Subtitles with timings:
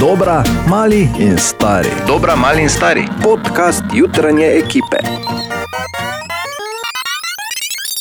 [0.00, 1.88] Dobra, mali in stari.
[2.06, 3.02] Dobra, mali in stari.
[3.22, 4.96] Podcast jutranje ekipe.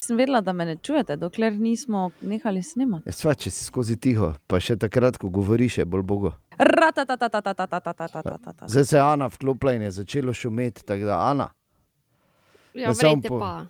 [0.04, 3.10] Sem vedela, da me ne čujete, dokler nismo nehali snemati.
[3.10, 6.34] Ja, sva, če si skozi tiho, pa še takrat, ko govoriš, je bolj bogo.
[8.68, 11.50] Zdaj se je Ana vklopila in je začelo šumeti, tako da Ana.
[12.74, 13.66] Ja, verjete pa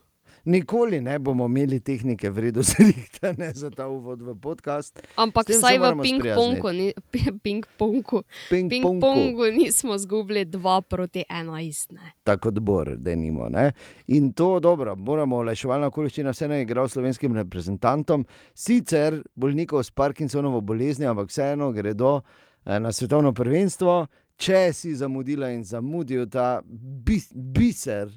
[0.48, 5.00] nikoli ne bomo imeli tehnike vredno zrihtane za ta uvod v podcast.
[5.16, 11.92] Ampak vsaj v ping-pongu, ni- pi- ping-pongu, Ping-pongu, ping-pongu nismo zgubili 2 proti 11.
[11.92, 12.12] Ne.
[12.24, 13.50] tako odbor, da nimo.
[13.50, 13.72] Ne?
[14.08, 20.62] In to dobro, moramo olajševalna okoliščina vseeno je igral slovenskim reprezentantom, sicer bolnikov s Parkinsonovo
[20.62, 22.22] boleznijo, ampak vseeno gredo
[22.66, 24.08] eh, na svetovno prvenstvo.
[24.38, 28.12] Če si zamudila in zamudil ta bis, biser,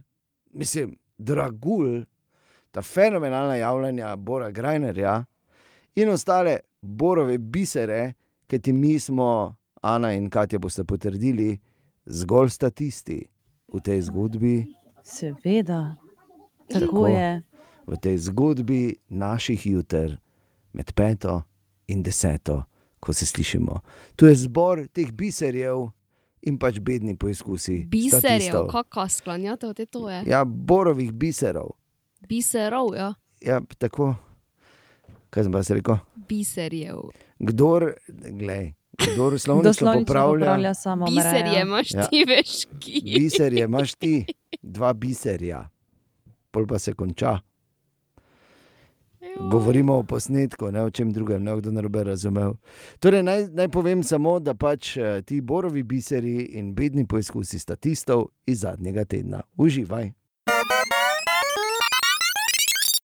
[0.53, 2.05] mislim, dragulj,
[2.71, 5.25] ta fenomenalna javljanja Bora Grajnerja
[5.95, 8.13] in ostale borove bisere,
[8.47, 11.59] ki ti mi smo, Ana in Katja, boste potrdili,
[12.07, 13.23] zgolj statisti
[13.73, 14.67] v tej zgodbi,
[15.03, 15.97] Seveda,
[16.69, 17.07] tako Tako.
[17.07, 17.43] je.
[17.87, 20.19] v tej zgodbi naših juter,
[20.73, 21.43] med peto
[21.89, 22.63] in deseto,
[23.01, 23.81] ko se slišimo.
[24.17, 25.89] Tu je zbor teh biserjev
[26.43, 27.85] in pač bedni poizkusi.
[27.89, 28.69] Biserjev, statistov.
[28.69, 30.23] kako sklanjate v te toje?
[30.27, 31.80] Ja, borovih biserov.
[32.29, 33.15] Biserov, ja.
[33.41, 34.15] Ja, tako.
[35.31, 35.97] Kaj sem pa se rekel?
[36.29, 37.11] Biserjev.
[37.39, 42.07] Kdor, glej, kdor Kdo slovnično slovnično popravlja, popravlja samo Biserje imaš Ja.
[42.07, 43.03] ti, veš, ki.
[43.19, 44.27] biserje imaš ti,
[44.63, 45.69] dva biserja,
[46.51, 47.39] pol pa se konča.
[49.51, 52.55] Govorimo o posnetku, ne o čem drugem, ne kdo narobe razumel.
[52.99, 58.27] Torej, naj, naj povem samo, da pač eh, ti borovi biseri in bedni poizkusi statistov
[58.47, 59.43] iz zadnjega tedna.
[59.57, 60.13] Uživaj.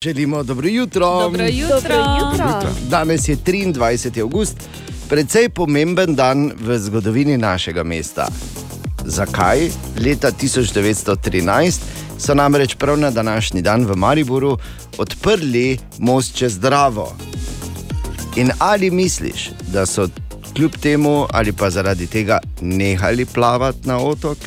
[0.07, 1.21] Želimo dobro jutro.
[1.21, 2.05] Dobro jutro.
[2.91, 4.21] Danes je 23.
[4.21, 4.57] august,
[5.09, 8.29] precej pomemben dan v zgodovini našega mesta.
[9.05, 9.71] Zakaj?
[10.05, 11.81] Leta 1913
[12.19, 14.59] so namreč prav na današnji dan v Mariboru
[14.99, 17.17] odprli most čez Dravo.
[18.37, 20.09] In ali misliš, da so
[20.55, 24.39] kljub temu ali pa zaradi tega nehali plavati na otok?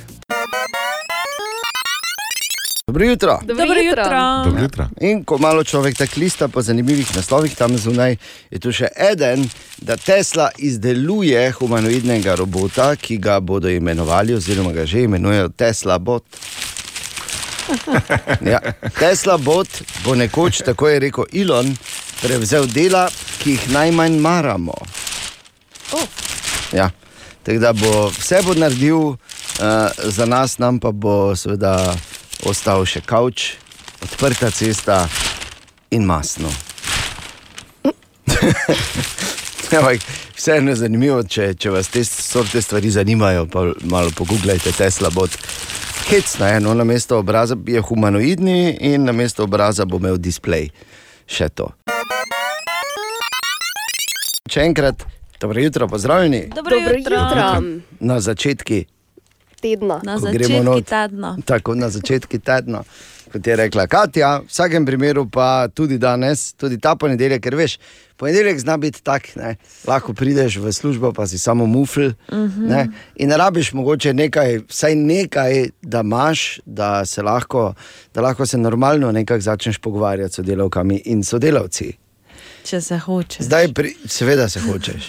[2.90, 3.40] Dobro jutro.
[3.42, 4.04] Dobro, Dobro jutro.
[4.46, 4.88] Dobro jutro.
[5.02, 8.16] In ko malo človek tako lista po zanimivih naslovih tam zunaj,
[8.52, 9.46] je tu še eden,
[9.78, 16.26] da Tesla izdeluje humanoidnega robota, ki ga bodo imenovali, oziroma ga že imenujejo Tesla Bot.
[18.52, 18.60] Ja,
[19.00, 19.70] Tesla Bot
[20.04, 21.70] bo nekoč, tako je rekel Elon,
[22.24, 23.06] prevzel dela,
[23.44, 24.74] ki jih najmanj maramo.
[25.94, 26.08] Oh.
[26.74, 26.90] Ja,
[27.44, 29.18] tako da bo vse bo naredil uh,
[30.04, 31.94] za nas, nam pa bo seveda
[32.46, 33.54] ostal še kavč,
[34.04, 35.08] odprta cesta
[35.92, 36.52] in masno.
[39.78, 40.02] Ampak
[40.36, 45.30] vseeno je zanimivo, če, če vas te sorte stvari zanimajo, pa malo pogooglejte Tesla bot.
[46.10, 50.72] Hecno je, no, na mesto obraza je humanoidni in na mesto obraza bo imel displej.
[51.30, 51.70] Še to.
[54.50, 55.04] Še enkrat,
[55.38, 57.16] dobro jutro, pozdravljeni Dobro Dobro jutro.
[57.16, 57.62] jutro.
[58.00, 58.82] na začetku
[59.62, 60.00] Tedna.
[60.04, 60.86] Na Ko začetku not.
[60.86, 61.38] tedna.
[61.46, 62.84] Tako na začetku tedna,
[63.32, 67.78] kot je rekla Katja, v vsakem primeru pa tudi danes, tudi ta ponedeljek, ker veš,
[68.18, 69.56] ponedeljek zna biti tak, ne,
[69.88, 72.12] lahko prideš v službo, pa si samo mufl.
[72.32, 72.92] Uh -huh.
[73.16, 77.74] In rabiš mogoče nekaj, vsaj nekaj, da imaš, da se lahko,
[78.14, 82.09] da lahko se normalno nekako začneš pogovarjati s sodelavkami in sodelavci.
[82.70, 83.44] Če se hoče.
[83.44, 85.08] Zdaj, pri, seveda se hočeš,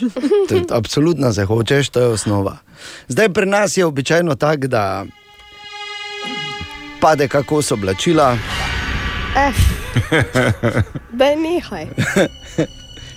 [0.48, 2.56] to, absolutno se hočeš, to je osnova.
[3.08, 5.04] Zdaj pri nas je običajno tako, da
[7.00, 8.36] pade kako so oblačila,
[11.12, 11.86] Daj nehaj.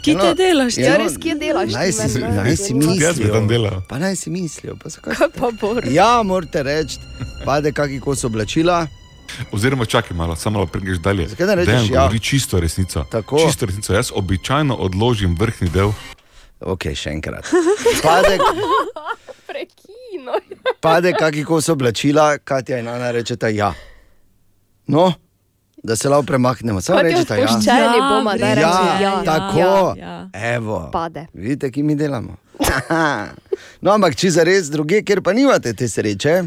[0.04, 0.78] Ki te delaš?
[0.78, 1.72] Ja, res, kje delaš?
[1.72, 2.36] naj ti si, meni?
[2.36, 3.48] naj si Tudi jaz bi tam mislijo.
[3.48, 3.82] delal.
[3.88, 4.76] Pa naj si mislijo.
[4.76, 5.16] Pa zakaj?
[5.16, 5.88] Kaj pa bor?
[5.88, 7.00] Ja, morate reči,
[7.46, 8.88] pade kaki kos oblačila.
[9.52, 11.28] Oziroma, čakaj malo, samo malo pregreš dalje.
[11.28, 12.02] Zakaj ne rečeš Dejan ja?
[12.02, 13.04] govori čisto resnico.
[13.04, 13.40] Tako.
[13.46, 13.94] Čisto resnico.
[13.94, 15.92] Jaz običajno odložim vrhnji del.
[16.62, 17.46] Ok, še enkrat.
[18.04, 18.38] Pade,
[19.50, 20.32] Prekino.
[20.80, 23.74] pade kaki kos oblačila, Katja in Ana rečeta ja.
[24.88, 25.14] No,
[25.84, 27.48] da se lahko premaknemo, samo rečeta ja.
[27.48, 29.24] spuščeni bomo, da Ja, rečemo ja.
[29.26, 30.00] tako.
[30.00, 30.30] ja.
[30.34, 30.90] Evo.
[30.94, 31.26] Pade.
[31.34, 32.38] Vidite, ki mi delamo.
[33.82, 36.44] no, ampak če za res druge, ker pa nimate te sreče.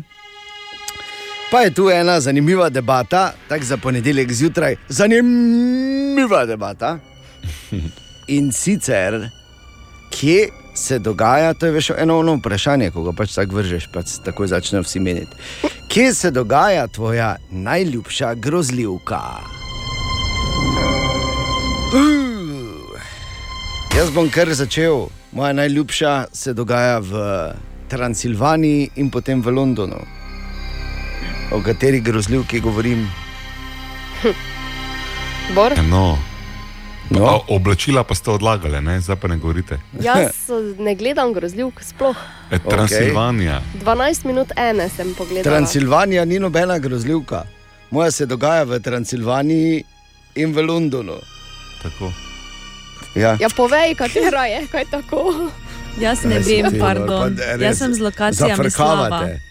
[1.51, 6.99] Pa je tu ena zanimiva debata, tako za ponedeljek zjutraj, zanimiva debata.
[8.27, 9.29] In sicer,
[10.11, 14.03] kje se dogaja, to je veš eno ono vprašanje, ko ga pač tako vržeš, pa
[14.25, 15.37] tako začnejo vsi meniti.
[15.89, 19.21] Kje se dogaja tvoja najljubša grozljivka?
[21.95, 23.01] Uh,
[23.97, 25.07] jaz bom kar začel.
[25.33, 27.23] Moja najljubša se dogaja v
[27.89, 30.26] Transilvaniji in potem v Londonu.
[31.53, 33.11] O kateri grozljivki govorim?
[35.55, 35.73] Bor?
[35.91, 36.19] No.
[37.11, 37.25] No.
[37.27, 39.01] A, oblačila pa ste odlagali, ne?
[39.01, 39.79] zdaj pa ne govorite.
[40.03, 42.17] Jaz ne gledam grozljivk, sploh.
[42.51, 43.61] E, Transilvanija.
[43.85, 45.57] 12 minut ene sem pogledala.
[45.57, 47.45] Transilvanija ni nobena grozljivka.
[47.91, 49.85] Moja se dogaja v Transilvaniji
[50.35, 51.17] in v Londonu.
[51.83, 52.13] Tako.
[53.15, 53.37] Ja.
[53.41, 55.51] Ja, povej, katera je, kaj tako.
[56.01, 57.37] Jaz ne je vem, pardon.
[57.37, 59.46] pa Jaz sem z lokacijami slaba.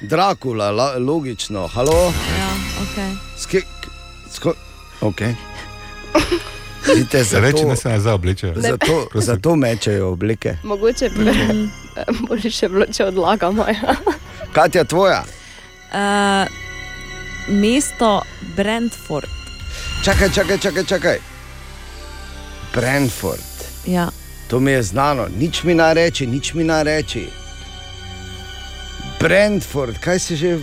[0.00, 2.12] Drakula, la, logično, halo.
[2.38, 2.50] Ja,
[2.82, 3.16] okay.
[4.32, 4.52] Sko,
[5.00, 5.34] okay.
[6.86, 8.54] Vidite, Reči, zato, da se nazaj oblečejo.
[8.56, 10.56] zato, zato mečejo obleke.
[10.62, 11.24] Mogoče bi
[12.28, 13.64] bolje še bilo, če odlagamo.
[13.68, 13.96] Ja.
[14.54, 15.24] Katja, tvoja?
[15.92, 16.44] Uh,
[17.48, 18.20] mesto
[18.56, 19.30] Brentford.
[20.04, 20.84] Čakaj, čakaj, čakaj.
[20.84, 21.18] čakaj.
[22.74, 23.40] Brentford.
[23.86, 24.08] Ja.
[24.50, 27.26] To mi je znano, nič mi ne reči, nič mi ne reči.
[29.20, 30.58] Brentford, kaj se že,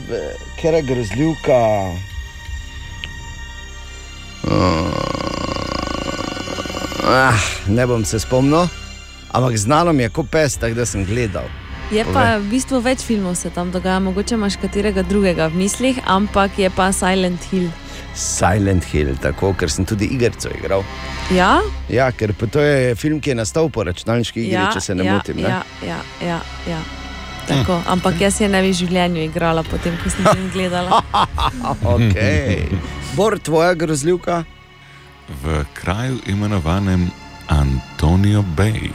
[0.61, 1.59] ker je grozljivka.
[7.03, 8.67] Ah, ne bom se spomnil,
[9.31, 11.50] ampak znano mi je kot pes, tako da sem gledal.
[11.91, 15.99] Je pa v bistvu več filmov se tam dogaja, mogoče imaš katerega drugega v mislih,
[16.09, 17.69] ampak je pa Silent Hill.
[18.15, 20.85] Silent Hill, tako, ker sem tudi igrico igral.
[21.33, 21.59] Ja,
[21.89, 25.06] Ja, ker to je film, ki je nastal po računalniški igri, ja, če se ne
[25.06, 25.41] ja, motim.
[25.44, 25.49] Ne?
[25.49, 27.02] Ja, ja, ja, ja.
[27.48, 31.01] Tako, ampak jaz je ne bi v življenju igrala, potem ko sem film gledala.
[31.84, 32.66] Okay.
[33.16, 34.44] Bor, tvoja grozljivka?
[35.44, 37.12] V kraju imenovanem
[37.48, 38.92] Antonijo Bay.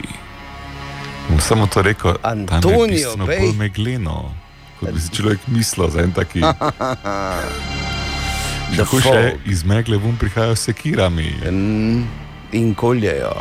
[1.29, 3.39] Bom samo to rekel, Antonijo Bay?
[3.39, 4.33] bolj megleno,
[4.79, 6.41] kot bi si človek mislil za en taki.
[8.69, 11.31] The Še iz megle vun prihajajo s sekirami.
[12.53, 13.33] In koljejo.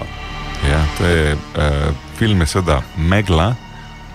[0.68, 3.54] Ja, to je uh, film, je seveda Megla.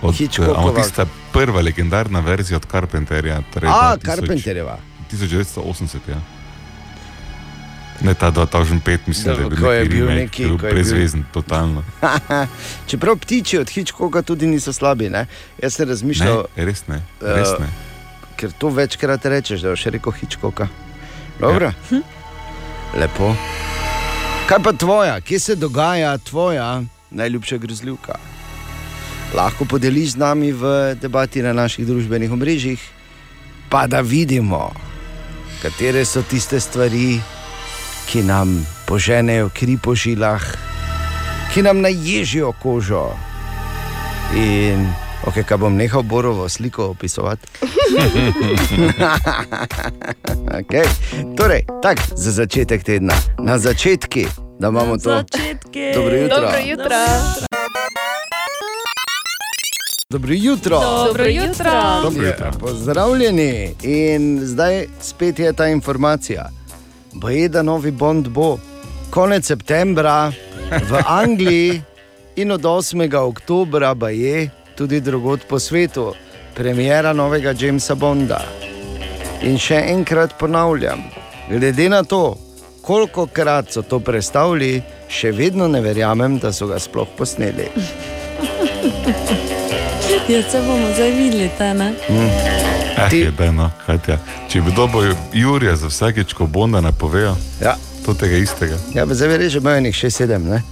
[0.04, 0.58] Od, Hitchcockova.
[0.60, 1.02] ampak tista
[1.32, 3.42] prva legendarna verzija od Carpenterja.
[3.48, 4.78] Torej A, 2000 Carpenterjeva.
[5.10, 5.98] 1980.
[6.08, 6.20] Ja.
[8.00, 10.58] Ne ta 2005, mislim, Da, da, je bil ko je neki bil remake, neki- bil
[10.58, 11.84] ko je bil- brezvezen, totalno.
[12.88, 15.08] Čeprav ptiči od Hitchcocka tudi niso slabi.
[15.08, 15.26] Ne?
[15.58, 17.68] Jaz sem razmišljal, Ne, res ne, res Eh, ne.
[18.36, 20.68] ker to večkrat rečeš, da je še rekel Hitchcocka.
[21.40, 21.70] Dobro.
[21.90, 22.00] Ja.
[22.94, 23.34] Lepo.
[24.44, 28.18] Kaj pa tvoja, kje se dogaja tvoja najljubša grozljivka?
[29.34, 32.78] Lahko podeliš z nami v debati na naših družbenih omrežjih,
[33.66, 34.70] pa da vidimo,
[35.62, 37.18] katere so tiste stvari,
[38.06, 40.38] ki nam poženejo kri po žilah,
[41.50, 43.10] ki nam naježijo kožo.
[44.38, 44.86] In
[45.26, 47.46] okay, kaj bom nehal Borovo sliko opisovati.
[50.62, 50.86] okay.
[51.36, 54.26] Torej, tak, za začetek tedna, na začetki,
[54.62, 55.10] da imamo to.
[55.10, 55.90] Začetki.
[55.94, 56.36] Dobro jutro.
[56.36, 56.86] Dobro jutro.
[56.86, 56.94] Dobro
[57.42, 57.53] jutro.
[60.14, 60.80] Dobro jutro.
[61.06, 62.50] Dobro Ja, jutro.
[62.60, 63.74] Pozdravljeni.
[63.82, 66.50] In zdaj spet je ta informacija.
[67.12, 68.58] Boje, da novi Bond bo
[69.10, 70.32] konec septembra
[70.70, 71.82] v Angliji
[72.36, 73.16] in od 8.
[73.16, 76.14] oktobra pa je tudi drugod po svetu,
[76.54, 78.44] premjera novega Jamesa Bonda.
[79.42, 81.02] In še enkrat ponavljam,
[81.50, 82.38] glede na to,
[82.82, 87.66] koliko krat so to predstavili, še vedno ne verjamem, da so ga sploh posneli.
[90.28, 91.94] Ja, se bomo zdaj videli, ta ne.
[92.96, 94.18] Eh, Ti- je deno, Katja.
[94.48, 98.76] Če bi dobil Jurija za vsakeč, ko Bonda napovejo, Ja, to tega istega.
[98.94, 100.38] ja zdaj verjamem, že imajo nekaj 6-7.
[100.40, 100.62] Ne?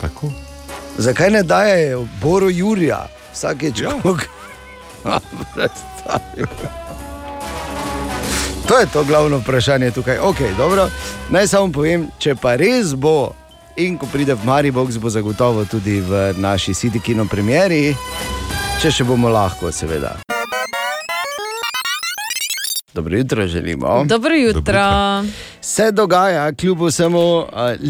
[0.00, 0.32] Tako.
[0.98, 3.90] Zakaj ne dajo Boru Jurija vsakeč, Ja.
[4.02, 5.20] ko ga
[5.54, 6.46] predstavijo?
[8.68, 10.18] To je to glavno vprašanje tukaj.
[10.18, 10.88] Okay, dobro.
[11.30, 13.32] Naj samo povem, če pa res bo
[13.76, 17.94] in ko pride v Maribox, bo zagotovo tudi v naši City Kino premjeri,
[18.80, 20.14] če še bomo lahko, seveda.
[22.94, 24.04] Dobro jutro želimo.
[24.08, 24.80] Dobro jutro.
[25.60, 27.44] Se dogaja, kljub vsemu, uh,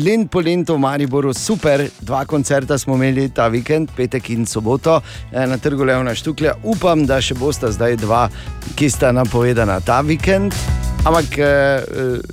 [0.07, 1.87] lent po lentu v Mariboru, super.
[2.01, 5.01] Dva koncerta smo imeli ta vikend, petek in soboto
[5.33, 6.59] eh, na trgu Levna Štuklja.
[6.65, 8.27] Upam, da še bosta zdaj dva,
[8.75, 10.59] ki sta napovedana ta vikend.
[11.01, 11.83] Ampak eh, eh,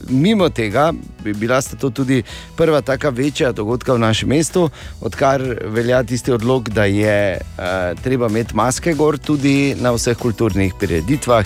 [0.09, 0.91] mimo tega
[1.23, 2.23] bi bila sta to tudi
[2.55, 4.69] prva taka večja dogodka v našem mestu,
[5.01, 10.73] odkar velja tisti odlog, da je eh, treba imeti maske gor tudi na vseh kulturnih
[10.79, 11.45] prireditvah,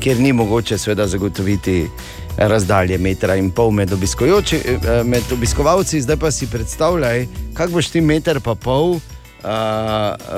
[0.00, 1.86] kjer ni mogoče seveda zagotoviti
[2.36, 6.00] razdalje metra in pol med, eh, med obiskovalci.
[6.00, 9.00] Zdaj pa si predstavljaj, kako boš ti meter pa pol uh,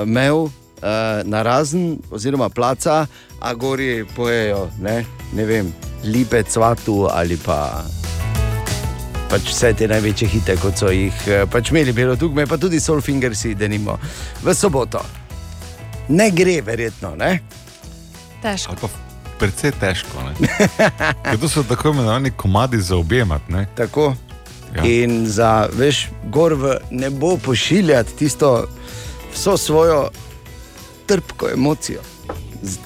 [0.03, 0.47] imel
[0.81, 3.05] uh, na razen, oziroma placa,
[3.39, 5.73] a gori pojejo, ne, ne vem,
[6.03, 7.83] lipe, cvatu ali pa.
[9.31, 12.81] Pač vse te največje hite, kot so jih eh, pač imeli, bilo tukaj, pa tudi
[12.83, 13.95] Solfingersi, da nimo
[14.43, 14.99] v soboto.
[16.11, 17.13] Ne gre, verjetno.
[17.15, 17.37] Ne?
[18.43, 18.75] Težko.
[18.75, 18.89] Ali pa
[19.39, 20.19] precej težko.
[20.27, 20.49] ne.
[21.23, 23.53] Ker to so tako imenovani komadi za objemati.
[23.53, 23.65] ne.
[23.77, 24.11] Tako.
[24.75, 24.83] Ja.
[24.83, 28.67] In za, veš, gor v nebo pošiljati tisto
[29.33, 30.09] vso svojo
[31.11, 32.01] trpko emocijo,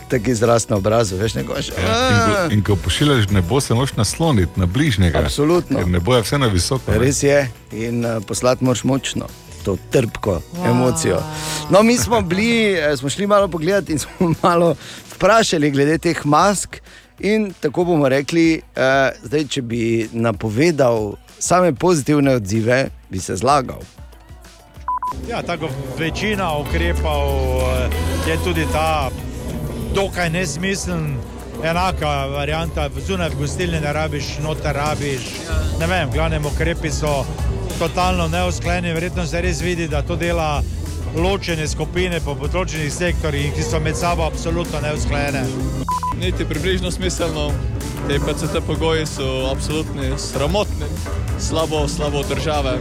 [0.09, 1.73] tako izraz na obrazu, veš, neko še.
[1.77, 5.21] Ja, In, ko, in ko pošiljaš nebo, se moraš nasloniti na bližnjega.
[5.27, 5.79] Absolutno.
[5.79, 6.91] Ker nebo je vse na visoko.
[6.91, 6.97] ne.
[7.03, 7.39] Res je,
[7.71, 9.29] in uh, poslati moraš močno.
[9.65, 10.69] To trpko wow.
[10.69, 11.21] emocijo.
[11.69, 14.75] No, mi smo, bili, eh, smo šli malo pogledat in smo malo
[15.15, 16.81] vprašali glede teh mask.
[17.19, 23.81] In tako bomo rekli, uh, zdaj, če bi napovedal same pozitivne odzive, bi se zlagal.
[25.29, 27.29] Ja, tako večina ukrepov
[27.61, 27.89] eh,
[28.29, 29.09] je tudi ta
[29.93, 31.17] dokaj nesmiseln.
[31.63, 35.21] Enaka varianta, zunaj v gostilni ne rabiš, noter rabiš.
[35.79, 37.25] Ne vem, glavne ukrepi so
[37.79, 38.93] totalno neusklajeni.
[38.93, 40.61] Verjetno se res vidi, da to dela
[41.15, 45.45] ločene skupine po področenih sektorjih, ki so med sabo absolutno neusklajene.
[46.19, 47.51] niti približno smiselno.
[48.07, 50.85] Te PCT pogoji so absolutni, sramotni,
[51.39, 52.77] slabo, slabo države,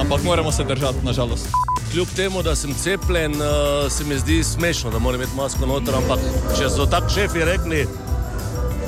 [0.00, 1.63] ampak moramo se držati, nažalost.
[1.94, 5.94] Kljub temu, da sem cepljen, eh, se mi zdi smešno, da moram imeti masko noter,
[5.94, 6.18] ampak
[6.58, 7.86] če so tako šefi rekli,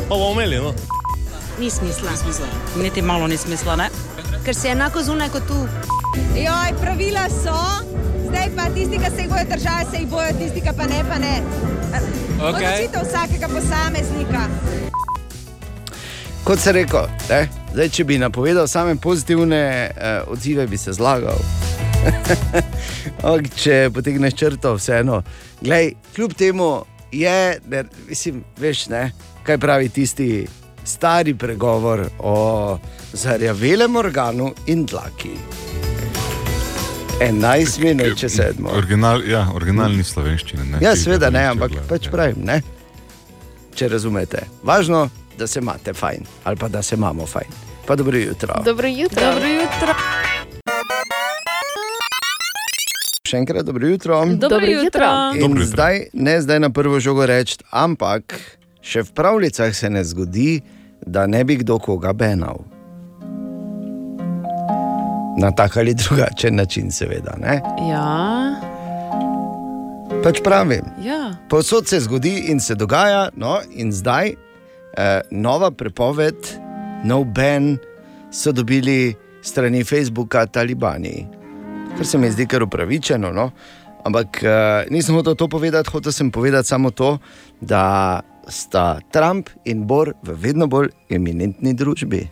[0.08, 0.56] pa bomo imeli.
[0.56, 0.72] No?
[1.60, 2.10] Ni smisla.
[2.82, 3.88] Niti malo ni smisla, ne?
[4.44, 5.68] Ker si enako zunaj kot tu.
[6.34, 7.54] Joj, pravila so,
[8.28, 11.04] zdaj pa tisti, ki se jih bojo držali, se jih bojo, tisti, ki pa ne,
[11.10, 11.42] pa ne.
[12.42, 14.48] Odločitev vsakega posameznika.
[16.44, 17.46] Kot se rekel, ne?
[17.72, 19.62] zdaj, če bi napovedal same pozitivne
[19.94, 21.38] eh, odzive, bi se zlagal.
[23.22, 25.22] Ok, če potegneš črto, vseeno.
[25.60, 29.12] Glej, kljub temu je, ne, mislim, veš, ne,
[29.42, 30.46] kaj pravi tisti
[30.84, 32.78] stari pregovor o
[33.12, 35.34] zarjavelem organu in dlaki.
[37.20, 38.70] 11 minut, če sedmo.
[38.76, 40.66] Original, ja, originalni slovenščini.
[40.70, 42.12] Ne, Ja, Ti seveda ne, ampak gleda, pač ja.
[42.12, 42.60] pravim, ne.
[43.76, 44.44] Če razumete.
[44.64, 45.06] Važno,
[45.38, 47.56] da se imate fajn, ali pa da se imamo fajn.
[47.86, 48.60] Pa dobro jutro.
[48.64, 49.22] Dobro jutro.
[49.32, 49.94] Dobro jutro.
[53.26, 54.21] Še enkrat dobro jutro.
[54.23, 55.11] Dobro Dobro jutro.
[55.35, 55.64] jutro.
[55.64, 58.38] Zdaj, ne zdaj na prvo žogo reči, ampak
[58.80, 60.61] še v pravljicah se ne zgodi,
[61.02, 62.62] da ne bi kdo koga benal.
[65.37, 67.35] Na tak ali drugačen način, seveda.
[67.37, 67.61] Ne?
[67.90, 68.06] Ja,
[70.23, 71.35] Pač pravim, ja.
[71.50, 76.38] povsod se zgodi in se dogaja, no, in zdaj eh, nova prepoved,
[77.04, 77.76] no ben,
[78.30, 81.26] so dobili strani Facebooka talibani.
[81.96, 83.32] Kar se mi zdi kar upravičeno.
[83.32, 83.50] No?
[84.04, 84.48] Ampak uh,
[84.90, 87.18] nisem hotel to povedati, hotel sem povedati samo to,
[87.60, 92.28] da sta Trump in Bor v vedno bolj eminentni družbi.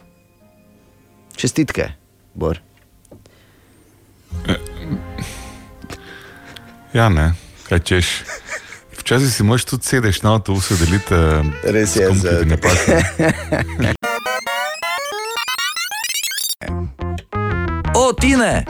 [1.37, 1.88] Čestitke,
[2.35, 2.61] Bor.
[6.94, 7.33] Ja, ne,
[7.68, 8.23] kaj češ.
[9.00, 11.42] Včasih si moš tudi sedeti na avtobusu, delite.
[11.64, 12.97] Res je, z kom, ki ti ne paše.
[17.94, 18.62] O, Tine!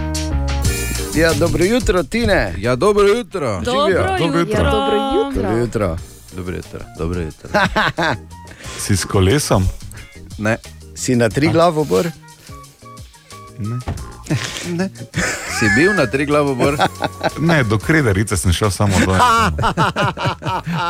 [1.14, 2.54] Ja, dobro jutro, Tine.
[2.58, 3.60] Ja, dobro jutro.
[3.60, 3.72] Dobro
[4.18, 4.64] Dobro jutro.
[4.64, 5.26] Ja, dobro jutro.
[5.32, 5.96] Dobro jutro.
[6.32, 6.80] Dobro jutro.
[6.98, 7.50] Dobro jutro.
[8.78, 9.68] Si s kolesom?
[10.38, 10.56] Ne,
[10.94, 12.06] Si na tri glavo, Bor?
[13.58, 13.76] Ne.
[14.78, 14.88] ne.
[15.50, 16.76] Si bil na tri glavo bor,
[17.40, 19.14] Ne, do krederice sem šel samo dol.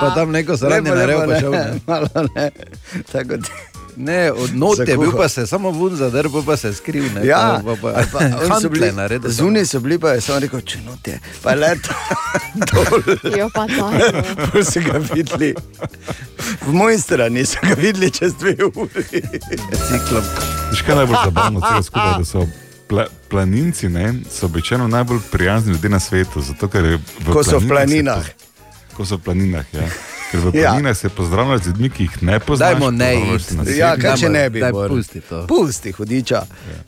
[0.00, 1.50] pa tam neko sranje Lepo, naredil, lepo, pa šel.
[1.50, 2.50] ne, Ne, malo ne.
[3.12, 3.52] Tako ti-
[3.96, 7.04] ne od not je bil, pa se samo vun zadrl, pa se je skril.
[7.14, 9.30] Ne, Ja, pa, pa, pa oni so bili- naredil.
[9.30, 11.94] Zunaj so bili, pa je samo rekel, če note, pa je leto
[12.68, 13.02] dol.
[13.38, 13.66] Jo, pa.
[14.46, 15.54] Pol so ga videli.
[16.62, 19.22] V moji strani so ga videli čez dve uri.
[19.82, 20.24] ciklom.
[20.70, 22.46] Veš kaj je najbolj zabavno od vsega skupaj, da so
[22.86, 26.40] pla, planinci ne, so običajno najbolj prijazni ljudje na svetu.
[26.42, 28.32] Zato, ker je v Ko so v planinah se
[28.94, 29.88] Ko so v planinah, ja.
[30.35, 30.69] Ker v Ja.
[30.69, 32.69] planinah se pozdravljajo z ljudmi, ki jih ne poznaš.
[32.69, 33.79] Dajmo ne pozdravljaš iti.
[33.79, 34.88] Ja, kaj če ne bi Bor?
[34.88, 35.47] pusti to.
[35.47, 36.47] Pusti, hudiča.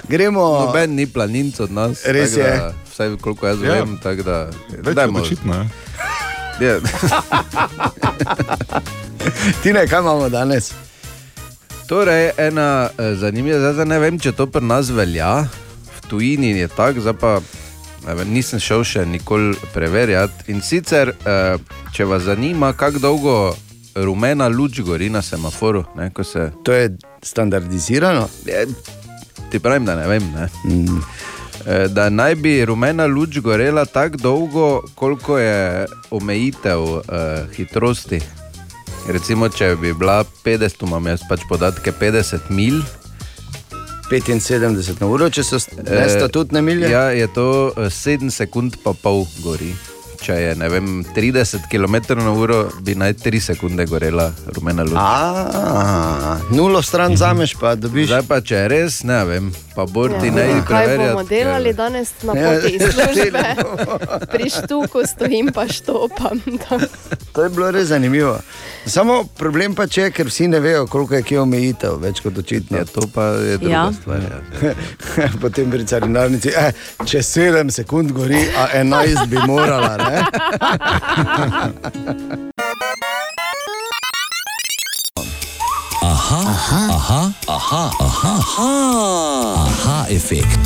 [0.09, 0.61] Gremo.
[0.61, 2.03] Noben ni planinc od nas.
[2.05, 2.57] Res tako je.
[2.57, 3.73] Da, vsaj koliko jaz Ja.
[3.73, 4.51] vem, tako da.
[4.93, 5.21] Dajmo.
[5.21, 5.55] očitno.
[6.59, 6.69] Ja.
[6.69, 6.81] Ja.
[9.63, 10.73] Tine, kaj imamo danes?
[11.87, 15.45] Torej, ena eh, zanimiva, zdaj, ne vem, če to pri nas velja,
[15.93, 17.41] v tujini je tako, zdaj pa
[18.15, 20.51] nisem šel še nikoli preverjati.
[20.53, 21.57] In sicer, eh,
[21.93, 23.37] če vas zanima, kako dolgo
[23.95, 28.29] rumena luč gori na semaforu, ne, se To je standardizirano.
[28.47, 28.67] Je,
[29.51, 30.33] ti pravim, da ne vem.
[30.35, 30.49] Ne?
[30.65, 31.01] Mm.
[31.67, 37.03] Eh, Da naj bi rumena luč gorela tako dolgo, koliko je omejitev uh,
[37.57, 38.21] hitrosti.
[39.09, 42.83] Recimo, če bi bila 50, tu imam jaz pač podatke 50 mil.
[44.11, 46.91] 75 na uro, če so Eh, statutne milje.
[46.91, 49.75] Ja, je to 7 sekund, pa pol gori.
[50.23, 54.97] če je vem, 30 km/h, bi naj 3 sekunde gorela rumena luč.
[54.97, 58.09] A, nulo stran zameš, pa dobiš.
[58.11, 60.47] Zdaj pa če je res, ne vem, pa bordi ne Ja.
[60.49, 63.55] idi Kaj bomo delali danes na poti iz službe?
[64.27, 66.41] Pri štuku stojim pa štopam.
[67.33, 68.39] To je bilo res zanimivo.
[68.87, 72.79] Samo problem pa če, ker vsi ne vejo, koliko je kje omejitev, več kot očitno.
[72.79, 73.93] Ja, to pa je druga Ja.
[73.93, 74.21] stvar.
[74.23, 74.41] Ja.
[75.43, 76.73] Potem pri carinarnici, eh,
[77.05, 79.97] če 7 sekund gori, a 11 bi morala.
[86.27, 88.71] Aha, aha, aha, aha, aha, aha,
[89.67, 90.59] aha efekt.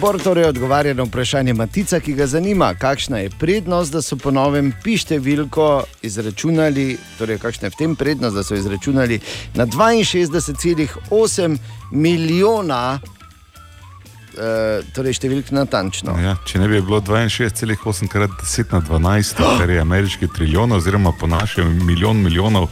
[0.00, 4.28] Bor torej odgovarja na vprašanje Matica, ki ga zanima, kakšna je prednost, da so po
[4.30, 9.16] novem pi številko izračunali, torej kakšna je v tem prednost, da so izračunali
[9.54, 11.56] na 62,8
[11.92, 16.18] milijona, eh, torej številk natančno.
[16.20, 21.16] Ja, če ne bi bilo 62,8 krat 10 na 12, kar je ameriški trilijon, oziroma
[21.16, 22.68] po našem milijon milijonov.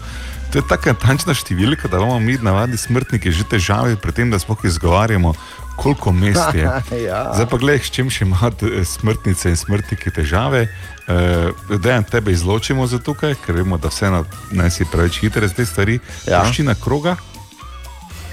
[0.55, 4.39] To je tako natančna številka, da imamo mi, navadni smrtniki, že težave pri tem, da
[4.39, 5.33] sploh izgovarjamo,
[5.75, 6.63] koliko mest je.
[7.09, 7.35] Ja.
[7.35, 10.69] Zdaj pa gledaj, s čim še imajo smrtnice in smrtniki težave.
[11.11, 11.51] Uh,
[11.83, 14.23] da en tebe izločimo za tukaj, ker vemo, da vseeno
[14.55, 15.99] ne si preveč hitre z te stvari.
[16.31, 16.45] Ja.
[16.47, 17.19] Ploščina kroga,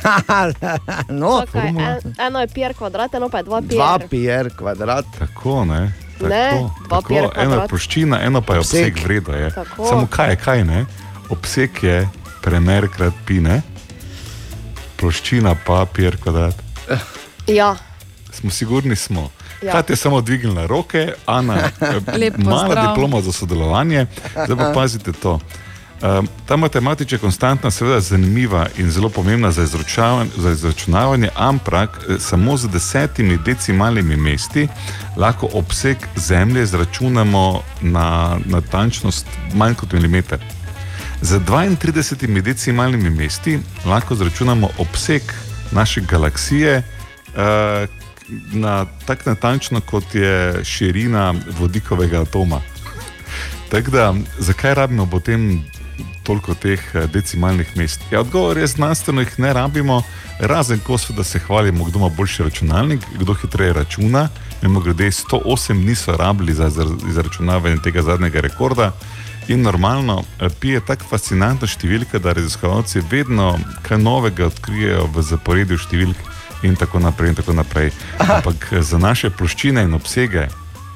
[1.21, 3.81] no, Čakaj, en, eno je pier kvadrat, eno pa je dva pier.
[3.81, 5.05] 2 pier kvadrat.
[5.17, 5.89] tako ne.
[6.17, 9.05] Tako, Ne, dva tako, ena je ploščina, eno pa je obseg, Obseg.
[9.05, 9.49] vreda.
[9.55, 9.89] Tako.
[9.89, 10.85] Samo kaj je, kaj ne?
[11.31, 12.01] Obseg je
[12.41, 13.61] premer krat pine,
[14.99, 16.59] ploščina pa pier kvadrat.
[17.47, 17.75] Ja,
[18.31, 19.29] Smo sigurni smo.
[19.61, 19.71] Ja.
[19.71, 24.05] Kaj je samo dvignila roke, Ana, eh, mala diploma za sodelovanje.
[24.45, 25.39] Zdaj pa pazite to.
[26.01, 29.65] Um, ta matematika je konstantna, seveda zanimiva in zelo pomembna za,
[30.37, 34.67] za izračunavanje, ampak eh, samo z desetimi decimalnimi mesti
[35.17, 40.39] lahko obseg Zemlje izračunamo na natančnost manj kot milimeter.
[41.21, 45.21] Z 32 decimalnimi mesti lahko izračunamo obseg
[45.71, 47.89] naše galaksije uh,
[48.51, 52.61] na tako natančno, kot je širina vodikovega atoma.
[53.69, 55.63] Tako da, zakaj rabimo potem
[56.23, 58.01] toliko teh eh, decimalnih mest?
[58.11, 60.03] Ja, odgovor je znanstveno, jih ne rabimo,
[60.39, 64.29] razen ko so, da se hvalimo, kdo ima boljši računalnik, kdo hitreje računa.
[64.61, 68.91] Mimo grede, 108 niso rabili za izra- izračunavanje tega zadnjega rekorda.
[69.47, 73.55] In normalno, eh, pi je tako fascinantna številka, da raziskovalci vedno
[73.87, 76.29] kaj novega odkrijejo v zaporedju številk
[76.63, 77.33] in tako naprej.
[77.33, 77.89] In tako naprej.
[78.21, 80.47] Ampak eh, za naše ploščine in obsege.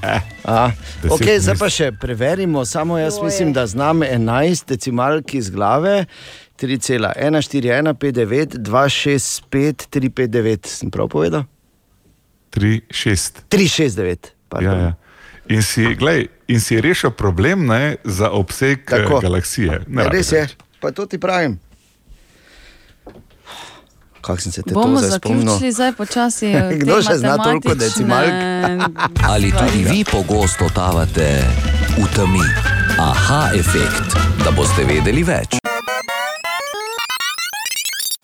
[0.06, 0.70] Eh, A,
[1.10, 3.26] okay, zdaj pa še preverimo, samo jaz Joj.
[3.26, 6.06] mislim, da znam 11 decimalk iz glave.
[6.62, 11.50] 3,14159, 265, 359, sem prav povedal?
[12.56, 13.42] 3, 6.
[13.52, 14.72] 369, pardon.
[14.72, 15.05] Ja, ja.
[15.50, 19.04] In si, glej, in si rešil problem ne, za obseg Tako.
[19.04, 19.20] Tako.
[19.20, 19.82] galaksije.
[19.88, 20.56] Ne res je, več.
[20.82, 21.60] pa to ti pravim.
[24.22, 26.54] Kako sem se te Bomo zaključili zdaj počasi.
[26.54, 28.90] te Kdo še zna toliko matematične
[29.32, 31.46] Ali tudi vi pogosto totavate
[31.98, 32.46] v temi?
[33.00, 35.62] Aha efekt, da boste vedeli več.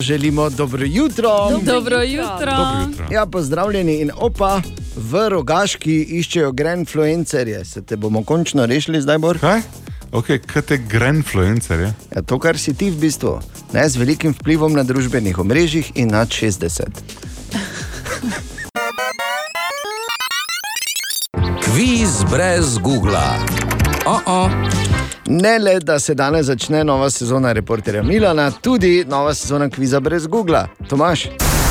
[0.02, 1.30] Želimo dobro jutro.
[1.62, 2.46] Dobro jutro.
[2.46, 3.06] Dobro jutro.
[3.10, 4.60] Ja, pozdravljeni in opa,
[4.96, 7.64] v rogaški iščejo grandfluencerje.
[7.64, 9.38] Se te bomo končno rešili zdaj, Bor?
[9.38, 9.62] Kaj?
[10.12, 11.94] Okay, kaj te grandfluencerje?
[12.16, 13.38] Ja, to, kar si ti v bistvu,
[13.72, 16.82] ne, z velikim vplivom na družbenih omrežjih in nad 60.
[21.62, 23.71] Kviz brez Google.
[24.06, 24.50] Oh -oh.
[25.26, 30.26] Ne le, da se danes začne nova sezona reporterja Milana, tudi nova sezona kviza brez
[30.26, 30.66] Google.
[30.88, 31.24] Tomaš,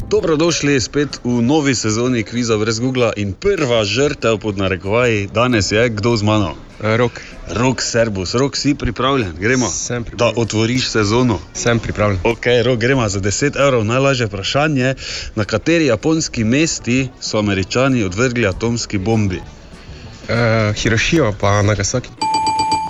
[0.10, 5.90] Dobrodošli spet v novi sezoni kviza brez Google in prva žrtev pod narekovaji danes je
[5.90, 6.56] kdo z mano?
[6.80, 7.22] Rok.
[7.50, 9.70] Rok Serbus, rok si pripravljen, gremo.
[9.70, 11.40] Sem Da otvoriš sezono.
[11.54, 12.20] Sem pripravljen.
[12.24, 13.86] Ok, rok, gremo za 10 evrov.
[13.86, 14.96] Najlažje vprašanje,
[15.36, 19.42] na kateri japonski mesti so američani odvrgli atomski bombi?
[20.30, 22.10] Uh, Hirošima pa Nagasaki.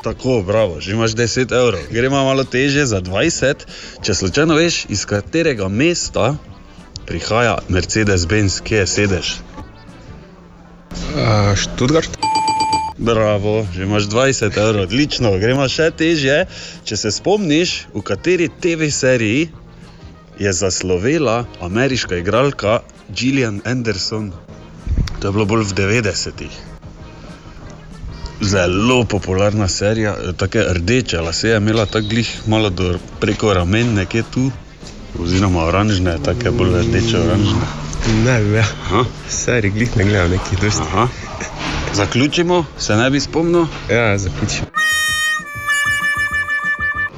[0.04, 1.80] Tako, bravo, že imaš 10 evrov.
[1.91, 3.70] Gremo malo teže za 20.
[4.02, 6.36] Če slučajno veš, iz katerega mesta
[7.06, 9.28] prihaja Mercedes-Benz, kje je sedež?
[11.13, 12.17] Uh, Študgart.
[12.98, 15.38] Bravo, že imaš 20 evrov, odlično.
[15.38, 16.46] Gremo še težje.
[16.86, 19.50] Če se spomniš, v kateri TV seriji
[20.41, 24.34] je zaslovela ameriška igralka Gillian Anderson.
[25.22, 26.71] To je bilo bolj v 90-ih.
[28.41, 34.23] Zelo popularna serija, tako rdeče lase je imela, tako glih malo do preko ramen, nekje
[34.34, 34.51] tu,
[35.19, 37.67] oziroma oranžne, tako bolj rdeče oranžne.
[38.25, 39.04] Ne vem, ja.
[39.30, 40.82] Seri glih ne gledam neki dosti.
[40.82, 41.08] Aha.
[41.93, 43.65] Zaključimo, se ne bi spomnil.
[43.89, 44.90] Ja, zaključimo.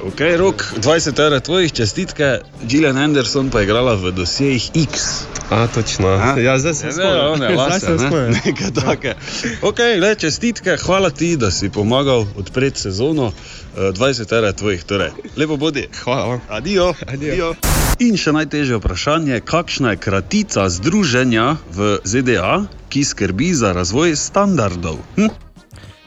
[0.04, 5.24] Ok, rok 20 evrov tvojih čestitke, Gillian Anderson pa je igrala v dosjejih X.
[5.50, 6.08] A, točno.
[6.36, 7.20] Ja, zdaj sem Ne, spomnil.
[7.30, 8.06] one Zdaj lase, sem ne?
[8.06, 8.30] spomnil.
[8.36, 9.14] Nekaj take.
[9.62, 13.32] Ok, le čestitke, hvala ti, da si pomagal odpreti sezono.
[13.72, 15.10] Eh, 20 evrov tvojih, torej.
[15.36, 15.88] Lepo bodi.
[16.04, 16.40] Hvala vam.
[16.50, 16.92] Adijo.
[17.06, 17.54] Adijo.
[17.98, 25.00] In še najtežje vprašanje, kakšna je kratica združenja v ZDA, ki skrbi za razvoj standardov?
[25.16, 25.32] Hm?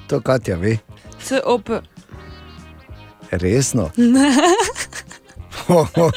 [0.07, 0.77] To Katja ve,
[1.19, 1.69] COP.
[3.31, 3.89] Resno.
[3.99, 4.31] Ne.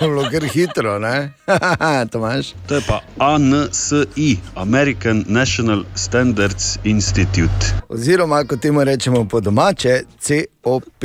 [0.00, 1.32] Bilo kar hitro, ne?
[2.12, 2.54] Tomaš.
[2.66, 7.74] To je pa ANSI, American National Standards Institute.
[7.88, 11.04] Oziroma, kot temu rečemo po domače, COP.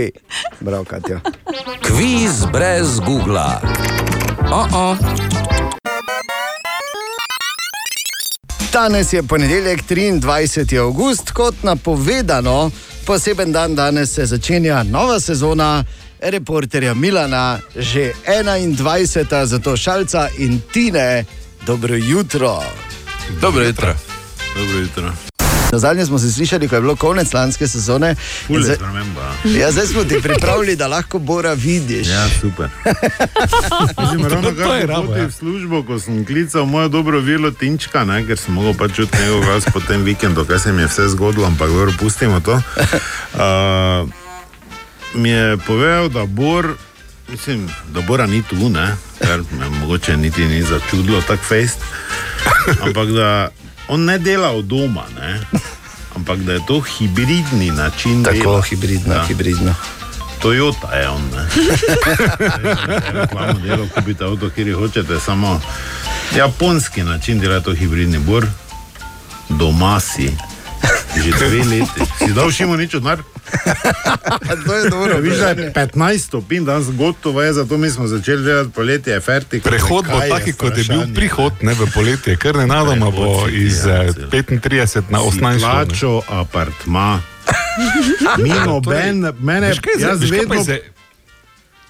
[0.59, 1.19] Prav, Katja.
[1.81, 3.59] Kviz brez Google.
[4.51, 5.54] Oh -oh.
[8.75, 10.79] Danes je ponedeljek, 23.
[10.79, 12.71] august, kot napovedano,
[13.05, 15.83] poseben dan danes se začenja nova sezona
[16.19, 19.45] reporterja Milana, že 21.
[19.45, 21.25] zato šalca in tine.
[21.65, 22.63] Dobro jutro.
[23.41, 23.95] Dobro jutro.
[24.55, 25.34] Dobro jutro.
[25.75, 28.15] Na zadnje smo se slišali, ko je bilo konec lanske sezone.
[28.49, 28.77] Zdaj-.
[29.59, 32.07] Ja, zdaj smo ti pripravili, da lahko Bora vidiš.
[32.07, 32.69] Ja, super.
[34.01, 35.27] Mislim, ravno To je kar rabo, ja.
[35.27, 39.17] v službo, ko sem klical mojo dobro vilo Tinčka, ne, ker sem mogel pač čuti
[39.21, 42.61] njegov glas po tem vikendu, kaj se mi je vse zgodilo, ampak dobro, pustimo to.
[43.35, 44.09] Uh,
[45.13, 46.73] mi je povedal, da Bor,
[47.27, 51.79] mislim, da Bora ni tu, ne, kar me mogoče niti ni začudilo, tako fejst,
[52.81, 53.49] ampak da
[53.87, 55.39] on ne dela od doma, ne,
[56.15, 58.61] ampak da je to hibridni način Tako, dela.
[58.61, 59.75] hibridno, hibridno.
[60.41, 61.21] Toyota je on.
[61.35, 61.45] ne.
[63.11, 65.61] Reklamo delo, kupite avto, kjer hočete, samo
[66.37, 68.45] japonski način dela to hibridni bor,
[69.49, 70.31] doma si.
[71.15, 72.01] Že dve leti.
[72.17, 73.19] Si dal šimo nič odmar?
[74.65, 75.17] to je dobro.
[75.17, 79.19] Viš, da je 15 stopinj, danes gotovo je, zato mi smo začeli delati poletje, je
[79.19, 79.63] fertik.
[79.63, 84.11] Prehod bo taki, kot je bil prihod ne, v poletje, kar nenadoma bo iz eh,
[84.31, 85.59] 35 na 18.
[85.59, 87.21] Plačo, apartma.
[88.43, 90.95] Mi noben, mene, zdaj- jaz pa vedno je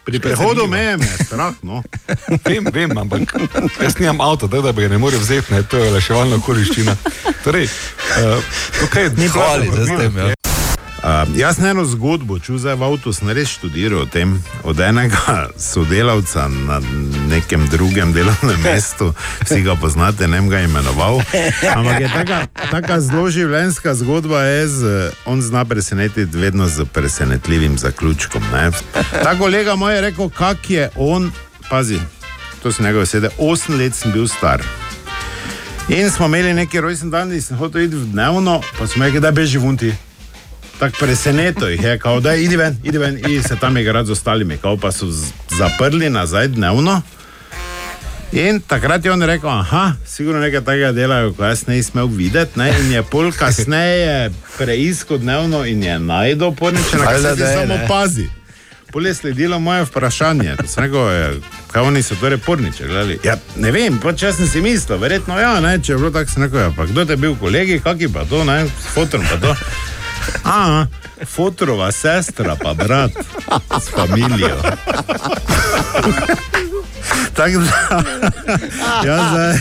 [0.06, 1.54] pri kaj je prehodu meje me je strah.
[1.62, 1.84] No.
[2.48, 3.22] Vem, vem, ampak
[3.82, 6.96] jaz nimam avto, da, da bi ga ne morel vzeti, ne, to je reševalna okoliščina.
[7.44, 8.44] Torej, uh,
[8.80, 10.36] tukaj je Ni hvali, da s tem.
[11.06, 14.32] Uh, jaz sem eno zgodbo čutil, zdaj v avtu sem res študiral o tem,
[14.66, 15.36] od enega
[15.72, 16.80] sodelavca na
[17.30, 19.12] nekem drugem delovnem mestu,
[19.46, 21.22] vsi ga poznate, ne vem ga imenoval.
[21.76, 22.40] Ampak je taka,
[22.72, 24.94] taka zelo življenjska zgodba, je z,
[25.30, 28.42] on zna presenetiti vedno z presenetljivim zaključkom.
[28.50, 28.74] Ne.
[29.14, 31.30] Ta kolega moj je rekel, kak je on,
[31.70, 32.02] pazi,
[32.66, 34.66] to so njegove besede, 8 let sem bil star.
[35.86, 39.22] In smo imeli neki rojsten dan, in sem hotel iti v dnevno, pa smo rekli,
[39.22, 39.94] da beži vunti.
[40.80, 44.12] Tako preseneto jih je, kao, da idi ven, idi ven, in se tam igrati z
[44.12, 45.06] ostalimi, kao pa so
[45.58, 47.02] zaprli nazaj dnevno.
[48.32, 52.60] In takrat je on rekel, aha, sigurno nekaj takega delajo, ko jaz ne smel videti.
[52.60, 52.74] Ne?
[52.80, 57.88] In je pol kasneje preiskal dnevno in je najdel porniče, na da je, samo ne.
[57.88, 58.28] pazi.
[58.92, 61.40] Pol je sledilo moje vprašanje, to sem rekel, je,
[61.72, 63.20] kaj oni so torej porniče gledali.
[63.24, 66.32] Ja, ne vem, pač jaz sem si mislil, verjetno ja, ne, če je bilo tako,
[66.32, 69.24] sem rekel, ja, pa kdo te je bil kolegi, kaki pa to, ne, s fotrom
[69.32, 69.56] pa to.
[70.44, 70.86] A,
[71.26, 73.12] fotorova sestra, pa brat
[73.82, 74.62] s familijo.
[77.34, 78.04] Tako da,
[79.06, 79.60] jaz zdaj,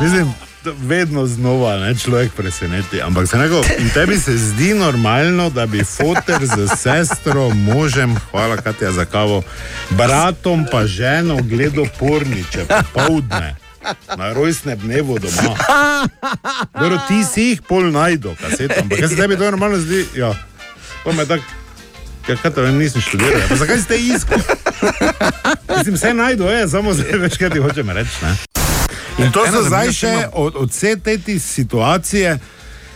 [0.00, 3.02] mislim, vedno znova ne, človek preseneti.
[3.02, 3.36] Ampak se
[3.78, 9.42] in tebi se zdi normalno, da bi fotor z sestro, možem, hvala Katja za kavo,
[9.90, 13.63] bratom pa ženo gledal porniče, popovdne.
[14.16, 15.56] Na rojstnem dnevu doma.
[16.80, 20.06] Dobro, ti si jih pol najdel, kasete, ampak kaj se tebi to normalno zdi?
[20.16, 20.34] Ja,
[21.04, 21.42] to me tako.
[22.28, 23.40] Ja, kaj to nisem študiral.
[23.40, 24.42] ja, Pa zakaj ste iskali?
[25.76, 28.16] Mislim, vse najdu, je, samo zdaj veš, kaj ti hočem reči.
[28.22, 28.36] Ne?
[29.18, 32.38] In to so zdaj še od, od vse te situacije.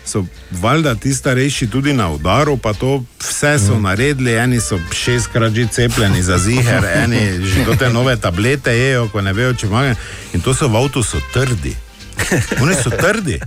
[0.09, 5.53] So valjda ti starejši tudi na udaru, pa to vse so naredili, eni so šestkrat
[5.53, 9.95] že cepljeni za ziger, eni že te nove tablete jejo, ko ne vejo, če imajo.
[10.33, 11.77] In to so v avtu so trdi.
[12.63, 13.39] Oni so trdi.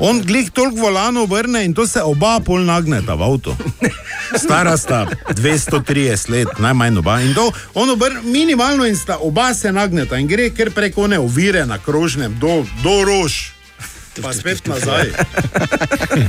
[0.00, 3.56] On glih toliko volano obrne in to se oba pol nagneta v avtu.
[4.38, 7.20] Stara sta 230 let, najmanj oba.
[7.20, 11.18] In to on obrne minimalno in sta oba se nagneta in gre kar preko one
[11.18, 13.53] ovire na krožnem do, do rož.
[14.22, 15.10] Pa spet nazaj.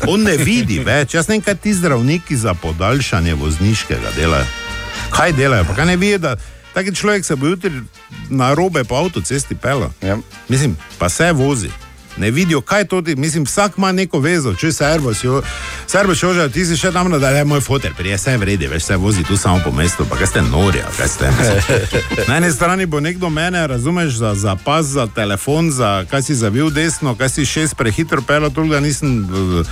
[0.07, 1.13] On ne vidi več.
[1.13, 4.45] Jaz ne vem, kaj ti zdravniki za podaljšanje vozniškega delajo.
[5.13, 5.65] Kaj delajo?
[5.69, 6.35] Pa kaj ne vidi, da
[6.73, 7.71] taki človek se bo jutri
[8.29, 9.91] na robe po avtocesti pelal.
[10.01, 10.17] Ja.
[10.49, 11.69] Mislim, pa se vozi.
[12.17, 15.13] Ne vidijo, kaj to ti, mislim, vsak ima neko vezo, če se erbo,
[15.88, 18.95] serbo šoža, ti si še tam, da je moj fotor, prije se vredi, veš, se
[18.95, 21.32] vozi tu samo po mestu, pa kaj ste nori, kaj ste.
[22.28, 26.36] Na eni strani bo nekdo mene, razumeš, za, za pas, za telefon, za kaj si
[26.36, 29.65] zavil desno, kaj si šest prehitro pel, to da nisem v,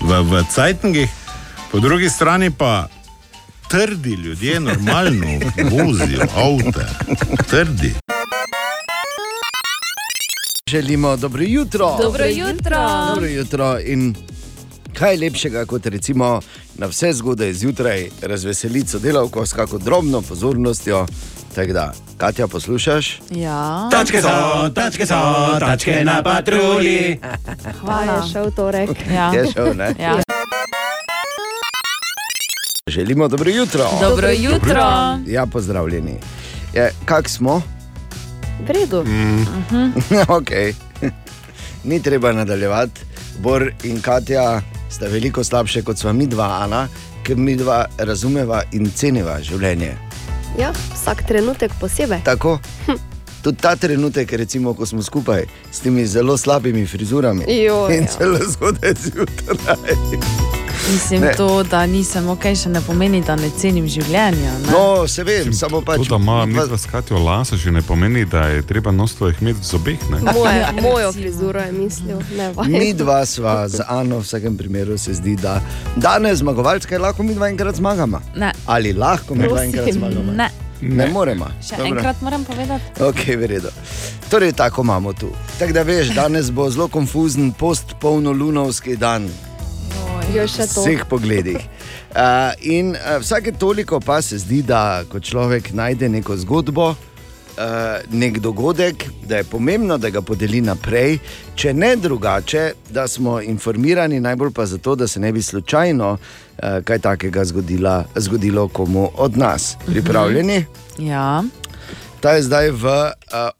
[0.00, 1.10] v, v Cajtngih,
[1.72, 2.88] po drugi strani pa
[3.70, 5.38] trdi ljudje normalno
[5.70, 6.80] vozijo avto,
[7.50, 7.94] trdi.
[10.70, 11.96] Želimo dobro jutro.
[12.02, 12.76] Dobro jutro.
[13.14, 13.78] Dobro jutro.
[13.84, 14.14] In
[14.98, 16.40] kaj lepšega, kot recimo
[16.74, 21.06] na vse zgodaj zjutraj razveseliti sodelavko s kako drobno pozornostjo.
[21.54, 23.20] Tako da, Katja, poslušaš?
[23.30, 23.88] Ja.
[23.92, 25.14] Tačke so, tačke so,
[25.60, 27.18] tačke na patrulji.
[27.80, 28.90] Hvala, je šel torek.
[29.14, 29.32] Ja.
[29.32, 29.94] Je šel, ne?
[30.04, 30.22] Ja.
[32.86, 33.90] Želimo dobro jutro.
[34.00, 35.18] Dobro jutro.
[35.26, 36.14] Ja, pozdravljeni.
[36.74, 37.62] Je, kak smo?
[38.66, 39.04] V redu.
[39.04, 39.40] Mm.
[39.40, 39.92] Mhm.
[40.38, 40.74] okay.
[41.88, 43.00] Ni treba nadaljevati.
[43.38, 46.88] Bor in Katja sta veliko slabše kot sva mi dva, Ana,
[47.22, 49.94] ker mi dva razumeva in ceniva življenje.
[50.58, 52.20] Ja, vsak trenutek posebej.
[52.24, 52.58] Tako.
[53.42, 58.12] Tudi ta trenutek, recimo, ko smo skupaj s temi zelo slabimi frizurami Joj, in ja.
[58.18, 60.59] zelo zgodaj zjutraj.
[60.92, 61.32] Mislim, Ne.
[61.36, 64.52] to, da nisem ok, še ne pomeni, da ne cenim življenja.
[64.58, 64.72] Ne?
[64.72, 66.02] No, se vem, samo pač.
[66.08, 69.38] To, da ima midva skati o lasu, še ne pomeni, da je treba nosto jih
[69.42, 69.98] imeti v zobeh.
[70.10, 70.20] Ne?
[70.32, 72.66] Moje, mojo frizuro je mislil, ne vaš.
[72.66, 75.60] Mi dva sva z Ano, v vsakem primeru se zdi, da
[75.96, 78.20] danes zmagovalci, kaj lahko mi dva enkrat zmagamo.
[78.36, 78.50] Ne.
[78.66, 80.32] Ali lahko mi dva enkrat zmagamo?
[80.32, 80.50] Ne.
[80.80, 81.44] Ne moremo.
[81.60, 81.86] Še Dobro.
[81.92, 83.02] enkrat moram povedati.
[83.04, 83.68] Ok, v redu.
[84.32, 85.28] Torej, tako imamo tu.
[85.58, 89.28] Tako da veš, danes bo zelo konfuzen post-polnolunovski dan.
[90.30, 91.56] Vseh pogledih.
[91.56, 92.16] Uh,
[92.60, 96.96] in uh, vsake toliko pa se zdi, da ko človek najde neko zgodbo, uh,
[98.12, 101.18] nek dogodek, da je pomembno, da ga podeli naprej,
[101.54, 106.18] če ne drugače, da smo informirani, najbolj pa zato, da se ne bi slučajno uh,
[106.84, 109.76] kaj takega zgodila, zgodilo komu od nas.
[109.86, 110.64] Pripravljeni?
[110.98, 111.42] Ja.
[112.20, 113.12] Ta je zdaj v uh,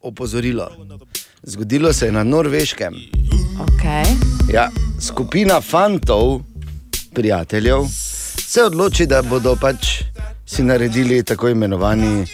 [0.03, 0.71] opozorilo.
[1.43, 2.95] Zgodilo se je na norveškem.
[3.61, 4.05] Okay.
[4.53, 4.69] Ja,
[5.01, 6.41] skupina fantov,
[7.15, 7.87] prijateljev,
[8.47, 10.03] se odloči, da bodo pač
[10.47, 12.27] si naredili tako imenovani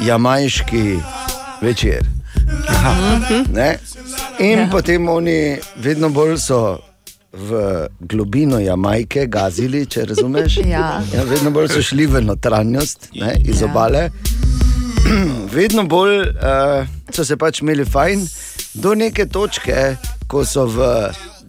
[0.00, 0.96] jamajški
[1.60, 2.06] večer.
[3.52, 3.78] Ne?
[4.38, 4.68] In ja.
[4.70, 6.78] potem oni vedno bolj so
[7.32, 10.56] v globino Jamajke gazili, če razumeš.
[10.74, 11.02] Ja.
[11.14, 13.66] Ja, vedno bolj so šli v notranjost, ne, iz Ja.
[13.70, 14.10] obale.
[15.56, 18.26] vedno bolj uh, so se pač imeli fajn,
[18.74, 20.88] do neke točke, ko so v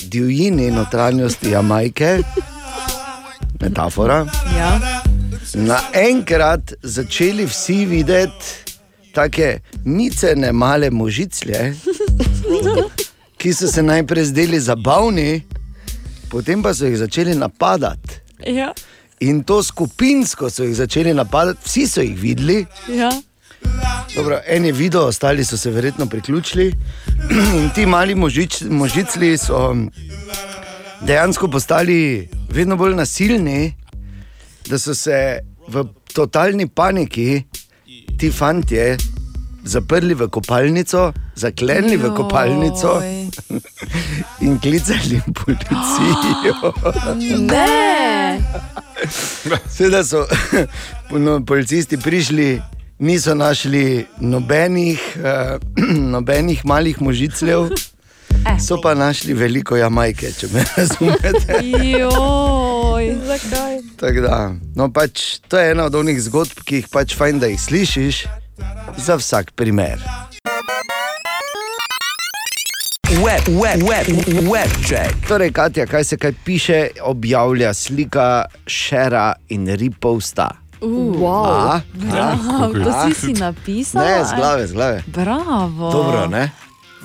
[0.09, 2.17] divjini notranjosti Jamajke,
[3.63, 4.25] metafora,
[4.57, 4.79] Ja.
[5.53, 8.75] naenkrat začeli vsi videti
[9.13, 9.49] tako
[9.85, 11.73] micene male možiclje,
[13.39, 15.43] ki so se najprej zdeli zabavni,
[16.29, 18.19] potem pa so jih začeli napadati.
[18.47, 18.73] Ja.
[19.19, 22.65] In to skupinsko so jih začeli napadati, vsi so jih videli.
[22.89, 23.11] Ja.
[24.15, 26.73] Dobro, en je videl, ostali so se verjetno priključili.
[27.57, 29.75] In ti mali možič, možicli so
[31.05, 33.73] dejansko postali vedno bolj nasilni,
[34.69, 37.43] da so se v totalni paniki
[38.17, 38.97] ti fantje
[39.63, 43.01] zaprli v kopalnico, zaklenili v kopalnico
[44.45, 46.73] in klicali policijo.
[47.39, 48.39] Ne.
[49.73, 50.25] Seveda so
[51.25, 52.61] no, policisti prišli,
[52.99, 55.57] niso našli nobenih, uh,
[56.15, 57.69] nobenih malih možicljev,
[58.59, 61.59] so pa našli veliko jamajke, če me razumete.
[61.63, 63.77] Joj, zakaj?
[63.99, 64.37] Tako Da,
[64.75, 68.23] no, pač, to je ena od onih zgodb, ki jih pač fajn, da jih slišiš,
[68.97, 69.99] za vsak primer.
[73.13, 74.07] Web, web, web,
[74.49, 75.13] web check.
[75.27, 80.49] Torej, Katja, kaj se kaj piše, objavlja slika Šera in Ripovsta.
[80.81, 81.81] Uh, A?
[81.93, 83.07] Bravo, to A?
[83.07, 84.03] si si napisal?
[84.03, 85.03] Ne, z glave, z glave.
[85.07, 85.91] Bravo.
[85.91, 86.49] Dobro, ne?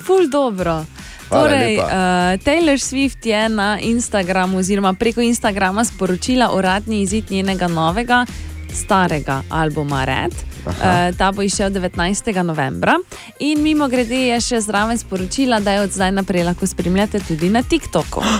[0.03, 0.83] Ful dobro.
[1.29, 1.85] Hvala Torej, lepa.
[1.85, 8.25] uh, Taylor Swift je na Instagramu, oziroma preko Instagrama sporočila uradni izid njenega novega,
[8.73, 10.33] starega albuma Red.
[10.65, 10.73] Uh,
[11.17, 12.43] ta bo izšel 19.
[12.43, 12.97] novembra.
[13.39, 17.49] In mimo grede je še zraven sporočila, da jo od zdaj naprej lahko spremljate tudi
[17.49, 18.23] na TikToku.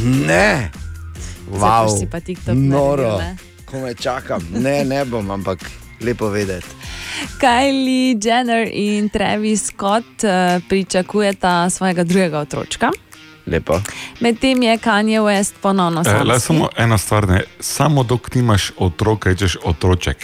[0.00, 0.70] Ne,
[1.50, 1.84] Zdaj wow.
[1.84, 3.18] boš si pa TikTok noro.
[3.66, 5.58] Ko me čakam, ne, ne bom, ampak
[6.00, 6.66] lepo vedeti.
[7.38, 10.30] Kylie Jenner in Travis Scott uh,
[10.68, 12.90] pričakujeta svojega drugega otročka.
[13.46, 13.80] Lepo.
[14.20, 16.40] Medtem je Kanye West ponovno Eh, le sam.
[16.40, 17.40] samo ena stvar, ne.
[17.60, 20.16] samo dok nimaš otroka, rečeš otroček.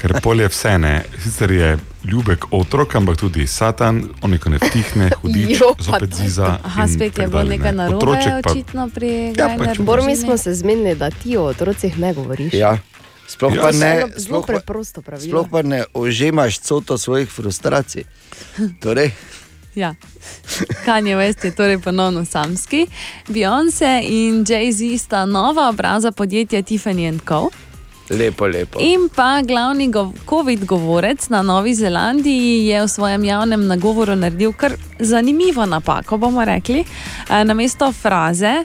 [0.00, 1.04] Ker pol je vse, ne.
[1.18, 6.58] sicer je ljubek otrok, ampak tudi Satan, on neko ne vtihne, hudič, Jo, zopet ziza.
[6.64, 7.76] Aha, spet je bilo nekaj ne.
[7.78, 11.36] narobe, Otroček pa- očitno pri Ja, Gajner pač Bor, mi smo se zmenili, da ti
[11.36, 12.52] o otrocih ne govoriš.
[12.54, 12.78] Ja.
[13.26, 14.60] Sploh To pa ne, sploh pa,
[15.18, 18.04] sploh pa ne ožemaš coto svojih frustracij.
[18.82, 19.12] Torej,
[19.74, 19.94] Ja.
[20.84, 22.86] Kanye West je torej ponovno samski.
[23.28, 27.50] Beyoncé in Jay-Z sta nova obraza podjetja Tiffany Co.
[28.10, 28.78] lepo, lepo.
[28.80, 34.52] In pa glavni gov COVID govorec na Novi Zelandiji je v svojem javnem nagovoru naredil
[34.52, 36.84] kar zanimivo napako, bomo rekli.
[37.30, 38.64] E, namesto fraze,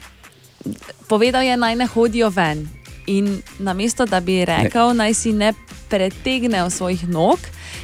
[1.08, 2.79] povedal je naj ne hodijo ven.
[3.10, 3.26] In
[3.60, 5.54] namesto da bi rekel, naj si ne
[5.90, 7.40] pretegnejo svojih nog,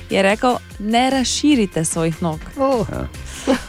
[0.09, 2.39] je rekel, ne razširite svojih nog.
[2.57, 2.85] Oh.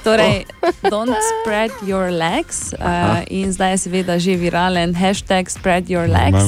[0.04, 0.44] Torej,
[0.92, 2.72] don't spread your legs.
[2.72, 2.84] Uh,
[3.28, 6.44] in zdaj je seveda že viralen hashtag spread your legs.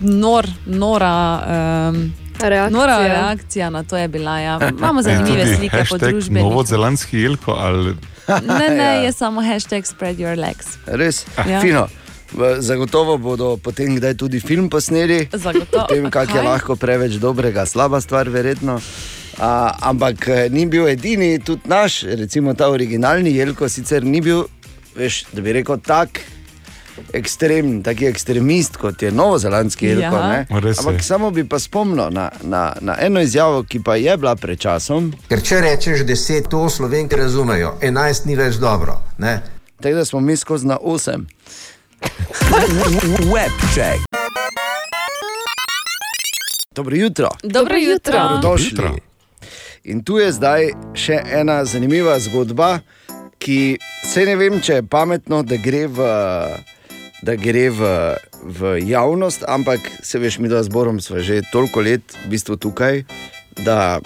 [0.00, 1.42] Nor, nora,
[1.88, 2.70] um, Reakcija.
[2.70, 4.38] nora reakcija na to je bila.
[4.38, 4.58] Ja.
[4.70, 6.40] Imamo zanimive Tudi slike po družbi.
[6.40, 7.94] Novozelandski jelko ali
[8.42, 8.92] Ne, ne, Ja.
[8.92, 10.66] je samo hashtag spread your legs.
[10.86, 11.60] Res, Ja.
[11.60, 11.88] fino.
[12.58, 15.28] Zagotovo bodo potem kdaj tudi film posneli.
[15.32, 15.84] Zagotovo.
[15.84, 18.80] O tem, kak je lahko preveč dobrega, slaba stvar, verjetno.
[19.40, 24.44] A, ampak eh, ni bil edini, tudi naš, recimo ta originalni Jelko, sicer ni bil,
[24.96, 26.20] veš, da bi rekel, tak
[27.16, 30.16] ekstrem, taki ekstremist kot je novozelandski Jelko.
[30.16, 30.44] Ja.
[30.50, 34.58] Ampak samo bi pa spomnil na, na, na eno izjavo, ki pa je bila pred
[34.58, 35.12] časom.
[35.28, 39.00] Ker če rečeš deset, to slovenke razumejo, enajst ni več dobro.
[39.18, 39.40] Ne?
[39.80, 41.26] Tako da smo mi skozi na osem.
[43.32, 44.00] Webcheck.
[46.74, 47.28] Dobro jutro.
[47.42, 48.18] Dobro jutro.
[48.18, 49.10] Dobrodošli.
[49.84, 52.80] In tu je zdaj še ena zanimiva zgodba,
[53.40, 56.08] ki se ne vem, če je pametno, da gre v,
[57.24, 57.90] da gre v,
[58.44, 63.04] v javnost, ampak se veš, mi dva zborom smo že toliko let v bistvu tukaj,
[63.64, 64.00] da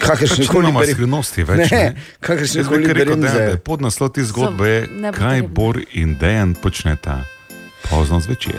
[0.00, 1.70] kakršne koli bere- skrivnosti več.
[1.70, 1.94] Ne, ne.
[2.20, 5.42] kakršne koli je Podnaslov te zgodbe je, So kaj.
[5.42, 7.24] Bor in Dejan počneta
[7.90, 8.58] pozno zvečer.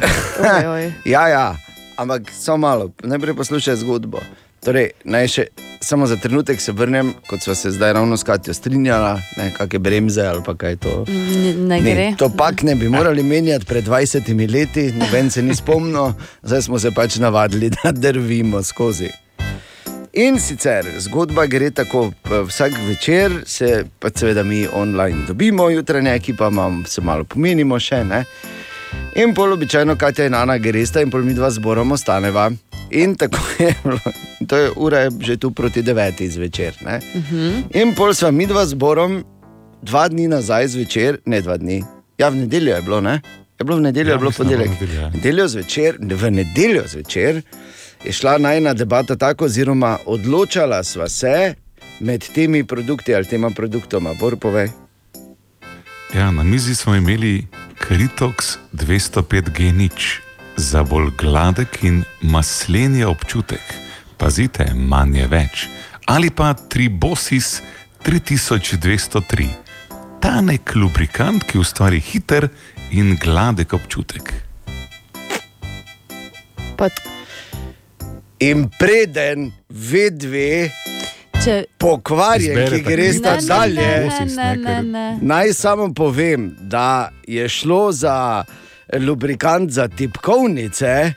[1.06, 1.56] ja, ja,
[1.96, 4.22] ampak samo malo, najprej poslušaj zgodbo.
[4.64, 5.44] Torej, naj še
[5.80, 9.22] samo za trenutek se vrnem, kot smo se zdaj ravno s Katijo strinjali,
[9.58, 11.06] kakšne bremze ali pa kaj to.
[11.08, 12.08] Ne, ne gre.
[12.18, 16.14] to pak ne bi morali menjati pred 20 leti, noben se ni spomnil,
[16.44, 19.10] zdaj smo se pač navadili, da drvimo skozi.
[20.18, 23.68] In sicer zgodba gre tako, p- vsak večer se
[24.00, 28.00] pa seveda mi online dobimo, jutranja ekipa imam, se malo pomenimo še.
[28.04, 28.24] Ne?
[29.16, 32.50] In pol običajno, Katja in Ana gresta in pol mi dva zborom ostaneva.
[32.92, 34.00] In tako je bilo,
[34.48, 36.74] to je ura je že tu proti devetih zvečer.
[36.82, 36.98] Ne?
[37.74, 39.20] In pol sva mi dva zborom,
[39.84, 41.84] dva dni nazaj zvečer, ne dva dni,
[42.18, 43.20] ja v nedeljo je bilo, ne?
[43.60, 44.70] Je bilo v nedeljo, Ja, je bilo ponedeljek.
[44.70, 45.10] v nedeljo, ja.
[45.12, 47.42] Nedeljo zvečer, v nedeljo zvečer
[48.04, 51.54] je šla najna debata tako, oziroma odločala sva se
[52.00, 54.14] med temi produkti ali tema produktoma.
[54.14, 54.70] Bor povej.
[56.14, 57.48] Ja, na mizi smo imeli
[57.80, 60.20] Kritox 205G nič
[60.58, 63.62] za bolj gladek in maslenje občutek.
[64.18, 65.68] Pazite, manj je več.
[66.06, 67.62] Ali pa Tribosis
[68.06, 69.48] 3203.
[70.22, 72.50] Tanek lubrikant, ki ustvari hiter
[72.92, 74.34] in gladek občutek.
[76.78, 76.90] Pa...
[78.40, 80.70] In preden ve dve,
[81.44, 81.64] Če...
[81.82, 83.92] pokvarjen, ki Izbereta gre sta Ne, ne, dalje.
[84.36, 85.06] ne, ne, ne.
[85.22, 88.44] Naj samo povem, da je šlo za
[88.94, 91.14] lubrikant za tipkovnice,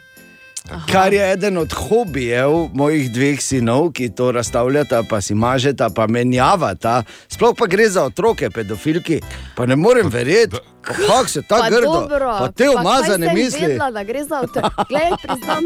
[0.69, 0.87] Aha.
[0.93, 6.07] kar je eden od hobijev mojih dveh sinov, ki to razstavljata, pa si mažeta, pa
[6.07, 7.03] menjavata.
[7.29, 9.21] Sploh pa gre za otroke, pedofilki.
[9.57, 13.61] Pa ne morem verjeti, kako se ta Pa grdo, dobro, pa te umazane misli.
[13.61, 14.85] Vedela, da gre za otroke.
[14.89, 15.65] Glej, priznam,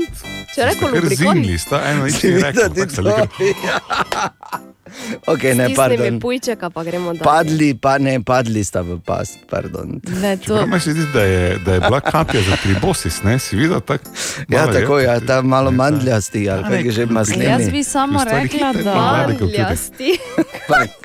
[0.55, 1.19] če reko Ker lubrikant.
[1.19, 4.64] zimni sta eno rekel, ti tako se to-.
[5.35, 6.21] Okay, ne, pardon.
[6.21, 6.85] pujčeka, pa.
[7.23, 10.01] Padli, pa ne, padli sta v past, pardon.
[10.21, 10.67] Ne, to...
[10.67, 13.39] Meni se zdi, da je, da je bila kapija za tribosis, ne?
[13.39, 14.05] si videl tako?
[14.49, 15.27] Ja, tako je, ja, tudi.
[15.27, 17.45] ta malo mandljasti, ali Ja, kaj je že masleni.
[17.45, 18.95] Jaz bi samo rekla, da.
[18.95, 20.19] Mandljasti.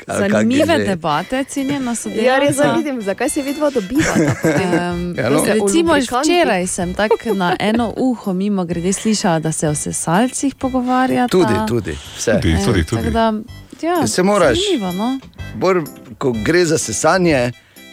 [0.09, 2.25] Je zanimive debate, cenjena sodelavca.
[2.29, 4.35] Ja, res zdaj vidim, zakaj se vidva dobivata.
[4.43, 5.43] Um, Ja, no.
[5.45, 6.31] recimo, O lubrikantih.
[6.31, 11.27] včeraj sem tako na eno uho mimo grede slišala, da se o sesalcih pogovarjata.
[11.27, 12.39] Tudi, tudi, vse.
[12.41, 13.11] Tudi, tudi, tako tudi.
[13.11, 13.33] Da,
[13.81, 14.57] ja, Se moraš.
[14.59, 15.19] Zanimivo, no?
[15.55, 15.83] Bor,
[16.17, 17.51] ko gre za sesanje,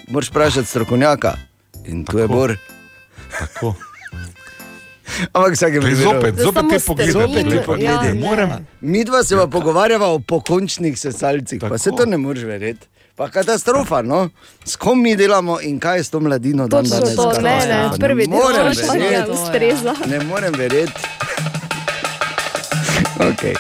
[0.09, 1.35] moraš vprašati strokovnjaka.
[1.85, 2.57] In tu je Bor.
[3.31, 3.75] Tako.
[5.33, 7.13] Ampak vsake Glej, zopet, zopet te poglede.
[7.13, 8.05] Zopet te poglede.
[8.05, 8.51] ne morem.
[8.81, 12.87] Mi dva se pa pogovarjava o pokončnih sesalcih, pa se to ne moreš verjeti.
[13.17, 14.29] Pa katastrofa, no?
[14.65, 17.17] S kom mi delamo in kaj je s to mladino dan Točno danes?
[17.17, 17.97] to, ne, ne, Katastrofa.
[17.99, 19.31] prvi del morem vprašanja verjeti.
[19.33, 19.95] ustreza.
[20.07, 20.93] Ne morem verjeti.
[23.19, 23.55] Okay.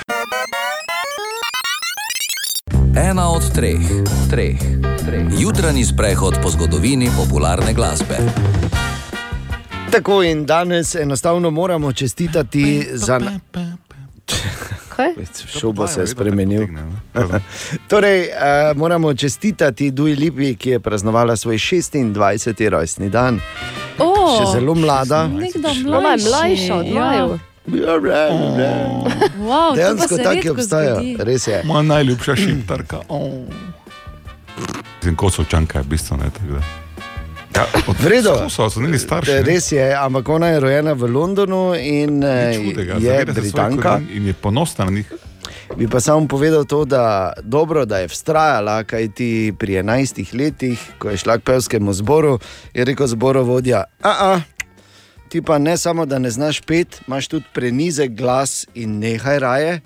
[2.96, 3.80] Ena od treh,
[4.30, 4.56] treh,
[5.06, 5.26] treh.
[5.38, 8.16] Jutranji sprehod po zgodovini popularne glasbe.
[9.90, 13.20] Tako in danes enostavno moramo čestitati za.
[15.46, 16.66] Šel bo se spremenil.
[17.90, 22.68] torej, uh, moramo čestitati Duji Lipi, ki je praznovala svoj 26.
[22.68, 23.40] rojstni dan.
[23.98, 25.26] O, Še zelo mlada.
[25.26, 25.84] Nekdo je
[26.30, 27.38] mlajša od Ja.
[27.66, 28.00] Maju.
[29.40, 31.16] Wow, Dejansko se tako redko obstaja, zgodi.
[31.20, 31.62] res je.
[31.64, 33.00] Moja najljubša šiptarka.
[33.08, 33.30] Oh.
[35.02, 36.62] Zim, kosovčanka je bistvo, ne tako da.
[37.56, 37.64] Ja,
[38.02, 38.48] Vredo.
[38.98, 39.42] Starši.
[39.42, 44.00] Res je, ampak ona je rojena v Londonu in eh, Nič hudega, je Britanka.
[44.12, 45.12] In je ponosna na njih.
[45.76, 50.80] Bi pa samo povedal to, da dobro, da je vztrajala, kaj ti pri 11 letih,
[50.98, 52.38] ko je šla k pevskemu zboru,
[52.74, 53.84] je rekel zborovodja.
[54.02, 54.40] A, a,
[55.28, 59.80] ti pa ne samo, da ne znaš pet, imaš tudi prenizek glas in nehaj raje.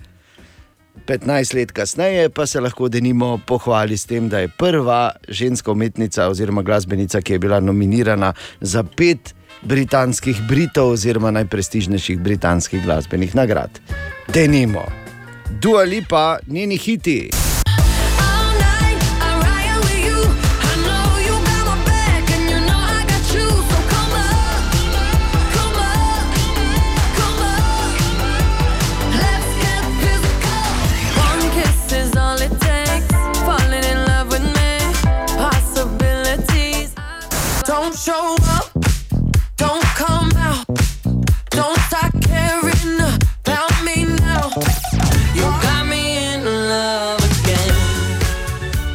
[1.06, 6.28] 15 let kasneje pa se lahko denimo pohvali s tem, da je prva ženska umetnica
[6.28, 13.70] oziroma glasbenica, ki je bila nominirana za pet britanskih Britov oziroma najprestižnejših britanskih glasbenih nagrad.
[14.28, 14.84] Denimo,
[15.60, 17.39] Dua Lipa, njeni hiti.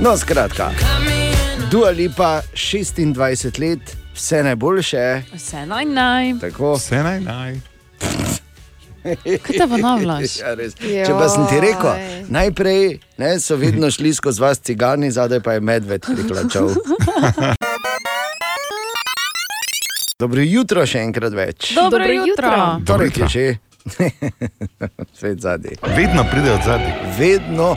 [0.06, 0.72] No, skratka,
[1.72, 5.22] Dua Lipa, 26 let, vse najboljše.
[5.34, 6.34] Vse naj naj.
[6.42, 6.74] Tako.
[6.74, 7.56] Vse naj naj.
[9.42, 10.38] Kaj te ponavljaš?
[10.42, 10.78] Ja, res.
[10.78, 11.90] Če pa sem ti rekel,
[12.30, 16.70] najprej ne, so vedno šli skozi vas cigani, zadaj pa je medved priklačal.
[20.22, 21.74] Dobro jutro, še enkrat več.
[21.74, 22.54] Dobro Dobro jutro.
[22.86, 23.58] Torek je že.
[25.18, 25.82] Svet zadnji.
[25.98, 26.94] Vedno pride od zadnji.
[27.18, 27.74] Vedno.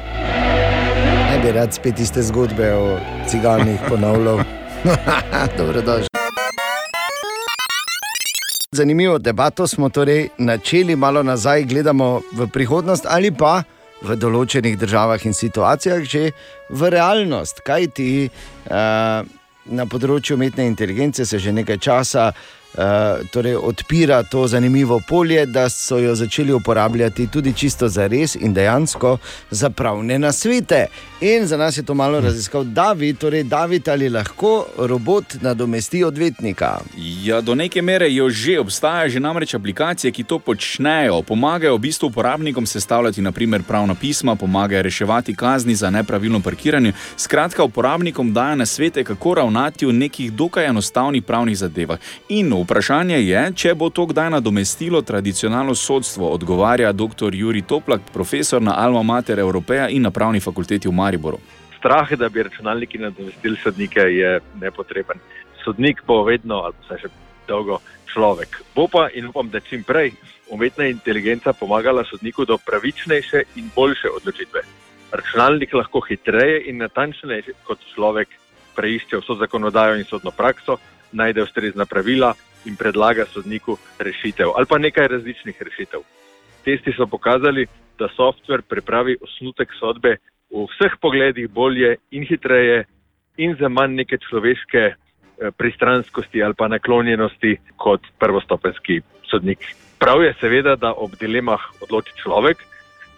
[1.38, 4.40] Ne bi rad spet iste zgodbe o ciganih ponavljal.
[5.58, 6.08] Dobrodošli.
[8.72, 13.62] Zanimivo debato smo torej načeli malo nazaj, gledamo v prihodnost ali pa
[14.02, 16.30] v določenih državah in situacijah že
[16.70, 17.62] v realnost.
[17.62, 19.22] Kaj ti uh,
[19.64, 22.32] na področju umetne inteligence se že nekaj časa
[23.30, 28.54] torej odpira to zanimivo polje, da so jo začeli uporabljati tudi čisto za res in
[28.54, 29.18] dejansko
[29.50, 30.86] za pravne nasvete.
[31.20, 36.78] In za nas je to malo raziskal David, torej David ali lahko robot nadomesti odvetnika.
[37.24, 41.78] Ja, do neke mere jo že obstaja, že namreč aplikacije, ki to počnejo, pomagajo v
[41.78, 46.92] bistvu uporabnikom sestavljati naprimer pravna pisma, pomagajo reševati kazni za nepravilno parkiranje.
[47.16, 51.98] Skratka, uporabnikom dajo na svete, kako ravnati v nekih dokaj enostavnih pravnih zadevah.
[52.28, 57.34] In vprašanje je, če bo to kdaj nadomestilo tradicionalno sodstvo, odgovarja dr.
[57.34, 61.38] Juri Toplak, profesor na Alma Mater Europeja in na pravni fakulteti v Mariboru.
[61.78, 65.18] strah, da bi računalniki nadomestili sodnike, je nepotreben.
[65.64, 67.08] Sodnik bo vedno, ali pa še
[67.48, 67.78] dolgo,
[68.12, 68.58] človek.
[68.74, 70.12] Bo pa in upam, da čim prej
[70.50, 74.60] umetna inteligenca pomagala sodniku do pravičnejše in boljše odločitve.
[75.12, 78.28] Računalnik lahko hitreje in natančneje kot človek
[78.76, 80.78] preišče vso zakonodajo in sodno prakso,
[81.12, 82.34] najde ustrezna pravila
[82.66, 86.00] in predlaga sodniku rešitev ali pa nekaj različnih rešitev.
[86.64, 87.66] Testi so pokazali,
[87.98, 90.16] da softver pripravi osnutek sodbe
[90.50, 92.84] v vseh pogledih bolje in hitreje
[93.36, 94.94] in za manj neke človeške eh,
[95.56, 99.00] pristranskosti ali pa naklonjenosti kot prvostopenski
[99.30, 99.58] sodnik.
[99.98, 102.58] Prav je seveda, da ob dilemah odloči človek,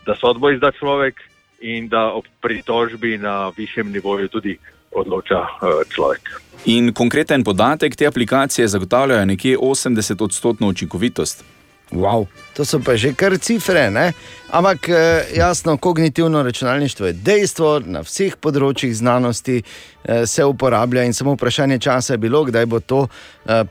[0.06, 1.20] da sodbo izda človek
[1.60, 4.58] in da ob pritožbi na višjem nivoju tudi
[4.92, 6.20] odloča eh, človek.
[6.64, 11.44] In konkreten podatek te aplikacije zagotavljajo nekje 80-odstotno učinkovitost.
[11.90, 12.26] Wow.
[12.54, 14.12] To so pa že kar cifre, ne?
[14.50, 21.14] ampak eh, jasno, kognitivno računalništvo je dejstvo, na vseh področjih znanosti eh, se uporablja in
[21.14, 23.06] samo vprašanje časa je bilo, kdaj bo to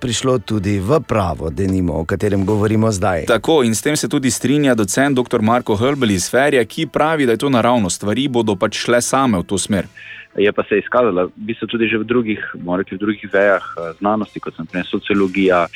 [0.02, 3.30] prišlo tudi v pravo, denimo, o katerem govorimo zdaj.
[3.32, 5.40] Tako in s tem se tudi strinja docent dr.
[5.42, 9.40] Marko Hrbel iz Ferija, ki pravi, da je to naravno, stvari bodo pač šle same
[9.40, 9.88] v to smer.
[10.36, 12.42] Je pa se izkazala, v bistvu tudi že v drugih,
[12.78, 15.68] reči, v drugih vejah eh, znanosti, kot so naprimer sociologija,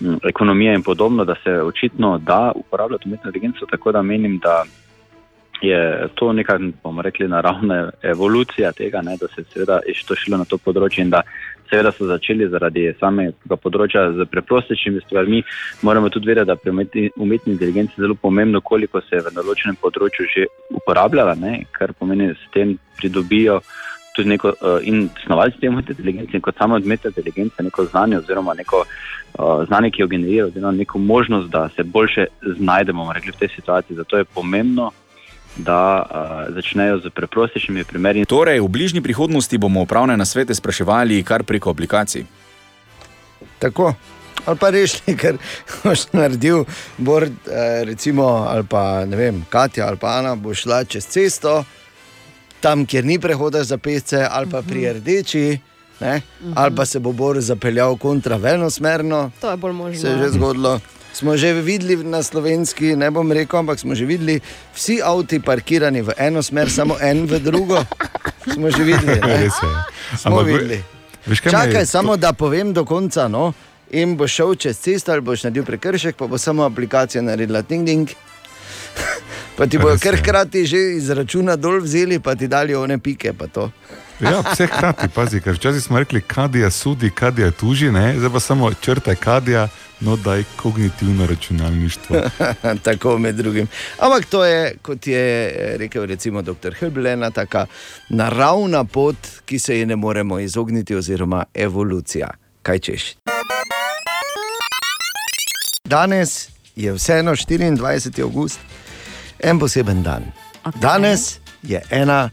[0.00, 4.64] m, ekonomija in podobno, da se očitno da uporabljati umetno inteligenco, tako da menim, da
[5.62, 10.36] je to neka, bomo rekli, naravna evolucija tega, ne, da se je seveda to šlo
[10.36, 11.22] na to področje in da
[11.70, 15.42] seveda so začeli zaradi samega področja z preprostejšimi stvarmi.
[15.86, 19.32] Moramo tudi vedeti, da pri umetni, umetni inteligenci je zelo pomembno, koliko se je v
[19.38, 23.62] določenem področju že uporabljala, ne, kar pomeni, da s tem pridobijo
[24.12, 28.18] tudi neko uh, in snovalci te umetne inteligence in kot sama umetna inteligenca neko znanje
[28.18, 32.26] oziroma neko uh, znanje, ki jo generira, oziroma neko možnost, da se boljše
[32.58, 33.96] znajdemo rekli, v tej situaciji.
[33.96, 34.90] Zato je pomembno,
[35.56, 38.24] da uh, začnejo z preprostejšimi primeri.
[38.24, 42.24] Torej, v bližnji prihodnosti bomo upravne nasvete spraševali kar preko aplikacij.
[43.58, 43.94] Tako.
[44.44, 45.36] Ali pa rešili, ker
[45.84, 46.64] boš naredil,
[46.98, 51.62] bor, eh, recimo, ali pa ne vem, Katja ali pa Ana, bo šla čez cesto,
[52.62, 55.58] tam, kjer ni prehoda za pešce, ali pa pri rdeči,
[56.00, 56.20] ne,
[56.54, 59.30] ali pa se bo Bor zapeljal kontravelno smerno.
[59.40, 60.00] To je bolj možno.
[60.00, 60.80] Se je že zgodilo.
[61.12, 64.40] Smo že videli na slovenski, ne bom rekel, ampak smo že videli
[64.72, 67.82] vsi avti parkirani v eno smer, samo en v drugo.
[68.54, 69.20] Smo že videli.
[69.20, 69.70] Res je.
[70.16, 70.78] Smo Ampak ve- videli.
[71.26, 73.28] veš, je Čakaj, samo da povem do konca.
[73.28, 73.52] No?
[73.92, 77.86] In boš šel čez cesto ali boš naredil prekršek, pa bo samo aplikacija naredila ting
[77.86, 78.08] ding.
[79.56, 83.32] Pa ti bojo kar hkrati že iz računa dol vzeli, pa ti dali one pike.
[84.20, 88.14] Ja, vse hkrati, pazi, ker včasih smo rekli, kadija sudi, kadija tuži, ne?
[88.18, 89.68] zdaj pa samo črta kadija,
[90.00, 92.16] no daj kognitivno računalništvo.
[92.84, 93.68] Tako med drugim.
[93.98, 96.74] Ampak to je, kot je eh, rekel recimo dr.
[96.78, 97.66] Helbel, ena taka
[98.08, 102.30] naravna pot, ki se ji ne moremo izogniti, oziroma evolucija.
[102.62, 103.14] Kaj češ?
[105.84, 108.22] Danes je vseeno 24.
[108.22, 108.60] august,
[109.42, 110.22] en poseben dan.
[110.62, 110.80] Okay.
[110.80, 112.30] Danes je ena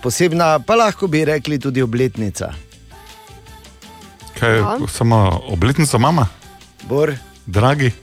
[0.00, 2.52] posebna, pa lahko bi rekli tudi obletnica.
[4.34, 4.78] Kaj, Ja.
[4.88, 6.26] samo obletnica mama?
[6.82, 7.14] Bor.
[7.46, 7.90] Dragi.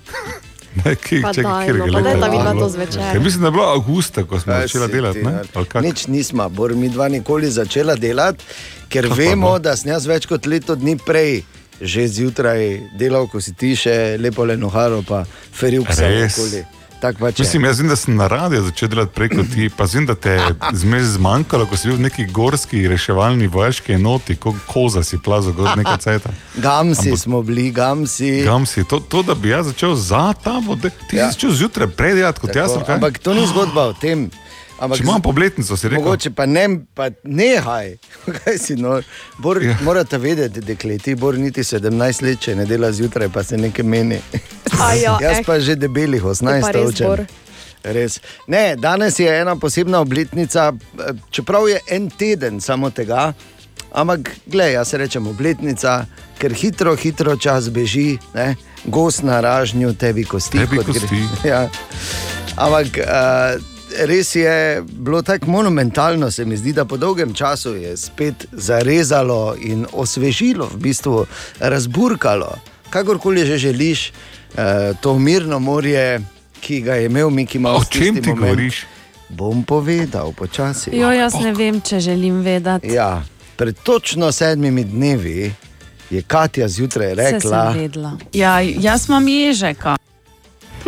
[0.78, 3.01] Ne, ki, Pa čakaj, daj, katerega no, pa leta je da vidva to zvečer.
[3.08, 5.20] Ja, mislim, da je bilo avgusta, ko smo Kaj začeli si delati.
[5.20, 5.39] ti, Ne?
[5.55, 5.82] kako?
[5.82, 8.43] Nič nismo, bor mi dva nikoli začela delati,
[8.88, 9.60] ker Kako vemo, bo?
[9.60, 11.43] da sem jaz več kot leto dni prej.
[11.82, 12.62] Že zjutraj
[12.93, 16.38] delal, ko si ti še lepo le noharo, pa feril Res?
[16.38, 16.62] okoli.
[16.97, 17.39] Tako pač.
[17.39, 20.31] Mislim, jaz vem, da sem na radiju začel delati preko ti, pa vem, da te
[20.31, 20.41] je
[20.73, 25.53] zmeraj zmanjkalo, ko si bil v neki gorski reševalni vojaški enoti, kot koza si plazil,
[25.53, 26.29] kot neka ceta.
[26.55, 28.41] Gamsi Ampak- smo bili, gamsi.
[28.41, 30.57] Gamsi, to, to, da bi jaz začel za da,
[31.05, 31.27] ti Ja.
[31.27, 32.73] si začel zjutraj predelati kot jaz.
[32.73, 32.95] Tako, kaj?
[32.95, 34.29] ampak to ni zgodba o tem.
[34.78, 36.03] Ampak Če imam pobletnico, si rekel.
[36.05, 37.95] Mogoče pa ne, pa nehaj.
[38.38, 38.99] Kaj si no?
[39.41, 39.78] Bor, ja.
[39.86, 44.21] Morate vedeti, dekleti, bor niti 17 let, če ne dela zjutraj, pa se nekaj meni.
[44.78, 45.45] A ja, Jaz eh.
[45.47, 47.17] pa že debelih To 18 pa
[47.93, 48.19] res.
[48.47, 53.32] Ne, danes je ena posebna obletnica, eh, čeprav je en teden samo tega.
[53.97, 56.05] Ampak, gledaj, jaz rečem obletnica,
[56.38, 58.55] ker hitro, hitro čas beži, ne?
[58.86, 60.59] gost na ražnju, tebi kosti.
[60.59, 61.23] Tebi kot gre- kosti.
[61.49, 61.69] Ja.
[62.57, 67.97] Ampak uh, res je bilo tako monumentalno, se mi zdi, da po dolgem času je
[67.97, 71.25] spet zarezalo in osvežilo, v bistvu
[71.59, 72.57] razburkalo,
[72.89, 74.59] kakorkoli že želiš, uh,
[75.01, 76.21] to mirno morje,
[76.61, 77.87] ki ga je imel Miki Mouse.
[77.87, 78.85] O čem ti govoriš?
[79.29, 80.95] Bom povedal počasi.
[80.95, 82.93] Jo, jaz ne vem, če želim vedeti.
[82.93, 83.23] Ja,
[83.57, 85.53] pred točno sedmimi dnevi
[86.09, 88.17] je Katja zjutraj rekla, vedela.
[88.33, 89.97] Ja, jaz imam ježeka.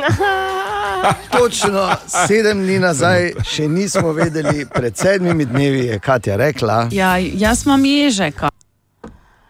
[1.37, 1.89] Točno
[2.27, 6.87] sedem dni nazaj, še nismo vedeli, pred sedmimi dnevi je Katja rekla.
[6.91, 8.49] Ja, jaz imam ježeka.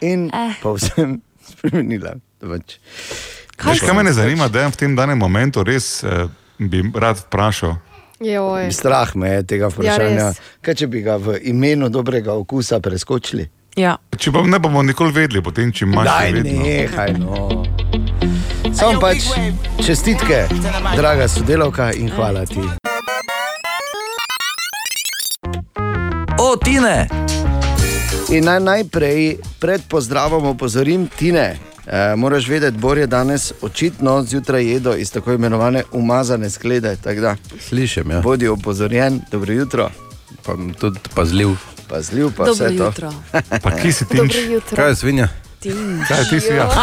[0.02, 0.56] In eh.
[0.62, 2.16] povsem spremenila.
[2.39, 2.78] Pač.
[3.60, 6.28] Veš, kaj me zanima, da je v tem danem momentu res eh,
[6.58, 7.76] bi rad vprašal.
[8.20, 8.72] Joj.
[8.76, 10.30] Strah me je tega vprašanja.
[10.30, 10.39] res.
[10.62, 13.47] Kaj če bi ga v imenu dobrega okusa preskočili?
[13.80, 13.95] Ja.
[14.18, 16.64] Če pa ne bomo nikoli vedeli, potem če imaš Daj, še vedno.
[16.64, 18.09] nehaj, no.
[18.80, 19.18] Samo pač
[19.86, 20.48] čestitke,
[20.96, 22.64] draga sodelavka, in hvala ti.
[26.40, 27.10] O, Tine!
[28.32, 31.60] In naj najprej pred pozdravom opozorim Tine.
[31.88, 36.96] E, moraš vedeti, Bor je danes očitno zjutraj jedel iz tako imenovane umazane sklede.
[37.04, 38.22] da Slišim, ja.
[38.22, 39.92] Bodi opozorjen, dobro jutro.
[40.46, 41.50] Pa tudi pazljiv.
[41.88, 42.84] Pazljiv pa Dobro vse to.
[42.86, 43.14] jutro.
[43.64, 44.34] Pa kje si tinč?
[44.34, 44.76] Dobro jutro.
[44.76, 45.28] Kaj je svinja?
[45.60, 46.07] Tinč.
[46.07, 46.53] Kaj ti si?
[46.53, 46.70] Ja.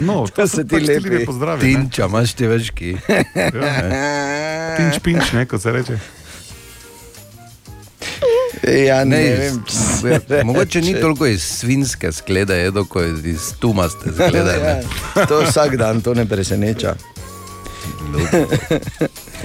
[0.00, 1.08] No, To se ti pač lepi.
[1.08, 1.60] lepi pozdravi.
[1.62, 2.90] Tinča, imaš ti več ki.
[4.76, 5.98] Tinč, pinč, ne, kot se reče.
[8.64, 9.62] Ja, ne, Ne, vem,
[10.02, 10.42] reče.
[10.44, 14.54] Mogoče ni toliko iz svinske sklede, jedo, kot iz tumaste sklede.
[14.64, 14.74] ne.
[15.14, 16.94] Ja, to vsak dan, to ne preseneča.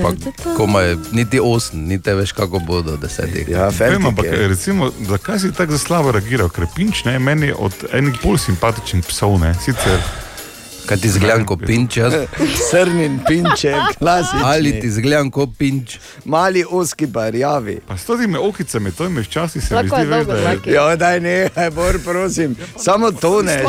[0.01, 0.13] Pa
[0.57, 3.47] komaj, niti osem, niti veš, kako bo do desetih.
[3.49, 6.49] Ja, Vem, ampak recimo, zakaj si tako za slabo reagiral?
[6.49, 9.99] Ker pinč ne, meni je od enih bolj simpatičnih psov, ne, sicer
[10.89, 11.97] Kaj ti zgledam kot pinč?
[11.97, 12.13] Jaz?
[12.69, 14.41] Srnin pinček, klasični.
[14.43, 15.99] Ali ti zgledam kot pinč?
[16.25, 17.79] Mali oski barjavi.
[17.87, 20.73] Pa s temi okicami, to jim včasih se mi zdi, veš, da je.
[20.73, 22.55] Ja, daj ne, bor, prosim.
[22.77, 23.61] Samo to ne.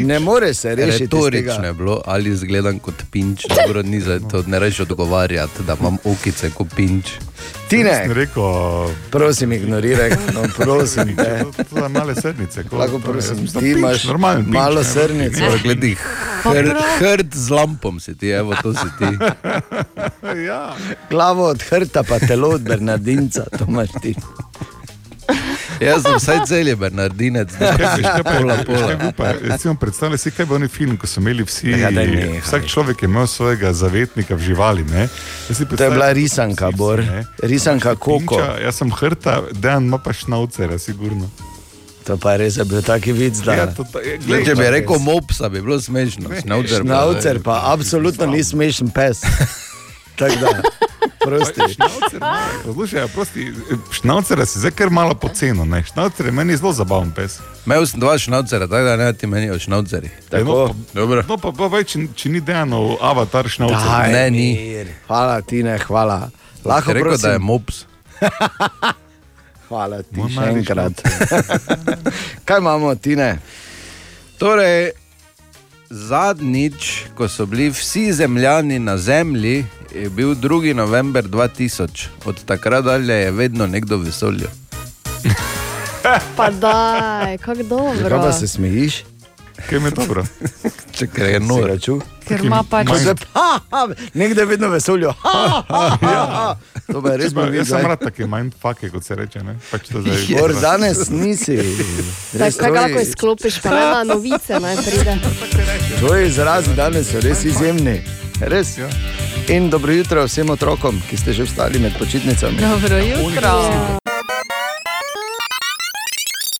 [0.00, 1.04] Ne more se rešiti.
[1.04, 3.44] Retorično je bilo, ali zgledam kot pinč.
[3.52, 7.12] Dobro, ni za to, ne rečeš odgovarjati, da imam okice kot pinč.
[7.72, 8.04] Ti ne.
[8.06, 8.42] Rekel,
[9.10, 11.40] Prosim, ignoriraj, no, prosim te.
[11.64, 12.64] to, je male srnice.
[12.64, 15.32] ko- Lahko to je- prosim, ti pinč, imaš normalen pinč, malo ne, srnic.
[15.34, 15.48] ne.
[15.58, 15.94] Gledi,
[16.44, 16.68] hr,
[16.98, 19.08] hrd z lampom si ti, evo to si ti.
[20.44, 20.76] ja.
[21.08, 24.12] Glavo od hrta, pa telo od Bernardinca, to imaš ti.
[25.84, 27.70] Jaz sem vsaj cel je Bernardinec, pa
[28.96, 31.70] bi pa- Recimo, predstavljaj si, kaj bo oni film, ko so imeli vsi.
[31.72, 32.40] Ja, nehaj.
[32.40, 34.84] vsak človek je imel svojega zavetnika v živali.
[34.84, 35.08] Ne?
[35.68, 36.98] To je bila risanka, Bor.
[37.00, 37.24] ne.
[37.38, 38.36] Risanka Koko.
[38.36, 41.30] Pinča, jaz sem hrta, dejan ima pa šnaucera, sigurno.
[42.02, 43.54] To pa je res je bil taki vic, da.
[43.54, 46.34] Ja, to, to, je, Glej, če bi rekel mopsa, bi bilo smešno.
[46.36, 49.22] Šnaucer, pa- Šnaucer pa absolutno ni smešen pes.
[50.18, 50.50] Tako da,
[51.20, 51.60] prosti.
[52.64, 53.52] Poslušaj, prosti,
[53.92, 55.64] šnaucera si zdaj kar malo poceno.
[55.64, 55.82] ne.
[55.82, 57.38] Šnaucer je meni zelo zabaven pes.
[57.66, 60.10] Imel sem dva šnaucera, tako da ne ti meni o šnaucerih.
[60.32, 61.24] Ja, no, pa, Dobro.
[61.28, 63.78] no, pa, pa več, če, če ni dejano avatar šnaucer.
[63.78, 64.48] Daj, Ne, ni.
[65.08, 66.30] Hvala ti, ne, hvala.
[66.64, 67.22] Lahko rekel, prosim.
[67.22, 67.84] da je mops.
[69.68, 71.00] Hvala ti Moj še enkrat.
[72.44, 73.38] Kaj imamo, Tine?
[74.38, 74.90] Torej,
[75.92, 80.74] zadnjič, ko so bili vsi zemljani na zemlji, je bil 2.
[80.74, 82.06] november 2000.
[82.24, 84.48] Od takrat dalje je vedno nekdo v vesolju.
[86.36, 87.96] Pa daj, kako dobro.
[88.02, 89.04] Zakaj pa se smejiš?
[89.68, 90.24] Kaj mi je dobro?
[90.96, 91.64] Če ker je nor.
[91.68, 92.02] račun?
[92.28, 92.88] Ker ima pač
[94.14, 95.12] nekdo je vedno vesoljo.
[95.22, 96.56] Ha, ha, ha, ha.
[96.92, 99.42] To je res bilo jaz sem rad take mindfucke, kot se reče.
[99.44, 99.56] Ne?
[99.70, 100.02] Pač to
[100.38, 101.56] Bor, danes nisi.
[102.38, 105.16] Tako, lahko izklopiš, pa ne na novice naj pride.
[105.98, 108.00] Tvoji izrazi danes so res izjemni.
[108.40, 108.76] Res.
[108.78, 108.88] Ja.
[109.48, 112.58] In dobro jutro vsem otrokom, ki ste že vstali med počitnicami.
[112.60, 113.52] Dobro jutro.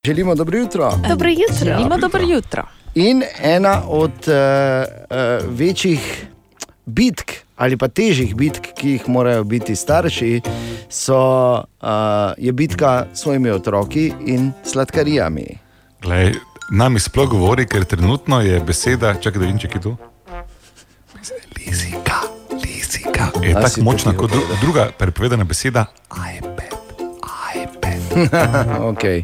[0.06, 0.92] Želimo dobro jutro.
[1.08, 1.64] Dobro jutro.
[1.64, 2.81] Želimo dobro jutro.
[2.94, 6.26] In ena od uh, uh, večjih
[6.84, 10.40] bitk ali pa težjih bitk, ki jih morajo biti starši,
[10.90, 11.18] so,
[11.62, 11.88] uh,
[12.38, 15.46] je bitka s svojimi otroki in sladkarijami.
[16.02, 16.32] Glej,
[16.70, 19.94] nami sploh govori, ker trenutno je beseda, čakaj, da vidim, če je tu.
[21.54, 22.18] Lizika,
[22.64, 23.30] lizika.
[23.42, 25.86] Je A tako močna kot dru, druga prepovedana beseda.
[28.90, 29.22] okay.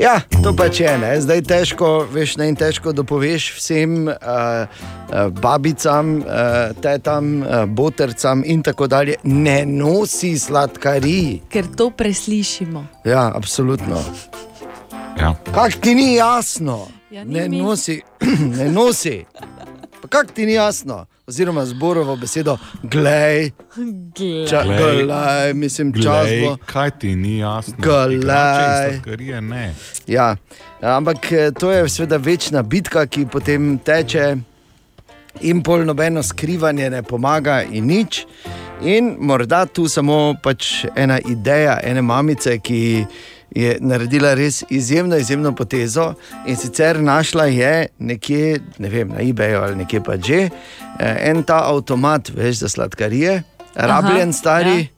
[0.00, 0.88] Ja, to pač je.
[0.96, 1.10] Ne?
[1.20, 8.40] Zdaj težko, veš, ne, in težko dopoveš vsem uh, uh, babicam, uh, tetam, uh, botercam
[8.48, 11.42] in tako dalje, ne nosi sladkarij.
[11.52, 12.86] Ker to preslišimo.
[13.04, 14.00] Ja, absolutno.
[15.20, 15.34] Ja.
[15.52, 16.86] Kaj ti ni jasno?
[17.12, 17.60] Ja, ni ne mi.
[17.60, 18.00] nosi,
[18.56, 19.18] ne nosi.
[20.00, 21.04] Pa Kaj ti ni jasno?
[21.30, 23.50] Oziroma zborovo besedo, glej,
[24.48, 25.04] ča, Glej.
[25.04, 26.56] glej, mislim, čas bo.
[26.66, 27.74] kaj ti ni jasno?
[27.78, 28.14] Glej.
[28.14, 29.74] In sladkarije ne.
[30.06, 30.36] Ja,
[30.80, 34.36] ampak eh, to je seveda večna bitka, ki potem teče,
[35.40, 38.26] in pol nobeno skrivanje ne pomaga, in nič.
[38.82, 43.06] In morda tu samo pač ena ideja, ene mamice, ki
[43.50, 46.14] je naredila res izjemno, izjemno potezo
[46.46, 50.48] in sicer našla je nekje, ne vem, na eBayu ali nekje pa že,
[50.98, 53.42] eh, en ta avtomat, veš, za sladkarije,
[53.74, 54.88] rabljen, stari,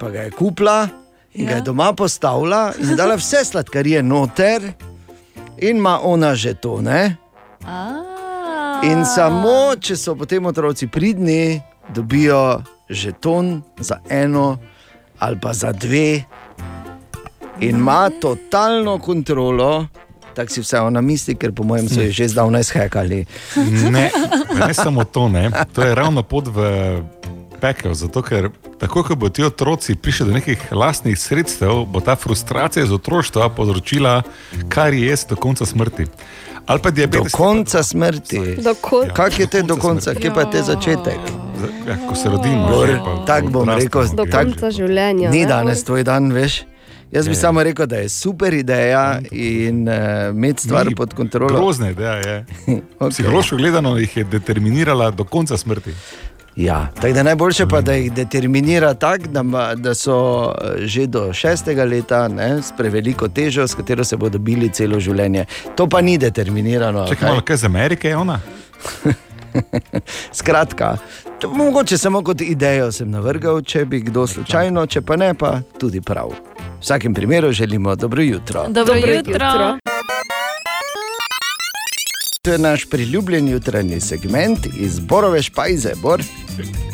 [0.00, 0.88] pa ga je kupila.
[1.34, 4.72] In ga je doma postavila in dala vse sladkarije noter,
[5.58, 6.80] in ima ona že to.
[6.80, 7.16] Ne?
[8.82, 11.60] In samo, če so potem otroci pridni,
[11.94, 14.58] dobijo žeton za eno
[15.18, 16.22] ali pa za dve,
[17.60, 19.86] in ima totalno kontrolo.
[20.34, 23.24] Tako si vse ona misli, ker po mojem so jo že zdavnaj shekali.
[23.90, 24.10] Ne,
[24.66, 25.50] ne samo to, ne.
[25.72, 26.62] to je ravno pot v
[27.60, 27.94] pekel.
[27.94, 32.84] Zato, ker tako, ko bo ti otroci prišli do nekih lastnih sredstev, bo ta frustracija
[32.84, 34.22] iz otroštva povzročila
[34.68, 36.06] kar je do konca smrti.
[36.66, 37.32] Ali pa Do diabetes.
[37.32, 38.56] konca smrti.
[38.62, 39.14] Do konca.
[39.14, 41.20] Kak je te do konca, kje pa je te začetek?
[41.88, 42.68] Ja, ko se rodimo,
[43.26, 45.30] Tako bom rekel, Do konca življenja.
[45.30, 45.46] Ni ne?
[45.46, 46.62] danes tvoj dan, veš.
[47.12, 47.36] Jaz bi Je.
[47.36, 49.94] samo rekel, da je super ideja in uh,
[50.30, 51.58] imeti stvar Ni, pod kontrolo.
[51.58, 52.44] Grozna ideja je.
[52.98, 53.10] Okay.
[53.10, 55.94] Psihološko gledano jih je determinirala do konca smrti.
[56.56, 61.32] Ja, tako da najboljše pa, da jih determinira tako, da, da so eh, že do
[61.32, 65.44] šestega leta ne, s preveliko težo, s katero se bodo bili celo življenje.
[65.76, 67.06] To pa ni determinirano.
[67.08, 67.28] Če kaj?
[67.28, 68.40] malo kaj z Amerike je ona.
[70.38, 70.96] Skratka,
[71.40, 75.60] to, mogoče samo kot idejo sem navrgal, če bi kdo slučajno, če pa ne, pa
[75.78, 76.32] tudi prav.
[76.58, 78.62] V vsakem primeru želimo dobro jutro.
[78.68, 79.32] Dobro, Dobro jutro.
[79.34, 79.97] jutro.
[82.42, 85.92] To je naš priljubljen jutranji segment iz Borove špajze.
[86.02, 86.22] Bor.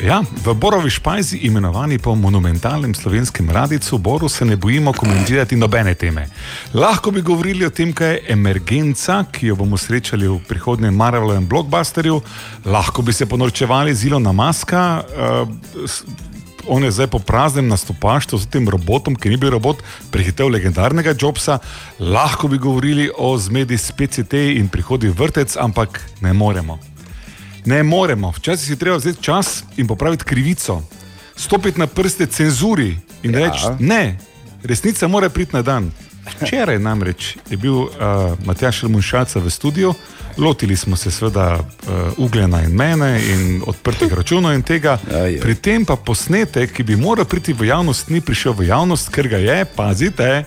[0.03, 5.93] Ja, v Borovi špajzi, imenovani po monumentalnem slovenskem radicu, Boru se ne bojimo komentirati nobene
[5.93, 6.29] teme.
[6.73, 11.47] Lahko bi govorili o tem, kaj je emergenca, ki jo bomo srečali v prihodnjem Marvelovem
[11.47, 12.21] blockbusterju,
[12.65, 15.03] lahko bi se ponorčevali z Ilona Maska.
[15.03, 16.34] Uh,
[16.67, 21.13] On je zdaj po praznem nastopaštvu s tem robotom, ki ni bil robot, prehitel legendarnega
[21.13, 21.59] Jobsa.
[21.99, 26.79] Lahko bi govorili o zmedi s PCT in prihodi vrtec, ampak ne moremo.
[27.65, 28.31] Ne moremo.
[28.31, 30.81] Včasih si treba vzeti čas in popraviti krivico,
[31.35, 33.39] stopiti na prste cenzuri in ja.
[33.39, 34.17] reči: ne,
[34.63, 35.91] resnica mora priti na dan.
[36.25, 37.89] Včeraj namreč je bil uh,
[38.45, 39.93] Matjaš Munšaca v studiu,
[40.37, 44.97] lotili smo se seveda uh, Ugljena in mene in odprtih računov in tega.
[45.41, 49.27] Pri tem pa posnetek, ki bi moral priti v javnost, ni prišel v javnost, ker
[49.27, 50.43] ga je, pazite,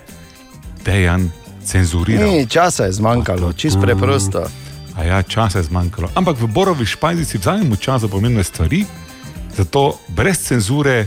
[0.84, 1.30] dejan
[1.64, 2.30] cenzuriral.
[2.30, 4.48] Ni, časa je zmanjkalo, čist preprosto.
[4.96, 6.10] A ja, časa je zmanjkalo.
[6.14, 8.84] Ampak v Borovi špajzici vzamemo čas za pomembne stvari,
[9.56, 11.06] zato brez cenzure.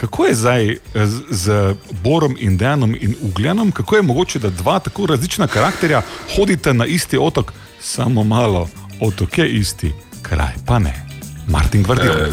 [0.00, 4.78] Kako je zdaj z, z Borom in Dejanom in Ugljanom, kako je mogoče, da dva
[4.78, 6.02] tako različna karakterja
[6.36, 8.68] hodita na isti otok, samo malo,
[9.00, 9.92] otok je isti,
[10.22, 11.06] kraj pa ne.
[11.48, 12.12] Martin Gvardil.
[12.12, 12.32] Eh,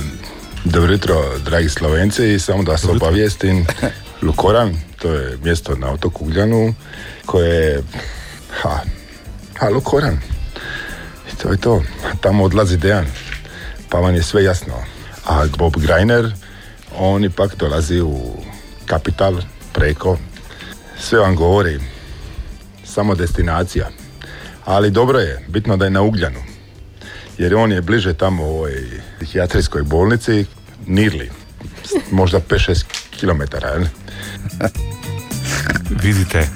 [0.63, 3.65] Dobro jutro, dragi Slovenci, samo da se obavijestim.
[4.27, 6.73] Lukoran, to je mjesto na otoku Ugljanu
[7.25, 7.83] koje je,
[8.61, 8.79] ha,
[9.59, 10.19] ha, Lukoran.
[11.33, 11.83] I to je to,
[12.21, 13.05] tamo odlazi Dejan,
[13.89, 14.73] pa vam je sve jasno.
[15.25, 16.31] A Bob Greiner,
[16.95, 18.43] on ipak dolazi u
[18.85, 19.41] kapital
[19.73, 20.17] preko,
[20.99, 21.79] sve vam govori,
[22.85, 23.89] samo destinacija.
[24.65, 26.39] Ali dobro je, bitno da je na Ugljanu,
[27.37, 30.45] jer on je bliže tamo u ovoj psihijatrijskoj bolnici,
[30.87, 31.31] Nirli,
[32.11, 32.85] možda 5-6
[33.19, 33.41] km.
[36.03, 36.49] Vidite,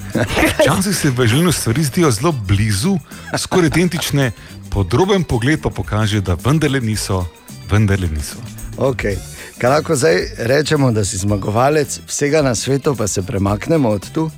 [0.59, 2.97] včasih se življenju stvari zdijo zelo blizu,
[3.37, 4.31] skoraj identične,
[4.69, 7.25] podroben pogled pa pokaže, da vendarle niso,
[7.71, 8.37] vendarle niso.
[8.77, 9.17] Okay.
[9.61, 14.31] Kaj lahko zdaj rečemo, da si zmagovalec vsega na svetu, pa se premaknemo od tu?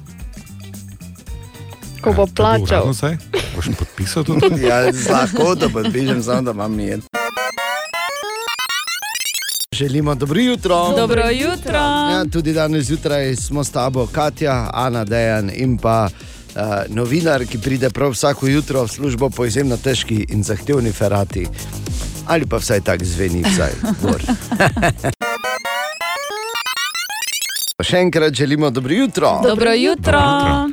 [2.02, 2.64] Ko bo plačal.
[2.64, 3.18] Uradno zdaj?
[3.56, 4.64] Boš podpisal tudi?
[4.68, 7.00] Ja, lahko da podpišem, samo da imam mir.
[9.72, 10.94] Želimo dobro jutro.
[10.98, 11.80] Dobro jutro.
[12.12, 16.10] Ja, tudi danes zjutraj smo s tabo, Katja, Ana, Dejan in pa
[16.56, 21.48] uh, novinar, ki pride prav vsako jutro v službo po izjemno težki in zahtevni ferati.
[22.28, 23.72] Ali pa vsaj tako zveni, vsaj.
[27.84, 29.40] Še enkrat želimo dobro jutro.
[29.44, 30.20] Dobro jutro.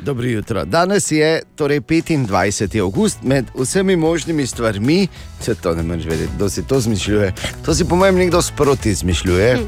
[0.02, 0.64] Dobro jutro.
[0.64, 2.80] Danes je torej 25.
[2.80, 5.08] august, med vsemi možnimi stvarmi,
[5.40, 7.32] se to ne moreš vedeti, kdo si to zmišljuje.
[7.64, 9.58] To si po mojem nekdo sproti zmišljuje.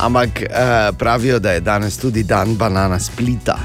[0.00, 3.58] Ampak uh, pravijo, da je danes tudi dan banana splita.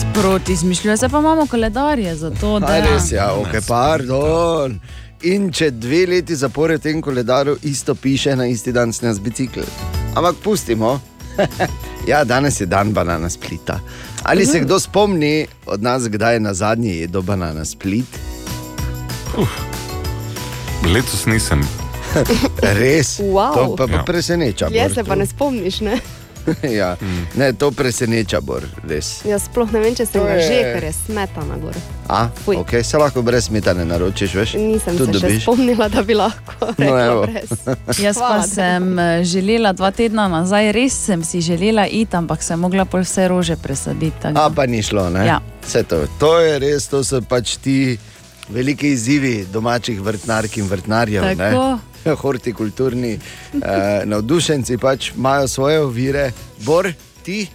[0.00, 4.80] Sproti izmišljuje, zdaj pa imamo koledarje za to, da Aj, res, ja, ok, pardon.
[5.22, 9.60] In če dve leti zapored v tem koledarju isto piše na isti dan snes bicikl.
[10.16, 11.00] Ampak pustimo.
[12.10, 13.80] ja, danes je dan banana splita.
[14.22, 18.06] Ali se kdo spomni od nas, kdaj je na zadnji jedel banana split?
[20.84, 21.60] Letos nisem.
[22.80, 23.54] Res, Wow.
[23.54, 24.02] to pa, pa Ja.
[24.02, 24.68] preseneča.
[24.72, 26.00] Jaz se pa ne spomniš, ne?
[26.80, 26.96] ja.
[27.34, 29.20] ne, to preseneča, Bor, res.
[29.24, 31.74] Jaz sploh ne vem, če sem To ga je- že, ker je smetana gor.
[32.08, 34.54] A, okay, se lahko brez smetane naročiš, veš?
[34.54, 35.42] Nisem Tudi se še dobiš.
[35.42, 37.26] spomnila, da bi lahko No.
[38.04, 42.42] Jaz pa Hvala, sem eh, želela dva tedna nazaj, res sem si želela iti, ampak
[42.42, 44.16] sem mogla pol vse rože presaditi.
[44.20, 45.26] tako A pa ni šlo, ne?
[45.26, 45.38] Ja.
[45.62, 47.98] Vse to, to je res, to so pač ti
[48.48, 51.22] veliki izzivi domačih vrtnark in vrtnarjev.
[51.36, 51.50] ne.
[52.22, 56.92] Hortikulturni eh, navdušenci pač imajo svoje ovire, bor
[57.22, 57.46] ti.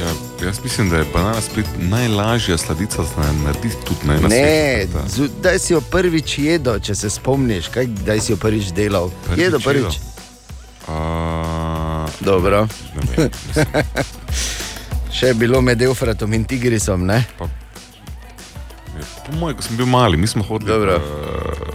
[0.00, 0.06] Ja,
[0.46, 5.30] jaz mislim, da je banana split najlažja sladica za narediti tudi na enem Ne, zu-
[5.42, 9.10] daj si jo prvič jedel, če se spomniš, kaj daj si jo prvič delal.
[9.26, 9.98] Prvič Jedel prvič.
[10.88, 10.94] Uh,
[12.20, 12.68] Dobro.
[12.94, 13.66] Ne vem, mislim.
[15.18, 17.24] Še je bilo med Eufratom in Tigrisom, ne?
[17.38, 17.48] Po
[19.34, 20.98] mojem, ko sem bil mali, mi smo hodili Dobro.
[20.98, 21.67] v,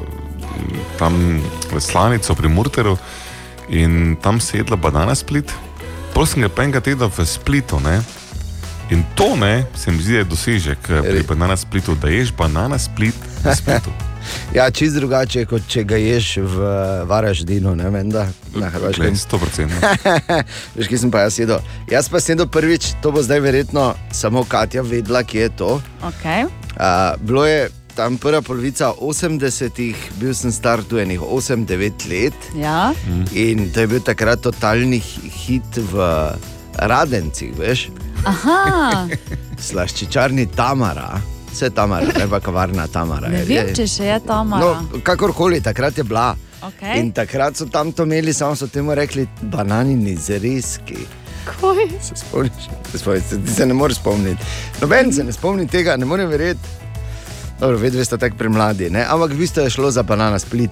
[0.99, 1.41] tam
[1.79, 2.97] Slanico pri Murteru
[3.69, 5.51] in tam se je jedla banana split.
[6.13, 7.79] Prosim, ga pa enkrat jedel v splitu.
[7.79, 8.01] Ne?
[8.91, 12.79] In to ne, se mi zdi, je dosežek eh, pri banana splitu, da ješ banana
[12.79, 13.93] split v splitu.
[14.55, 16.67] Ja, čist drugače, kot če ga ješ v
[17.09, 19.03] Varaždinu, ne vem, da na Hrvaškem.
[19.03, 20.43] Glej, 100%.
[20.77, 21.59] Veš, ki sem pa jaz jedel.
[21.91, 25.71] Jaz pa sem jedel prvič, to bo zdaj verjetno samo Katja vedela, kje je to.
[26.13, 26.47] Okay.
[26.79, 32.33] Uh, bilo je tam prva polovica 80-ih, bil sem star tu enih 8-9 let.
[32.55, 32.93] Ja.
[33.33, 36.01] In to je bil takrat totalni hi- hit v
[36.75, 37.89] Radencih, veš,
[38.25, 39.05] Aha,
[39.67, 41.21] slaščičarni Tamara.
[41.51, 43.27] Vse Tamara, ne pa kavarna Tamara.
[43.29, 44.63] Ne je- vem, je- če še je Tamara.
[44.81, 46.31] No, kakorkoli, takrat je bila.
[46.63, 46.99] Okej.
[46.99, 51.03] In takrat so tam to imeli, samo so temu rekli bananini zrezki.
[51.43, 51.89] Kaj?
[52.01, 52.51] Se spomniš?
[52.91, 53.27] Se spomniš?
[53.29, 54.43] Se, ti se ne moreš spomniti.
[54.81, 56.69] Noben se ne spomni tega, ne morem verjeti.
[57.59, 59.05] Dobro, vedno ste tako premladi, ne?
[59.09, 60.71] ampak v bistvu je šlo za banana split.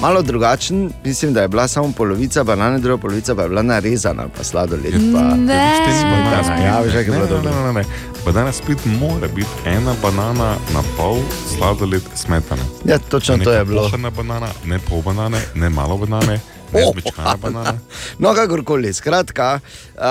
[0.00, 4.28] Malo drugačen, mislim, da je bila samo polovica banane, druga polovica pa je bila narezana,
[4.36, 4.94] pa sladoled.
[5.14, 5.70] Pa, Ne.
[6.00, 7.50] Smetana, ja, veš, kako je bilo Ne, ne, dobro.
[7.50, 7.84] ne, ne, ne.
[8.24, 11.18] Banana split mora biti ena banana na pol,
[11.56, 12.62] sladoled, smetana.
[12.84, 13.82] Ja, točno ne to je bilo.
[13.82, 16.40] Pohana banana, ne pol banane, ne malo banane, ne
[16.72, 16.94] Oh.
[18.18, 19.60] No, kakorkoli, skratka,
[19.96, 20.02] uh,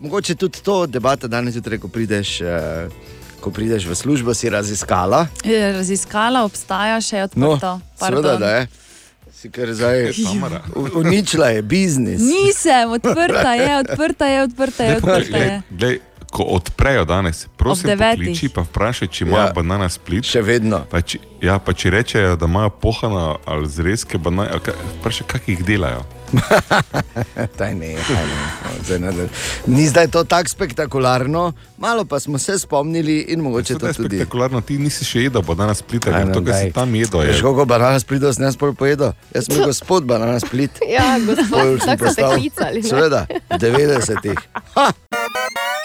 [0.00, 2.40] mogoče tudi to debato danes zjutraj, ko prideš.
[2.40, 2.46] Uh,
[3.46, 5.30] Ko prideš v službo, si raziskala.
[5.46, 7.78] Je Raziskala obstaja še odprto.
[7.78, 8.62] No, seveda, da je.
[9.30, 10.10] Si kar zdaj
[11.06, 12.18] uničila je biznis.
[12.26, 15.62] Nisem, odprta je, odprta je, odprta je, odprta je.
[15.70, 16.00] Glej,
[16.36, 18.18] ko odprejo danes, prosim, devetih.
[18.18, 19.52] pokliči pa vprašaj, če imajo Ja.
[19.54, 20.24] banana split.
[20.26, 20.82] Še vedno.
[20.86, 24.60] Pa če, ja, pa če rečejo, da imajo pohana ali zrezke banane,
[24.98, 26.04] vprašaj, kak jih delajo.
[27.56, 28.36] Taj ne, taj ne.
[28.58, 29.28] No, zdaj ne-
[29.68, 31.42] Ni zdaj to tako spektakularno,
[31.78, 34.16] malo pa smo se spomnili in mogoče To to tudi.
[34.16, 37.26] spektakularno, ti nisi še jedel banana splita, Aj, ker to, kar si tam jedel, je.
[37.28, 39.14] Veš, koliko banana splitov sem jaz pojedel?
[39.30, 40.82] Jaz sem gospod banana split.
[40.84, 41.46] Ja, gospod,
[41.78, 42.88] tako so te postal- klicali, ne?
[42.88, 44.38] Seveda, v 90-ih.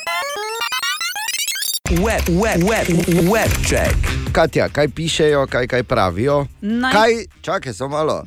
[1.92, 2.88] Web, web, web,
[3.28, 3.96] web check.
[4.32, 6.48] Katja, kaj pišejo, kaj, kaj pravijo?
[6.62, 7.12] Naj- Kaj,
[7.42, 8.24] čakaj, samo malo.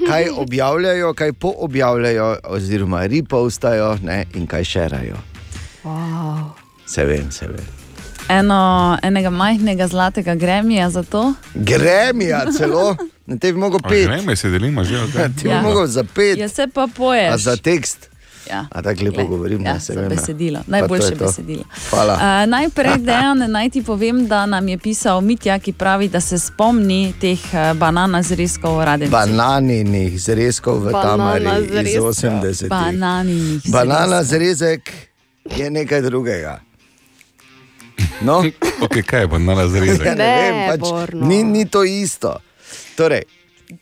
[0.00, 5.16] Kaj objavljajo, kaj poobjavljajo, oziroma repostajo ne, in kaj šerajo.
[5.84, 6.44] Wow.
[6.86, 7.66] Se vem, se vem.
[8.30, 8.58] Eno,
[9.02, 11.34] enega majhnega zlatega gremija za to.
[11.54, 12.96] Gremija celo,
[13.26, 14.06] na te bi mogel pet.
[14.06, 15.62] greme se delimo že od Ti bi Ja.
[15.62, 16.38] mogel za pet.
[16.38, 17.32] Ja, se pa poješ.
[17.32, 18.10] A za tekst.
[18.50, 18.66] Ja.
[18.70, 20.02] A tako lepo govorim, ja, ne se vem.
[20.02, 20.08] ja.
[20.08, 20.58] besedilo.
[20.58, 21.24] To Najboljše je to.
[21.24, 21.64] besedilo.
[21.90, 22.14] Hvala.
[22.14, 26.38] Uh, najprej, Dejan, naj ti povem, da nam je pisal Mitja, ki pravi, da se
[26.38, 29.12] spomni teh uh, banana zrezkov radencev.
[29.12, 32.00] Bananinih zrezkov v Banana Tamari iz zrezka.
[32.00, 32.68] 80.
[32.68, 34.92] Bananinih Banana zrezek
[35.56, 36.60] je nekaj drugega.
[38.20, 38.44] No,
[38.84, 40.06] okay, kaj je banana zrezek?
[40.06, 41.26] ja, ne Ne, vem, pač, Borno.
[41.26, 42.36] ni, ni to isto.
[42.96, 43.22] Torej,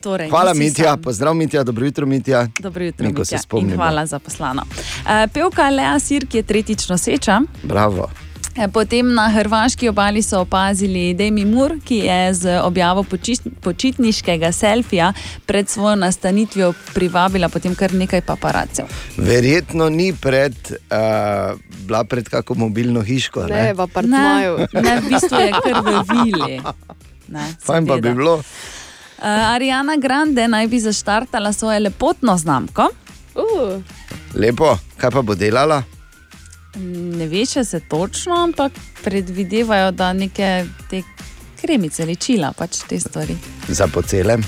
[0.00, 1.02] Torej, hvala, Mitja, sam.
[1.02, 2.48] pozdrav, Mitja, dobro jutro, Mitja.
[2.60, 4.62] Dobro jutro, se Mitja, hvala za poslano.
[4.62, 7.40] Uh, pevka Lea Sir, ki je tretjič noseča.
[7.62, 8.10] Bravo.
[8.56, 13.04] Eh, Potem na hrvaški obali so opazili Demi Moore, ki je z objavo
[13.60, 15.12] počitniškega selfija
[15.46, 18.84] pred svojo nastanitvijo privabila potem kar nekaj paparacev.
[19.16, 23.42] Verjetno ni pred, uh, bila pred kako mobilno hiško.
[23.42, 24.56] Ne, Ne, v apartmaju.
[24.58, 26.60] Ne, ne, v bistvu je kar v vili.
[27.28, 28.42] Ne, Fajn pa bi bilo.
[29.18, 32.88] Uh, Ariana Grande naj bi zaštartala svojo lepotno znamko.
[33.34, 33.82] Uh,
[34.34, 35.82] Lepo, kaj pa bo delala?
[36.82, 38.72] Ne ve še se točno, ampak
[39.04, 41.02] predvidevajo, da neke te
[41.60, 43.36] kremice, ličila, pač te stvari.
[43.68, 44.42] Za pocelem.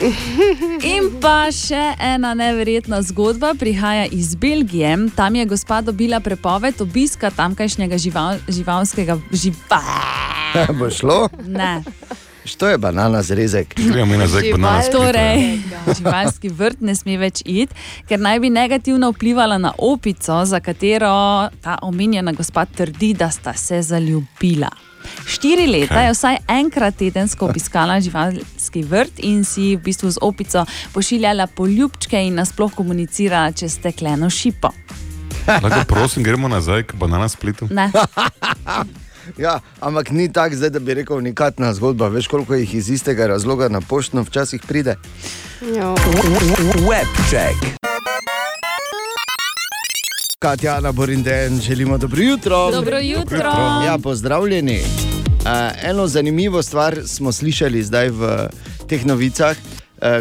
[0.94, 4.94] In pa še ena neverjetna zgodba prihaja iz Belgije.
[5.16, 9.82] Tam je gospa dobila prepoved obiska tamkajšnjega žival, živalskega živa.
[10.78, 11.26] bo šlo?
[11.46, 11.82] Ne.
[12.44, 13.74] Što je banana zrezek?
[13.76, 14.98] Gremo mi nazaj k banana splitu.
[14.98, 15.58] Torej,
[15.96, 17.74] živalski vrt ne sme več iti,
[18.08, 23.52] ker naj bi negativno vplivala na opico, za katero ta omenjena gospa trdi, da sta
[23.52, 24.70] se zaljubila.
[25.26, 26.06] Štiri leta Kaj?
[26.06, 32.20] je vsaj enkrat tedensko obiskala živalski vrt in si v bistvu z opico pošiljala poljubčke
[32.26, 34.70] in nasploh komunicirala čez stekleno šipo.
[35.46, 37.68] Lahko prosim, gremo nazaj k banana splitu.
[37.70, 37.90] Ne.
[39.44, 42.08] Ja, ampak ni tako, zdaj, da bi rekel, unikatna zgodba.
[42.08, 44.96] Veš, koliko jih iz istega razloga na poštno včasih pride.
[45.60, 45.94] jo.
[46.88, 47.80] Web check.
[50.38, 52.70] Katjana Borinden, želimo dobro jutro.
[52.70, 53.52] Dobro jutro.
[53.86, 54.80] Ja, pozdravljeni.
[54.80, 55.46] Uh,
[55.82, 58.48] eno zanimivo stvar smo slišali zdaj v
[58.88, 59.56] teh novicah,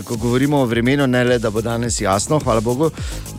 [0.06, 2.92] ko govorimo o vremenu, ne le da bo danes jasno, hvala Bogu,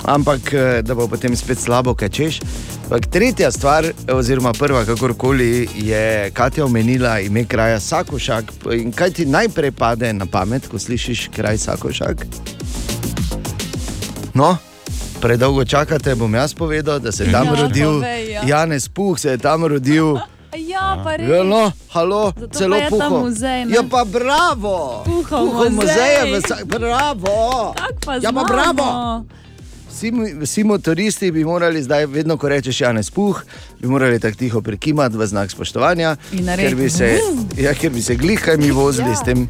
[0.04, 2.40] ampak uh, da bo potem spet slabo, kaj češ.
[2.84, 8.44] Ampak tretja stvar, oziroma prva, kakorkoli je Katja omenila ime kraja Sakošak.
[8.72, 12.26] In kaj ti najprej pade na pamet, ko slišiš kraj Sakošak?
[14.34, 14.56] No,
[15.20, 18.42] predolgo čakate, bom jaz povedal, da se je tam Ja, rodil povej, ja.
[18.46, 20.16] Janez Puh, se je tam rodil.
[20.52, 21.28] Ja, pa res.
[21.28, 23.18] Ja, no, halo, Zato celo pa je ta puho.
[23.20, 23.70] muzej, ne?
[23.70, 25.02] Ja, pa bravo!
[25.04, 25.70] Puhov muzej.
[25.70, 27.70] muzej je v Sa- Bravo!
[27.72, 28.44] Tako pa Ja, pa znamo.
[28.44, 28.86] bravo!
[29.88, 33.36] Vsi, mi- vsi motoristi bi morali zdaj, vedno ko rečeš Janez Puh,
[33.78, 37.18] bi morali tako tiho prekimati v znak spoštovanja, In ker narediti bi se,
[37.56, 39.16] ja, ker bi se glihaj mi vozili Ja.
[39.16, 39.46] s tem,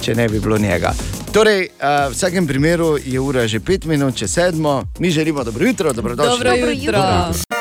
[0.00, 0.92] če ne bi bilo njega.
[1.30, 5.64] Torej, uh, v vsakem primeru je ura že pet minut, če sedmo, mi želimo dobro
[5.64, 6.38] jutro, dobrodošli.
[6.38, 7.53] Dobro jutro.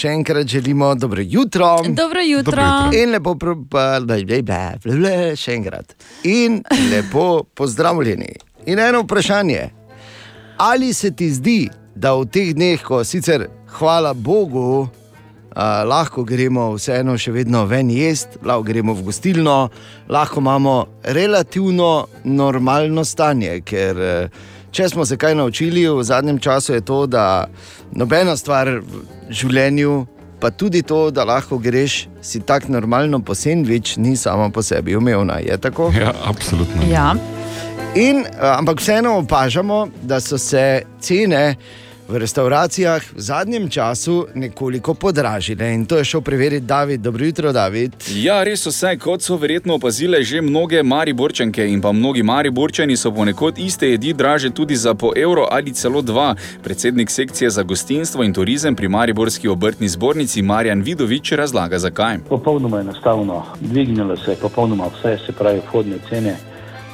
[0.00, 1.76] Še enkrat želimo dobro jutro.
[1.88, 2.56] Dobro jutro.
[2.56, 3.02] Dobro jutro.
[3.02, 3.54] In lepo, pro,
[4.00, 4.16] da,
[5.36, 5.94] še enkrat.
[6.24, 8.32] In lepo pozdravljeni.
[8.66, 9.68] In eno vprašanje.
[10.60, 13.46] Ali se ti zdi, da v teh dneh, ko sicer
[13.78, 14.88] hvala Bogu,
[15.52, 19.56] a, lahko gremo vseeno še vedno ven jesti, lahko gremo v gostilno,
[20.08, 20.76] lahko imamo
[21.16, 27.06] relativno normalno stanje, ker eh, če smo se kaj naučili v zadnjem času, je to,
[27.06, 27.48] da
[27.92, 30.06] nobena stvar v življenju,
[30.40, 34.96] pa tudi to, da lahko greš si tako normalno po sendvič, ni sama po sebi
[34.96, 35.38] umevna.
[35.44, 35.90] Je tako?
[35.96, 36.82] Ja, absolutno.
[36.90, 37.14] Ja.
[37.94, 41.56] In, a, ampak vseeno opažamo, da so se cene
[42.10, 45.74] v restauracijah v zadnjem času nekoliko podražile.
[45.74, 47.00] In to je šel preveriti David.
[47.00, 47.92] Dobro jutro, David.
[48.14, 52.96] Ja, res so se, kot so verjetno opazile že mnoge mariborčanke in pa mnogi mariborčani,
[52.96, 56.34] so ponekod iste jedi draže tudi za po evro ali celo dva.
[56.62, 62.18] Predsednik sekcije za gostinstvo in turizem pri Mariborski obrtni zbornici Marjan Vidovič razlaga zakaj.
[62.28, 66.36] Popolnoma enostavno, dvignilo se je popolnoma vse, se pravi, vhodne cene,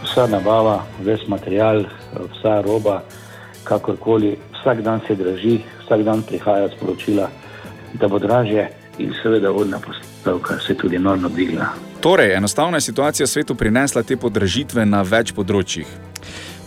[0.05, 3.03] vsa nabava, ves material, vsa roba,
[3.65, 4.37] kakorkoli,
[4.67, 7.29] vsak dan se draži, vsak dan prihaja sporočila,
[7.95, 11.67] da bo dražje in seveda vodna postavka se je tudi enormno dvigla.
[12.01, 15.87] Torej, enostavna je situacija svetu prinesla te podražitve na več področjih.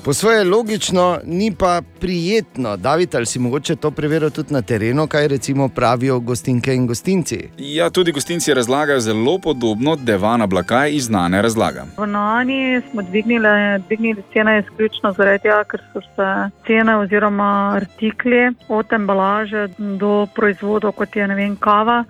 [0.10, 2.78] Po svoje logično, ni pa prijetno.
[2.78, 7.49] David, ali si mogoče to preveril tudi na terenu, kaj recimo pravijo gostinke in gostinci?
[7.57, 11.86] Ja, tudi gostinci razlagajo zelo podobno, Devana Blakaj iz znane razlaga.
[11.97, 13.47] V Nani smo dvignili,
[13.88, 20.91] dvignili cene izključno zaradi tega, ker so se cene oziroma artikli od embalaže do proizvodov,
[20.91, 22.03] kot je ne vem, kava,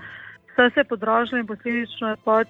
[0.53, 2.47] vse se je podražilo in posledično je pač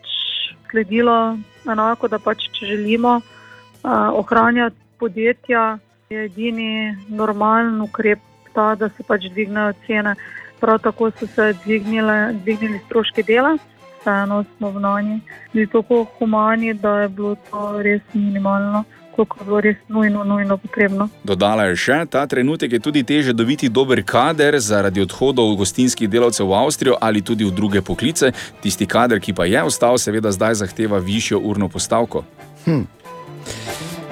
[0.69, 1.37] sledilo
[1.71, 5.77] enako, da pač če želimo uh, ohranjati podjetja,
[6.09, 8.19] je edini normalen ukrep
[8.53, 10.15] ta, da se pač dvignejo cene.
[10.59, 13.55] Prav tako so se dvignile, dvignili stroški dela,
[14.01, 15.19] vseeno smo v Nani
[15.53, 18.83] bili tako humani, da je bilo to res minimalno.
[19.15, 21.09] Koliko je bilo res nujno, nujno potrebno.
[21.23, 26.47] Dodala je še, ta trenutek je tudi teže dobiti dober kader zaradi odhodov gostinskih delavcev
[26.47, 28.31] v Avstrijo ali tudi v druge poklice.
[28.63, 32.23] Tisti kader, ki pa je ostal, seveda zdaj zahteva višjo urno postavko.
[32.65, 32.87] Hm.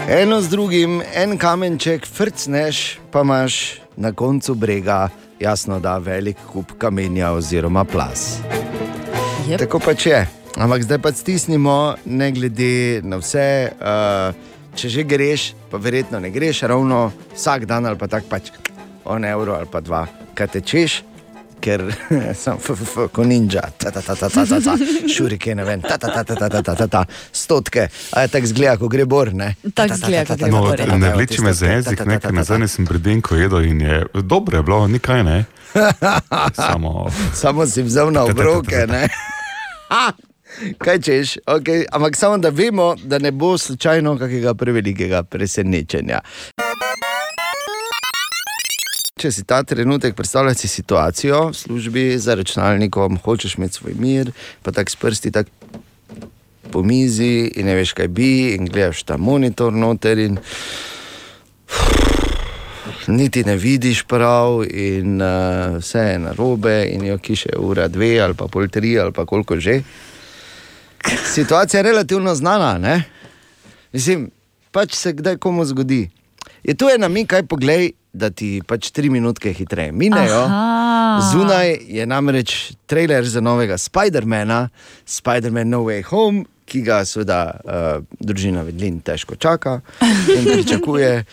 [0.06, 6.78] Eno z drugim, en kamenček, frcneš, pa imaš na koncu brega, jasno, da velik kup
[6.78, 8.38] kamenja oziroma plas.
[9.50, 9.58] Yep.
[9.66, 10.22] Tako pač je.
[10.58, 13.72] Ampak zdaj pa stisnimo, ne glede na vse.
[13.82, 18.52] Uh, če že greš, pa verjetno ne greš ravno vsak dan ali pa tako pač
[19.06, 20.06] on evro ali pa dva,
[20.38, 21.02] kaj tečeš.
[21.62, 21.84] Ker
[22.38, 22.60] sem
[23.12, 24.76] kot ninja, ta ta ta ta ta ta ta,
[25.10, 28.32] šurike, ne vem, ta ta ta ta ta ta ta ta ta, stotke, a je
[28.34, 29.56] tako zgleda, ko gre bor, ne.
[29.74, 30.98] Tako zgleda, ko gre No, bor, ja.
[30.98, 34.88] ne vleči me za jezik, nekaj nazaj sem predenko jedel in je dobro, je bilo,
[34.88, 35.44] nikaj ne.
[36.56, 38.86] Samo, Samo si vzel na obroke.
[38.88, 39.08] Ne?
[40.78, 41.86] Kaj češ, okay.
[41.92, 46.20] ampak samo da vemo, da ne bo slučajno kakega prevelikega presenečenja.
[49.18, 54.30] Če si ta trenutek predstavljaš si situacijo v službi za računalnikom, hočeš imeti svoj mir,
[54.62, 55.48] pa tako s prsti tak
[56.72, 60.22] po mizi in ne veš, kaj bi, in gledaš ta monitor noter.
[60.22, 60.38] In
[63.20, 68.20] niti ne vidiš prav, in uh, vse je na robe, in jo kiše ura, dve
[68.22, 69.82] ali pa pol tri ali pa koliko že.
[71.26, 73.04] Situacija je relativno znana, ne?
[73.94, 74.30] Mislim,
[74.72, 76.06] pač se kdaj komu zgodi.
[76.64, 80.44] Je tu ena mi, kaj poglej, da ti pač tri minutke hitreje minejo.
[80.50, 81.22] Aha.
[81.32, 84.68] Zunaj je namreč trailer za novega Spidermana,
[85.06, 89.80] Spider-Man No Way Home, ki ga seveda uh, družina Vedlin težko čaka
[90.36, 91.24] in pričakuje.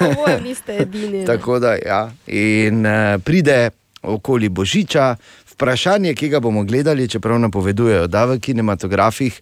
[0.00, 1.26] Oboje niste edini.
[1.30, 2.06] Tako da, ja.
[2.26, 3.70] In uh, pride
[4.02, 5.16] okoli Božiča,
[5.52, 9.40] vprašanje, ki ga bomo gledali, čeprav napovedujejo, da v kinematografih.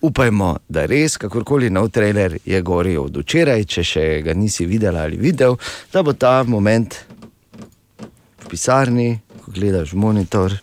[0.00, 4.96] Upajmo, da res, kakorkoli nov trailer je goril od včeraj, če še ga nisi videl
[4.96, 5.56] ali videl,
[5.92, 6.94] da bo ta moment
[8.44, 9.08] v pisarni,
[9.42, 10.54] ko gledaš monitor,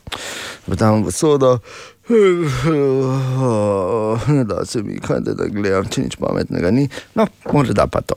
[0.68, 1.60] bo tam v sodo.
[4.46, 6.86] Da se mi, kaj da, da gledam, če nič pametnega ni.
[7.18, 8.16] No, morda pa to.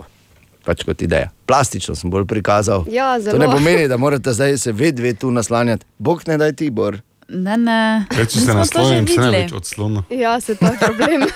[0.69, 1.31] Pač kot ideja.
[1.49, 2.85] Plastično sem bolj prikazal.
[2.93, 5.89] Ja, to ne pomeni, da morate zdaj se vedve tu naslanjati.
[5.99, 7.01] Bog ne daj ti, Bor.
[7.29, 8.07] Ne, ne.
[8.17, 10.03] Več Mi se naslonim, se ne več odslonu.
[10.09, 11.27] Ja, se to je problem.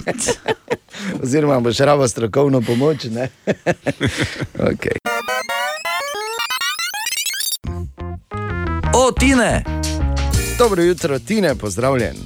[1.22, 3.08] Oziroma, boš rabo strokovno pomoč.
[3.10, 3.26] ne?
[4.70, 4.94] okay.
[8.94, 9.64] O, Tine!
[10.58, 12.16] Dobro jutro, Tine, pozdravljen.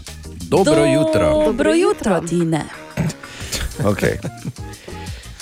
[0.53, 1.29] Dobro jutro.
[1.47, 2.65] Dobro jutro, Tine.
[3.79, 4.19] Okay.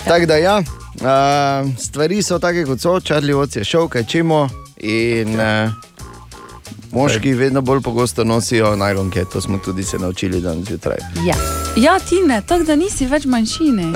[0.07, 4.47] Tako da, ja, uh, stvari so take, kot so, Čarli Oc je šel, kaj čemo.
[4.77, 5.92] In uh,
[6.93, 10.97] Moški vedno bolj pogosto nosijo najlonke, to smo tudi se naučili danes zjutraj.
[11.25, 11.35] Ja,
[11.77, 13.93] ja ti ne, tako da nisi več manjšine.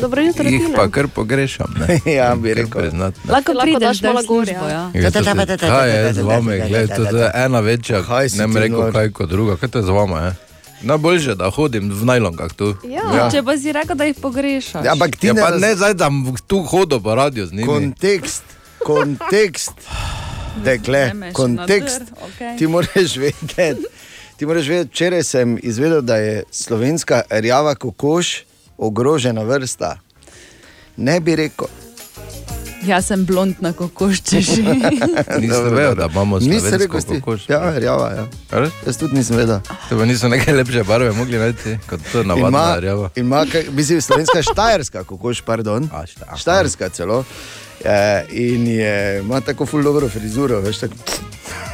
[0.00, 0.76] Dobro jutro, Tina.
[0.76, 1.74] pa kar pogrešam.
[1.78, 2.12] Ne?
[2.12, 2.80] ja, bi rekel.
[2.82, 3.32] Priznati, ne.
[3.32, 4.90] Lahko prideš malo gor, ja.
[4.94, 5.10] Ja,
[5.58, 6.58] Kaj je z vami,
[6.96, 9.78] to je ena večja, Kaj si ne ti bi rekel kaj kot druga, kaj to
[9.78, 10.34] je z vama, je?
[10.82, 12.74] Najboljše, da hodim v najlonkah tu.
[12.84, 13.30] Ja.
[13.30, 14.84] Če pa si rekel, da jih pogrešaš.
[14.84, 17.46] Ja, ampak ti ja, ne pa raz- ne zdaj, da bom tu hodil po radiju
[17.46, 17.66] z njimi.
[17.66, 18.42] Kontekst,
[18.84, 19.72] kontekst,
[20.56, 22.00] dekle, kontekst.
[22.00, 22.56] na okej.
[22.58, 23.86] Ti moraš vedeti.
[24.36, 28.44] Ti moraš vedeti, včeraj sem izvedel, da je slovenska rjava kokoš
[28.78, 29.98] ogrožena vrsta.
[30.96, 31.66] Ne bi rekel.
[32.82, 34.62] Jaz sem blondna kokošče že.
[35.40, 37.48] Nisem vedel, da imamo slovensko rekel, kokoš.
[37.48, 38.10] Ja, rjava.
[38.10, 38.26] Ja.
[38.52, 38.70] Res?
[38.86, 39.58] Jaz tudi nisem vedel.
[39.88, 43.10] To pa niso neke lepše barve mogli najti, kot to navadna Ima, rjava.
[43.16, 45.88] ima kaj- mislim, slovenska štajerska kokoš, pardon.
[46.36, 47.24] Štajerska celo.
[47.86, 50.94] E, in je, ima tako ful dobro frizuro, veš, tako,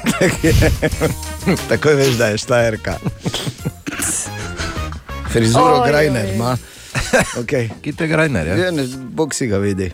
[0.05, 0.53] tak je,
[1.69, 2.97] takoj veš, da je štajerka.
[5.33, 6.57] Frizuro Oj, Grajner ima.
[7.41, 7.69] Okay.
[7.83, 8.57] Kite Grajner, ja?
[8.57, 9.91] Ja, ne, Bog si ga vidi.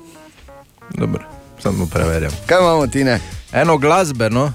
[0.91, 1.25] Dobro,
[1.63, 2.33] samo preverjam.
[2.47, 3.21] Kaj imamo ti ne?
[3.53, 4.53] Eno glasbeno.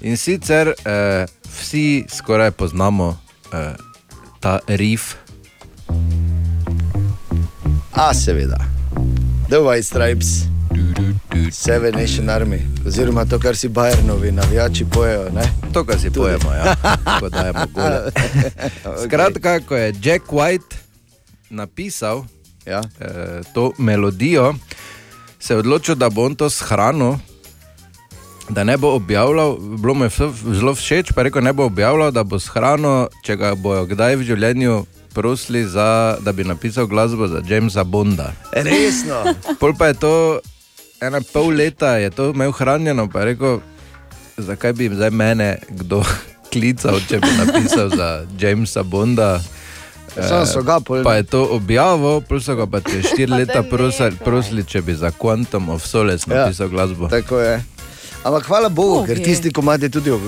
[0.00, 1.26] In sicer eh,
[1.60, 3.18] vsi skoraj poznamo
[3.52, 3.72] eh,
[4.40, 5.14] ta riff.
[7.92, 8.56] A, seveda.
[9.48, 10.53] The White Stripes,
[11.52, 15.30] Seven Nation Army, oziroma to, kar si Bajernovi navijači pojejo.
[15.30, 15.42] Ne?
[15.72, 16.18] To, kar si Tudi.
[16.20, 16.76] pojemo, ja.
[17.20, 18.00] ko dajemo gole.
[19.04, 20.76] Skratka, ko je Jack White
[21.50, 22.24] napisal
[22.66, 22.82] ja.
[23.00, 24.54] eh, to melodijo,
[25.38, 27.14] se je odločil, da bo on to shranil.
[28.48, 30.10] Da ne bo objavljal, bilo mu je
[30.52, 34.16] zelo všeč, pa je rekel, ne bo objavljal, da bo shranil, če ga bojo kdaj
[34.16, 38.32] v življenju prosili, za, da bi napisal glasbo za Jamesa Bonda.
[38.52, 39.22] Resno.
[39.60, 40.12] Pol pa je to
[41.00, 43.58] ena pol leta, je to imel hranjeno, pa je rekel,
[44.36, 46.02] zakaj bi zdaj mene kdo
[46.52, 49.40] klical, če bi napisal za Jamesa Bonda.
[50.14, 53.62] Samo so ga pol- Pa je to objavil, plus so ga pa čez štiri leta
[53.62, 57.08] prosili, prosili, če bi za Quantum of Solace Ja, napisal glasbo.
[57.08, 57.62] Tako je.
[58.22, 59.06] Ampak hvala Bogu, okay.
[59.08, 60.22] ker tisti komadi tudi ob-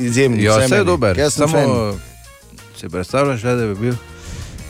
[0.00, 0.42] izjemni.
[0.42, 1.18] Ja, vsaj vse je dober.
[1.18, 2.00] Jaz sem Samo fan.
[2.74, 3.94] si predstavljaš, da bi bil.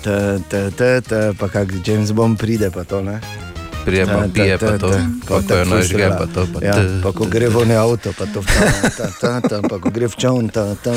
[0.03, 3.21] Ta, ta, ta, ta, pa kak James Bond pride, pa to ne.
[3.89, 6.17] Pride pa Ta, ta, pije, ta, pa to, ta, pa ko nažge, strela.
[6.17, 9.07] pa to, pa ja, ta, pa ko gre v ne avto, pa to ta, ta,
[9.21, 10.93] ta, ta, pa ko gre v čovn, ta, ta,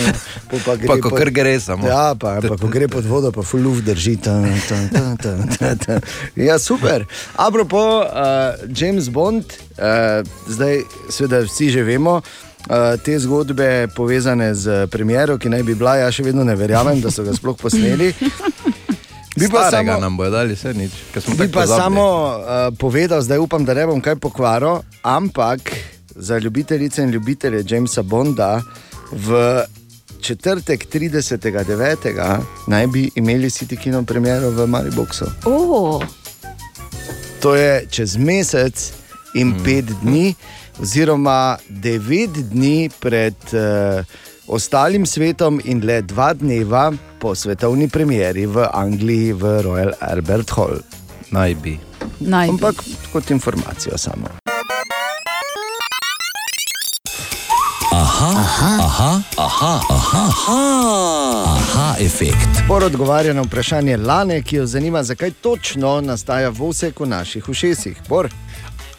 [0.51, 1.87] pa, pa, gre Pa ko kar gre samo.
[1.87, 4.19] Ja, pa, pa ko gre pod vodo, pa full luft drži.
[4.19, 5.95] Ta, ta, ta, ta, ta, ta.
[6.35, 7.07] Ja, super.
[7.39, 10.19] Apropo, uh, James Bond, uh,
[10.51, 12.21] zdaj seveda vsi že vemo.
[12.69, 17.01] Uh, te zgodbe povezane z premjero, ki naj bi bila, jaz še vedno ne verjamem,
[17.01, 18.11] da so ga sploh posneli.
[19.41, 20.91] Bi pa samo- nam bo dali vse nič.
[21.37, 21.81] Bi pa pozabili.
[21.81, 25.59] samo uh, povedal, zdaj upam, da ne bom kaj pokvaril, ampak
[26.15, 28.61] za ljubitelice in ljubitelje Jamesa Bonda
[29.11, 29.63] v
[30.21, 32.39] četrtek 30.9.
[32.67, 35.25] naj bi imeli City Kino premiero v Mariboku.
[35.45, 36.03] Oh.
[37.41, 38.93] To je čez mesec
[39.33, 39.63] in mm.
[39.65, 40.35] pet dni,
[40.81, 44.05] oziroma devet dni pred uh,
[44.47, 50.81] ostalim svetom, in le dva dneva po svetovni premieri v Angliji v Royal Albert Hall.
[51.31, 51.79] Naj bi.
[52.19, 52.53] Naj bi.
[52.53, 52.83] Ampak
[53.13, 54.27] kot informacijo samo.
[57.91, 60.59] Aha, aha, aha, aha, aha, aha,
[61.57, 62.63] aha efekt.
[62.67, 68.01] Por odgovarja na vprašanje Lane, ki jo zanima, zakaj točno nastaja vosek v naših ušesih.
[68.09, 68.29] Bor.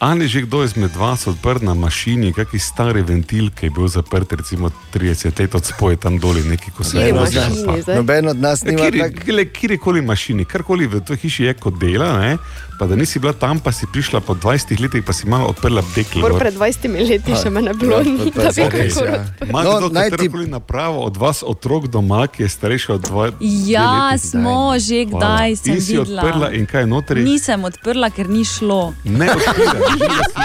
[0.03, 4.33] Ali že kdo izmed vas odprt na mašini, kakšen stari ventil, ki je bil zaprt,
[4.33, 7.95] recimo 30 let od spoje tam dol, neki ko se Kateri mašini zdaj?
[7.95, 9.23] Noben od nas nima tak-
[9.53, 12.37] Kjerkoli mašini, karkoli v toj hiši je kot dela, ne?
[12.83, 15.79] Pa da nisi bila tam, pa si prišla po 20 letih, pa si malo odprla
[15.95, 16.19] deklo.
[16.21, 19.05] Pol pred 20 leti še me ne bilo, da bi kako
[19.41, 23.31] Ima No, kdo katerokoli napravo od vas otrok doma, ki je starejši od dva?
[23.39, 26.19] Ja, smo že kdaj, sem In si videla.
[26.19, 27.23] odprla in kaj je notri?
[27.23, 28.91] Nisem odprla, ker ni šlo.
[29.05, 30.27] Ne odpiraš.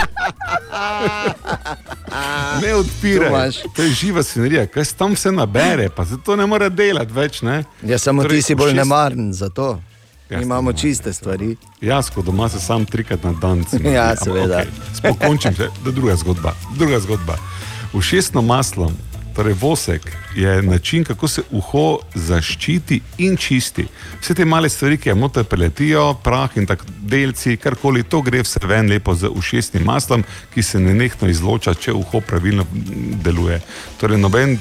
[2.58, 2.70] Ne
[3.26, 3.56] imaš.
[3.76, 7.42] To je živa scenerija, kaj se tam vse nabere, pa zato ne more delati več.
[7.42, 7.64] Ne?
[7.82, 9.82] Ja, samo Torej, ti si bolj všest- nemaren za to.
[10.30, 11.56] Jaz Imamo čiste stvari.
[11.80, 13.58] Jaz, ko doma se sam trikrat na dan.
[13.58, 14.56] mi zdi, Ja, seveda.
[14.56, 16.52] okej, Spokončim se, da je druga zgodba.
[16.76, 17.36] Druga zgodba.
[17.94, 18.92] Všestno maslo,
[19.36, 23.86] torej vosek, je način, kako se uho zaščiti in čisti.
[24.20, 28.42] Vse te male stvari, ki jim noter preletijo, prah in tako delci, karkoli, to gre
[28.42, 30.24] vse ven lepo z ušesnim maslom,
[30.54, 32.66] ki se nenehno izloča, če uho pravilno
[33.24, 33.60] deluje.
[34.00, 34.58] Torej, noben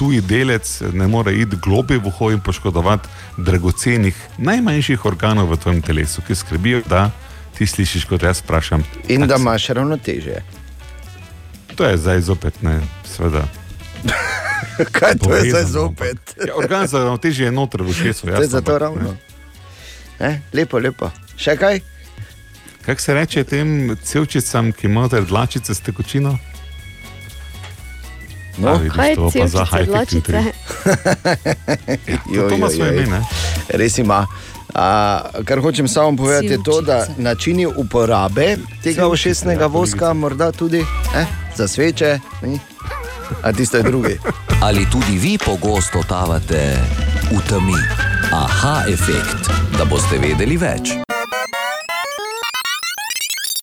[0.00, 5.82] tuji delec ne more iti globje v uho in poškodovati dragocenih, najmanjših organov v tvojem
[5.82, 7.10] telesu, ki skrbijo, da
[7.58, 8.84] ti slišiš, kot jaz vprašam.
[9.12, 10.40] In da imaš ravnoteže.
[11.76, 13.44] To je zdaj zopet ne, seveda.
[14.96, 16.34] Kaj to je zdaj Povezano, zopet?
[16.48, 18.26] Ja, organ za ravnotežje je noter v šesu.
[18.26, 19.16] To je zato ravno.
[20.20, 20.40] Ne?
[20.52, 21.10] Lepo, lepo.
[21.36, 21.80] Še kaj?
[22.86, 26.38] Kako se reče tem cevčicam, ki imajo dlačice s tekočino?
[28.58, 29.64] No, A, vidiš, Kaj to pa za
[30.10, 30.52] intri-
[32.28, 33.20] Ja, to- to ima svoje ime?
[33.68, 34.26] Res ima.
[34.74, 40.52] A, kar hočem samo povedati, je to, da načini uporabe tega ušesnega ja, voska, morda
[40.52, 41.24] tudi eh,
[41.56, 42.58] za sveče, ni?
[43.42, 44.18] a tisto je drugi.
[44.62, 46.78] Ali tudi vi pogosto totavate
[47.30, 47.74] v temi?
[48.32, 49.48] Aha, efekt,
[49.78, 50.90] da boste vedeli več.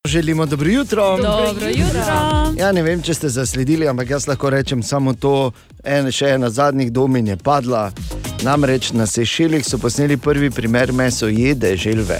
[0.07, 1.17] Želimo dobro jutro.
[1.17, 2.01] Dobro jutro.
[2.57, 5.51] Ja, ne vem, če ste zasledili, ampak jaz lahko rečem samo to.
[5.83, 7.91] En, še ena zadnjih domin je padla.
[8.43, 12.19] Namreč na Sešelih so posneli prvi primer meso jede želve.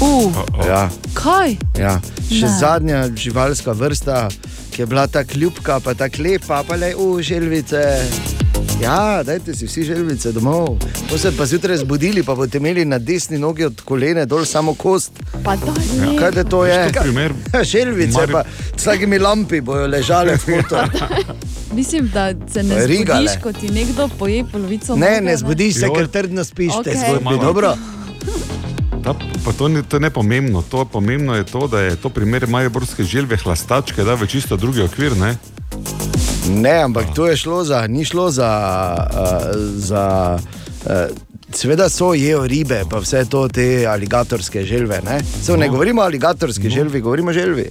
[0.00, 0.32] Uh,
[0.68, 1.56] Ja, kaj?
[1.78, 2.00] ja.
[2.30, 2.58] Še Ne.
[2.60, 4.28] zadnja živalska vrsta,
[4.70, 8.41] ki je bila tako ljubka, pa tako lepa, pa le v želvice.
[8.80, 10.66] Ja, dajte si vsi želvice domov.
[11.10, 14.74] Ko se pa zjutraj zbudili, pa boste imeli na desni nogi od kolene dol samo
[14.74, 15.12] kost.
[15.44, 16.18] Pa daj, Ja, ne.
[16.18, 16.80] kaj da to je?
[16.88, 17.32] To primer-
[17.72, 18.44] Želvice, Mari- pa
[18.76, 20.82] s takimi lampi bojo ležale v foto.
[21.72, 23.28] Mislim, da se ne Rigale.
[23.28, 24.96] zbudiš, ko ti nekdo poje polovico.
[24.96, 26.96] Ne, noge, ne zbudiš se, ker trdno spiš, te Okej.
[26.98, 27.24] zgodbi.
[27.24, 27.38] Malo.
[27.38, 27.74] Dobro.
[29.04, 30.62] Ta, pa to, ni, to je nepomembno.
[30.62, 34.82] To pomembno je to, da je to primer Mariborske želve hlastačke, da v čisto drugi
[34.82, 35.16] okvir.
[35.16, 35.36] Ne?
[36.44, 38.50] Ne, ampak to je šlo za, ni šlo za.
[39.10, 39.46] Uh,
[39.76, 40.38] za
[40.84, 40.90] uh,
[41.52, 45.00] Seveda so jejo ribe, pa vse to te aligatorske želve.
[45.02, 45.72] Ne, Se ne No.
[45.72, 46.70] govorimo o aligatorski no.
[46.70, 47.70] želvi, govorimo o želvi.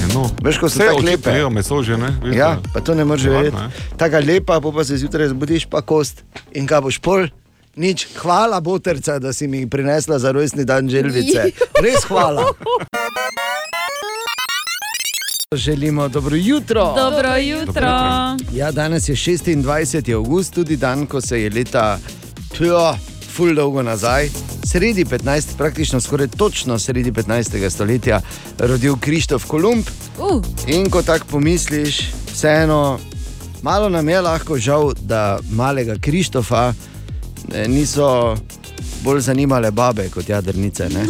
[0.00, 0.30] Ja, no.
[0.42, 1.30] Veš, ko so Vse tako očitno lepe.
[1.30, 2.10] jejo meso že, ne?
[2.22, 3.56] Veš, Ja, pa to ne moreš verjeti.
[3.56, 3.70] ne.
[3.96, 6.22] Taka lepa, pa, se zjutraj zbudiš, pa kost.
[6.52, 7.26] In kaj boš pol?
[7.76, 11.50] Nič, hvala, boterca, da si mi prinesla za rojstni dan želvice.
[11.84, 12.50] Res hvala.
[15.56, 16.94] Želimo dobro jutro.
[16.96, 17.90] Dobro jutro.
[18.52, 20.14] Ja, danes je 26.
[20.14, 21.98] august, tudi dan, ko se je leta,
[22.58, 22.94] pjo,
[23.36, 24.28] ful dolgo nazaj,
[24.66, 27.70] sredi 15, praktično skoraj točno sredi 15.
[27.70, 28.20] stoletja,
[28.58, 29.84] rodil Krištof Kolumb.
[30.18, 32.02] Uh, In ko tako pomisliš,
[32.32, 32.98] vseeno,
[33.62, 36.72] malo nam je lahko žal, da malega Krištofa
[37.54, 38.36] eh, niso
[39.04, 40.88] bolj zanimale babe kot jadrnice.
[40.88, 41.06] Ne?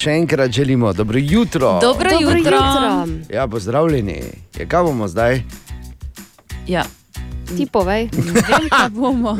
[0.00, 1.78] Še enkrat želimo dobro jutro.
[1.80, 2.52] Dobro Dobro jutro.
[2.52, 3.06] jutro.
[3.30, 4.22] Ja, pozdravljeni.
[4.58, 5.42] Je, kaj bomo zdaj?
[6.66, 6.84] Ja,
[7.50, 8.08] Ti povej.
[8.12, 8.34] vem,
[8.70, 9.36] kaj bomo.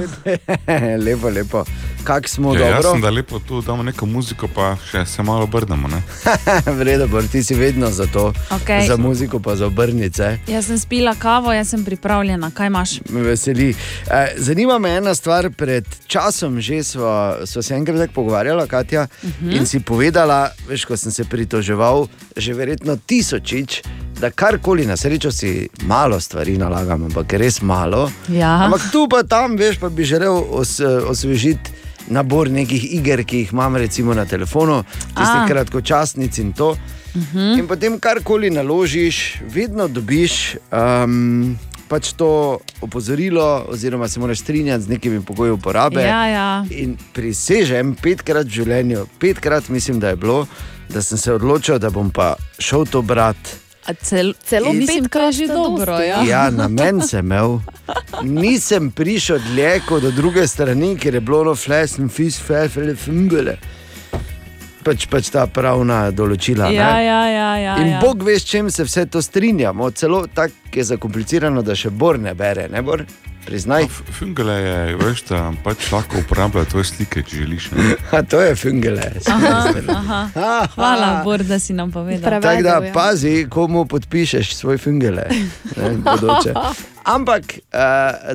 [1.06, 1.64] lepo, lepo.
[2.00, 2.92] Kak smo Ja, jaz dobro?
[2.92, 5.88] sem da lepo tu damo neko muziko, pa še se malo obrnemo.
[5.88, 6.02] Ne?
[6.78, 8.32] Vredo, Bor, ti si vedno za to.
[8.52, 8.86] Okej.
[8.86, 10.38] Za muziko pa za obrnice.
[10.46, 12.50] Jaz sem spila kavo, jaz sem pripravljena.
[12.50, 12.90] Kaj imaš?
[13.08, 13.74] Me veseli.
[14.06, 15.50] Eh, Zanima me ena stvar.
[15.52, 17.00] Pred časom že smo
[17.44, 19.48] sva se enkrat tako pogovarjala, Katja, uh Mhm.
[19.48, 19.56] -huh.
[19.56, 22.06] in si povedala, veš, ko sem se pritoževal,
[22.36, 23.82] že verjetno tisočič,
[24.20, 28.10] da karkoli na srečo si malo stvari nalagam, ampak res malo.
[28.28, 28.64] Ja.
[28.64, 31.70] Ampak tu pa tam, veš, pa bi želel os, osvežiti
[32.08, 35.46] nabor nekih iger, ki jih imam recimo na telefonu, tistih A.
[35.48, 36.76] kratkočasnic in to.
[37.16, 37.58] Mhm.
[37.58, 41.58] In potem karkoli naložiš, vedno dobiš um,
[41.88, 46.02] pač to opozorilo, oziroma se moraš strinjati z nekimi pogoji uporabe.
[46.02, 46.64] Ja, ja.
[46.70, 50.46] In prisežem petkrat v življenju, petkrat mislim, da je bilo,
[50.88, 53.69] da sem se odločil, da bom pa šel to brati.
[53.90, 55.98] A Cel, Celo mislim, to je že dobro.
[55.98, 56.22] Ja.
[56.22, 57.58] Ja, na meni sem imel.
[58.22, 62.94] Nisem prišel dlje kot do druge strani, ker je bilo no flash and fish, fele,
[62.94, 63.56] fungele.
[64.84, 66.70] Pač, pač ta pravna določila.
[66.70, 67.02] Ja, ne?
[67.04, 67.98] ja, ja, ja, In ja.
[68.00, 69.90] Bog ve, s čim se vse to strinjamo.
[69.90, 72.68] Celo tako je zakomplicirano, da še Bor ne bere.
[72.70, 73.02] Ne Bor?
[73.46, 73.86] Priznaj.
[74.18, 77.70] Fungele je, veš, da pač lahko uporablja tvoje slike, če želiš.
[77.72, 77.94] Ne?
[78.16, 79.10] A to je fungele.
[79.26, 80.66] Aha, aha.
[80.74, 82.40] Hvala, Bor, da si nam povedal.
[82.40, 85.26] Tako da pazi, komu podpišeš svoj fungele.
[85.76, 86.54] ne.
[87.04, 87.60] Ampak uh,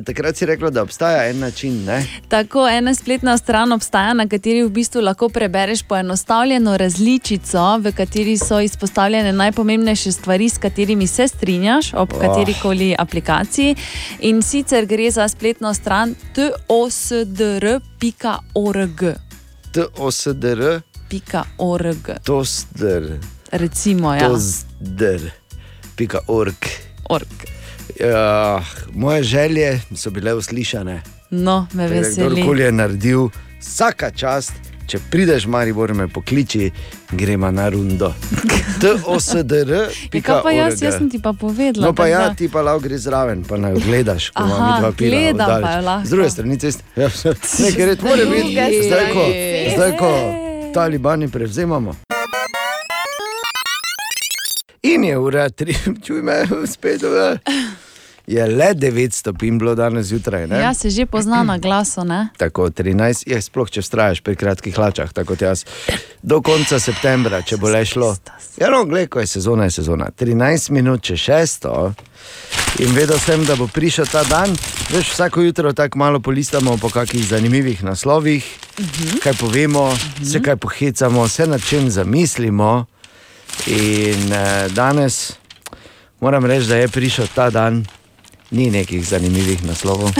[0.04, 1.84] takrat si rekla, da obstaja en način.
[1.84, 2.06] Ne?
[2.28, 8.38] Tako ena spletna stran obstaja, na kateri v bistvu lahko prebereš poenostavljeno različico, v kateri
[8.38, 12.20] so izpostavljene najpomembnejše stvari, s katerimi se strinjaš ob Oh.
[12.20, 13.76] kateri koli aplikaciji.
[14.20, 16.14] In sicer gre za spletno stran
[16.68, 17.80] tosdr.org.
[19.72, 20.80] TOSDR,
[21.58, 22.08] .org.
[22.24, 23.18] TOSDR,
[23.52, 24.28] Recimo, ja.
[24.28, 26.54] TOSDR.org.
[27.08, 27.55] Org.
[28.00, 28.62] Ja,
[28.94, 31.02] moje želje so bile uslišane.
[31.30, 32.30] No, me Torej, veseli.
[32.32, 33.28] Kdorkoli je naredil,
[33.60, 34.52] vsaka čast,
[34.86, 36.70] če prideš, Maribor me pokliči,
[37.10, 38.12] gremo na rundo.
[38.80, 39.72] TOSDR.
[40.12, 41.86] Ja, kaj pa jaz, jaz sem ti pa povedala.
[41.86, 44.80] No, pa ja, da- ti pa lahko greš zraven, pa naj jo gledaš, ko imaš
[44.80, 45.10] dva pila.
[45.10, 45.64] gledam oddaleč.
[45.64, 46.06] pa jo lahko.
[46.06, 47.08] Z druge strani cest, ja,
[47.58, 49.24] nekaj red mora biti, zdaj ko,
[49.74, 50.10] zdaj, ko
[50.74, 51.96] talibani prevzemamo.
[54.82, 55.74] In je ura, tri,
[56.04, 57.38] čuj me, spet ura.
[58.26, 60.46] Je le 9 stopinj bilo danes zjutraj.
[60.46, 60.58] Ne?
[60.58, 62.28] Ja, se že pozna na glasu, ne?
[62.36, 65.62] Tako 13, je sploh če vztrajaš pri kratkih hlačah, tako kot jaz.
[66.22, 68.16] Do konca septembra, če bo le šlo.
[68.58, 70.10] Ja, no, gledaj, ko je sezona, je sezona.
[70.10, 71.92] 13 minut, če šesto.
[72.82, 74.56] In vedel sem, da bo prišel ta dan.
[74.90, 78.44] Veš, vsako jutro tako malo polistamo po kakih zanimivih naslovih,
[78.78, 79.22] uh -huh.
[79.22, 80.32] kaj povemo, uh -huh.
[80.32, 82.86] se kaj pohecamo, se nad čem zamislimo.
[83.66, 85.32] In eh, danes
[86.20, 87.86] moram reči, da je prišel ta dan,
[88.50, 90.10] ni nekih zanimivih naslovov.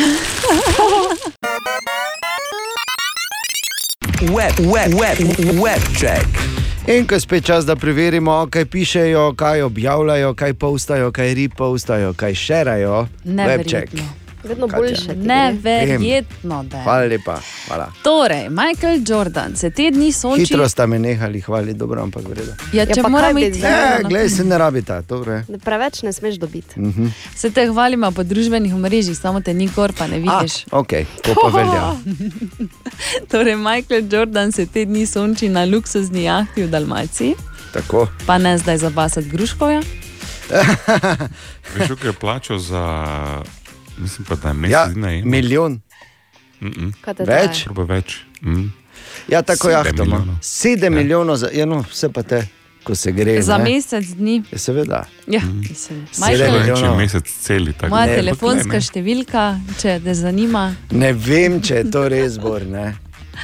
[4.32, 5.18] Web, web, web,
[5.62, 6.26] web check.
[6.86, 12.14] In ko je spet čas, da preverimo, kaj pišejo, kaj objavljajo, kaj postajo, kaj ripostajo,
[12.14, 13.08] kaj šerajo.
[13.24, 13.34] Webček.
[13.34, 14.25] Neverjetno.
[14.46, 14.78] Vedno Katja.
[14.78, 15.16] boljše.
[15.16, 16.82] Neverjetno, da je.
[16.82, 17.40] Hvala lepa.
[17.66, 17.92] Hvala.
[18.02, 20.40] Torej, Michael Jordan se te dni soči.
[20.40, 22.52] Hitro ste me nehali hvaliti, dobro, ampak vredno.
[22.72, 25.40] Ja, če pa moramo kaj bi iti hitro gledaj, se ne rabita, dobro.
[25.48, 26.80] Da Preveč ne smeš dobiti.
[26.80, 27.06] Mhm.
[27.34, 30.64] Se te hvalimo po družbenih omrežjih, samo te ni gor, pa ne vidiš.
[30.70, 30.92] Ok,
[31.22, 31.92] to pa velja.
[33.30, 37.34] torej, Michael Jordan se te dni sonči na luksuzni jahti v Dalmaciji,
[37.72, 38.08] Tako.
[38.26, 39.82] pa ne zdaj za basat Gruškovja.
[41.74, 42.84] Veš, kaj je plačal za,
[43.98, 45.22] mislim pa, da je mesec Ja, dni.
[45.24, 45.80] milijon.
[46.60, 46.92] Mm -mm.
[47.20, 47.66] Več?
[47.78, 48.20] več.
[48.42, 48.72] Mm.
[49.28, 50.04] Ja, tako Sedem jahto ima.
[50.06, 50.34] milijonov.
[50.42, 52.48] Sedem milijonov, za, ja, no, vse pa te,
[52.84, 53.42] ko se gre.
[53.42, 53.64] Za ne.
[53.64, 54.42] mesec dni.
[54.52, 55.04] Ja, seveda.
[55.26, 56.06] Ja, mislim.
[56.12, 56.96] Sedem milijonov.
[56.96, 57.72] mesec celi.
[57.72, 59.44] tako moja da- telefonska Ne, številka,
[59.76, 60.74] če te zanima.
[60.90, 62.62] Ne vem, če je to res bor.
[62.62, 62.96] Ne.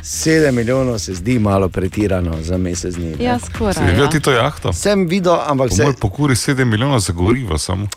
[0.02, 3.04] Sedem milijonov se zdi malo pretirano za mesec dni.
[3.08, 3.24] ne.
[3.24, 3.86] Ja, Si skoraj.
[3.86, 4.10] videl Ja.
[4.10, 4.72] ti to jahto?
[4.72, 5.82] Sem videl, ampak Po se.
[5.82, 7.88] mojem pokuri 7 milijonov za gorivo samo.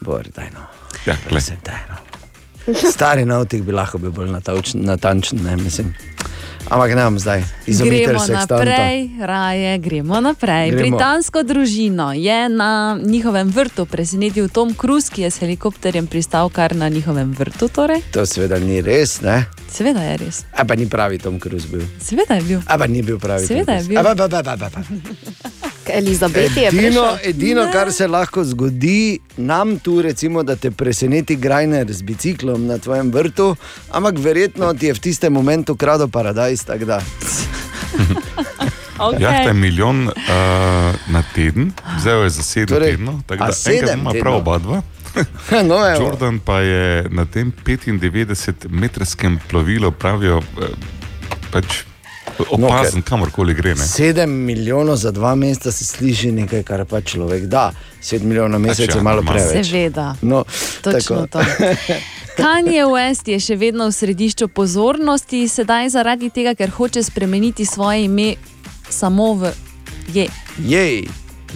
[0.00, 0.60] Bor, daj no.
[1.06, 1.16] Ja.
[1.40, 1.56] Se.
[2.92, 5.94] Stari navtik bi lahko bil bolj natavčen- natančen, ne mislim.
[6.70, 7.42] Ampak ne bom zdaj.
[7.66, 8.56] Izumitelj Gremo sekstanta.
[8.56, 10.70] naprej, raje gremo naprej.
[10.70, 10.96] Gremo.
[10.96, 16.76] Britansko družino je na njihovem vrtu presenetil Tom Cruise, ki je s helikopterjem pristal kar
[16.76, 17.68] na njihovem vrtu.
[17.68, 18.00] Torej.
[18.12, 19.44] To seveda ni res, ne?
[19.70, 20.44] Seveda je res.
[20.56, 21.82] A pa ni pravi Tom Cruise bil.
[22.00, 22.60] Seveda je bil.
[22.66, 23.46] A pa ni bil pravi.
[23.46, 23.98] Seveda je bil.
[23.98, 24.80] A pa, pa, pa, pa, pa.
[25.92, 26.82] Elizabeti je Edino,
[27.14, 27.30] prišel.
[27.30, 32.78] edino kar se lahko zgodi nam tu, recimo, da te preseneti Grajner z biciklom na
[32.78, 33.56] tvojem vrtu,
[33.90, 36.64] ampak verjetno ti je v tistem momentu kradel paradajz.
[39.02, 39.22] Okay.
[39.22, 40.14] Jahta je milijon uh,
[41.06, 44.82] na teden, vzel je za sedem Torej, tednov, tako da enkrat ima prav oba dva.
[45.68, 46.04] No, evo.
[46.04, 50.68] Jordan pa je na tem 95-metrskem plovilu, pravijo, eh,
[51.50, 51.84] pač
[52.50, 53.74] opazen, no, kamorkoli gre.
[53.74, 53.86] Ne?
[53.86, 57.72] Sedem milijonov za dva meseca se sliši nekaj, kar pa človek da.
[58.00, 59.66] Sedem milijonov na mesec je malo preveč.
[59.66, 60.14] Seveda.
[60.22, 60.44] No,
[60.82, 61.44] Točno tako.
[61.46, 61.94] to.
[62.42, 68.04] Kanye West je še vedno v središču pozornosti, sedaj zaradi tega, ker hoče spremeniti svoje
[68.04, 68.34] ime
[68.88, 69.52] samo v
[70.12, 70.28] je.
[70.58, 71.04] Jej,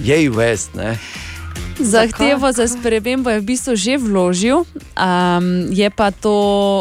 [0.05, 0.99] jej West, ne.
[1.77, 6.33] Zahtevo za spremembo je v bistvu že vložil, um, je pa to,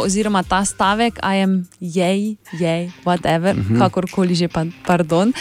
[0.07, 3.75] oziroma ta stavek, I am jej, jej, whatever, Mhm.
[3.75, 3.79] -huh.
[3.79, 5.33] kakorkoli že, pa, pardon.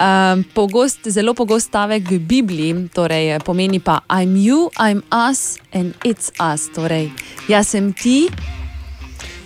[0.00, 5.94] Um, pogost, zelo pogost stavek v Bibliji, torej pomeni pa I'm you, I'm us and
[6.04, 6.68] it's us.
[6.74, 7.12] Torej,
[7.48, 8.28] jaz sem ti,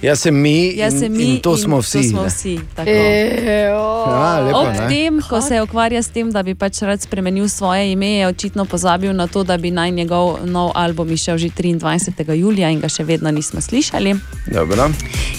[0.07, 2.03] Jaz sem mi, jaz in, sem mi in to smo vsi.
[2.03, 2.91] To smo vsi tako.
[2.91, 4.89] Ja, lepo, Ob ne?
[4.89, 8.65] tem, ko se ukvarja s tem, da bi pač rad spremenil svoje ime, je očitno
[8.65, 12.33] pozabil na to, da bi naj njegov nov album izšel že 23.
[12.39, 14.15] julija in ga še vedno nismo slišali.
[14.55, 14.91] Dobro.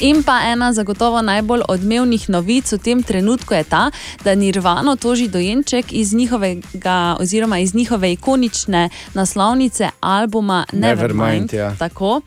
[0.01, 3.91] In pa ena zagotovo najbolj odmevnih novic v tem trenutku je ta,
[4.23, 11.53] da Nirvano toži dojenček iz njihovega, oziroma iz njihove ikonične naslovnice albuma Nevermind, Nevermind.
[11.53, 11.75] ja.
[11.79, 12.21] Tako.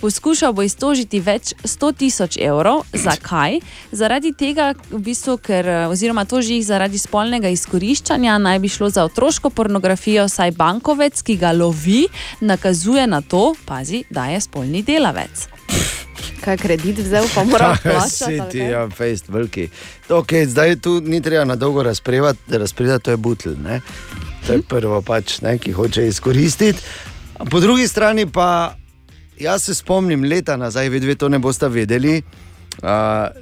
[0.00, 2.84] Poskušal bo iztožiti več 100 tisoč evrov.
[2.94, 3.58] Zakaj?
[3.90, 9.02] Zaradi tega, v bistvu, ker, oziroma toži jih zaradi spolnega izkoriščanja, naj bi šlo za
[9.08, 12.04] otroško pornografijo, saj bankovec, ki ga lovi,
[12.40, 15.48] nakazuje na to, pazi, da je spolni delavec.
[16.44, 18.38] Kaj kredit vzel, pa mora plačati.
[18.38, 18.70] Siti, kaj?
[18.70, 19.66] ja, fejst, veliki.
[20.06, 23.56] Okay, zdaj tu ni treba na dolgo razpredati, to je butl.
[23.58, 23.80] Ne?
[24.46, 26.78] To je prvo, pač, ne, ki hoče izkoristiti.
[27.50, 28.74] Po drugi strani pa,
[29.42, 32.22] jaz se spomnim leta nazaj, vi dve to ne boste vedeli.
[32.82, 32.88] Uh,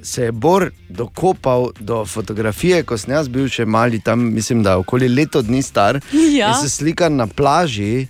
[0.03, 4.75] se je Bor dokopal do fotografije, ko sem jaz bil še mali, tam mislim, da
[4.77, 6.01] okoli leto dni star.
[6.35, 6.51] Ja.
[6.59, 8.07] Se slika na plaži,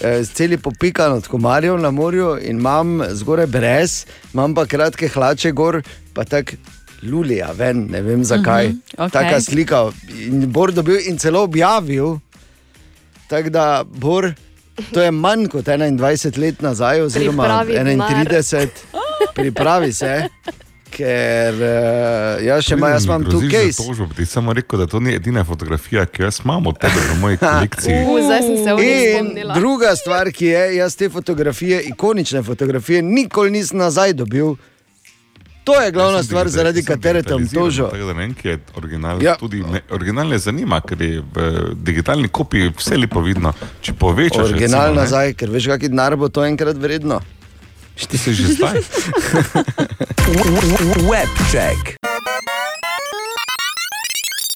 [0.00, 4.04] eh, celi popikan od komarjev na morju in imam zgoraj brez,
[4.34, 5.80] imam pa kratke hlače gor,
[6.12, 6.60] pa tako
[7.02, 8.68] lulija ven, ne vem zakaj.
[8.68, 9.10] Mhm, okej.
[9.10, 9.84] Taka slika
[10.28, 12.18] in Bor dobil in celo objavil.
[13.28, 14.32] Tako da Bor,
[14.92, 18.10] to je manj kot 21 let nazaj, oziroma Pripravi denar.
[18.10, 18.68] 31,
[19.34, 20.28] pripravi se.
[20.94, 23.82] ker uh, jaz še imam, jaz imam tu case.
[23.82, 27.00] Tožbo, ti samo rekel, da to ni edina fotografija, ki jo jaz imam od tebe
[27.10, 27.96] v moji kolekciji.
[28.06, 29.56] U, zdaj sem se spomnila.
[29.58, 34.54] druga stvar, ki je, jaz te fotografije, ikonične fotografije, nikoli nisem nazaj dobil.
[35.64, 37.86] To je glavna stvar, zaradi katere te bom tožil.
[37.88, 39.22] Tako da ne vem, ki je original.
[39.22, 39.36] Ja.
[39.40, 43.54] Tudi me, original ne zanima, ker je v digitalni kopiji vse lepo vidno.
[43.80, 47.22] Če povečaš, Original recimo, ne, nazaj, ker veš, kakšen denar bo to enkrat vredno.
[47.96, 48.82] Ti si že zdaj.
[51.08, 51.96] Webcheck.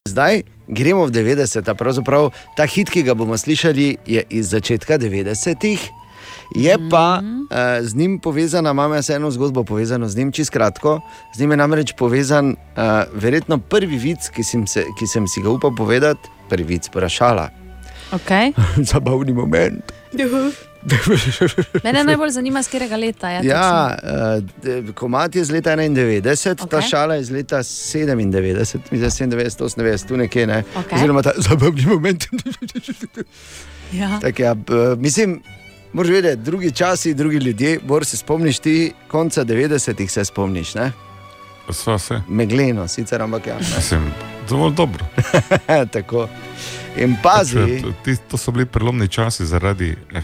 [0.09, 5.81] Zdaj gremo v 90-ta, pravzaprav ta hit, ki ga bomo slišali, je iz začetka 90-ih.
[6.55, 11.01] Je pa uh, z njim povezana, imam jaz eno zgodbo povezano z njim, čisto kratko.
[11.37, 12.55] Z njim je namreč povezan uh,
[13.13, 17.51] verjetno prvi vic, ki sem, se, ki sem si ga upal povedati, prvi vic, vprašala.
[18.13, 18.53] Okay.
[18.93, 19.93] Zabavni moment.
[21.85, 23.47] Mene najbolj zanima, z katerega leta je.
[23.47, 26.69] Ja, uh, komat je iz leta 91, okay.
[26.71, 30.63] ta šala je iz leta 97, mislim 97, 98, tu nekje ne.
[30.77, 30.97] Okej.
[30.97, 32.25] Oziroma ta zabavni moment.
[33.93, 34.19] Ja.
[34.21, 35.43] Tak, ja, b- mislim,
[35.93, 37.79] moraš vedeti, drugi časi, drugi ljudje.
[37.85, 40.93] Bor se spomniš ti, konca 90-ih se spomniš, ne?
[41.71, 42.21] Sva se.
[42.29, 43.59] Megleno, sicer, ampak ja.
[43.77, 44.13] Mislim,
[44.49, 45.05] dovolj dobro.
[45.93, 46.29] Tako.
[46.97, 50.23] In pazi, To, ti, to so bili prelomni časi zaradi eh,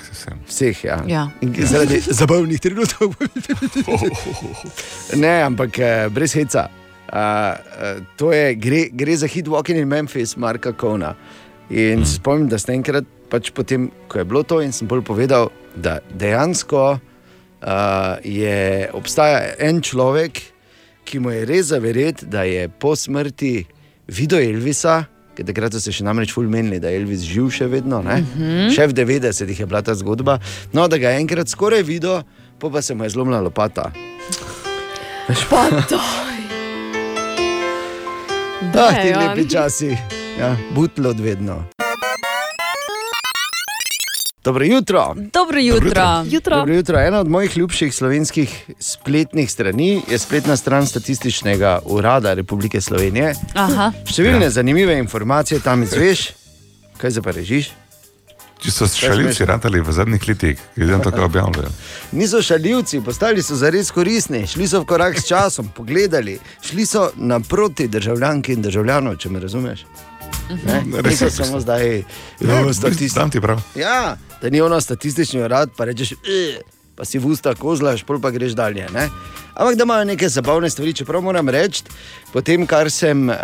[0.49, 1.03] vseh, ja.
[1.07, 1.29] Ja.
[1.41, 3.15] In zaradi zabavnih trenutkov.
[5.23, 6.69] ne, ampak eh, brez heca.
[7.15, 11.15] Uh, to je, gre, gre za hit Walking in Memphis, Marka Kona.
[11.71, 12.05] In mm.
[12.05, 13.05] spomnim, da sem enkrat,
[13.35, 19.57] pač potem, ko je bilo to, in sem bolj povedal, da dejansko uh, je, obstaja
[19.59, 20.39] en človek,
[21.05, 23.67] ki mu je res zaverjeti, da je po smrti
[24.07, 25.03] videl Elvisa.
[25.35, 27.99] Ker takrat so se še namreč fulmenili, da je Elvis živ še vedno.
[28.03, 28.39] Mm Mhm.
[28.39, 28.71] -hmm.
[28.71, 30.39] Še v 90-ih je bila ta zgodba.
[30.73, 32.23] No, da ga je enkrat skoraj videl,
[32.59, 33.91] pa, pa se mu je zlomila lopata.
[35.51, 35.99] Pa to.
[38.75, 39.93] Ah, ti lepi časi,
[40.39, 41.74] ja, butlo vedno.
[44.45, 45.15] Dobro jutro.
[45.33, 46.25] Dobro jutro.
[46.31, 46.57] Jutro.
[46.57, 46.99] Dobro jutro.
[47.01, 53.35] Ena od mojih ljubših slovenskih spletnih strani je spletna stran Statističnega urada Republike Slovenije.
[53.55, 53.93] Aha.
[54.05, 54.51] Številne ja.
[54.51, 56.27] zanimive informacije tam izveš,
[57.01, 57.73] kaj za režiš.
[58.61, 61.73] Če so šaljivci ratali v zadnjih letih, glede na to, kaj objavljajo.
[62.21, 67.11] Niso šaljivci, postali so zares koristni, šli so v korak s časom, pogledali, šli so
[67.17, 69.89] naproti državljanki in državljanov, če me razumeš.
[70.67, 71.63] Ne, res Niso je, samo res.
[71.63, 72.05] zdaj,
[72.41, 73.61] res, statisti- dam ti prav.
[73.75, 76.61] Ja, da ni ono statistični urad, pa rečeš, "Eh",
[76.97, 78.87] pa si v usta kozlaš, pol pa greš dalje.
[78.93, 79.09] Ne?
[79.55, 81.83] Ampak da imajo neke zabavne stvari, čeprav moram reči,
[82.33, 83.35] po tem, kar sem uh,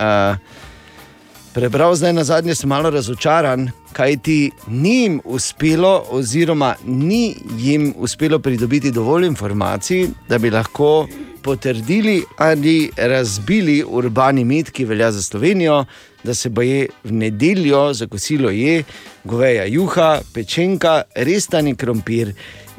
[1.53, 7.95] prebral zdaj na zadnje, sem malo razočaran, kaj ti ni jim uspelo, oziroma ni jim
[7.97, 11.09] uspelo pridobiti dovolj informacij, da bi lahko
[11.43, 15.85] potrdili ali razbili urbani mit, ki velja za Slovenijo,
[16.25, 18.85] da se boje v nedeljo za kosilo je
[19.25, 22.33] goveja juha, pečenka, restani krompir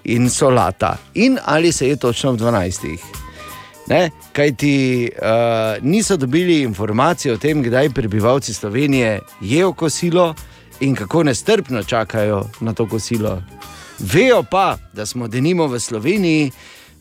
[0.03, 0.97] in solata.
[1.13, 2.97] In ali se je točno v 12.
[3.87, 4.09] Ne?
[4.33, 10.35] Kaj ti uh, niso dobili informacije o tem, kdaj prebivalci Slovenije jedo kosilo
[10.79, 13.41] in kako nestrpno čakajo na to kosilo.
[13.99, 16.51] Vejo pa, da smo denimo v Sloveniji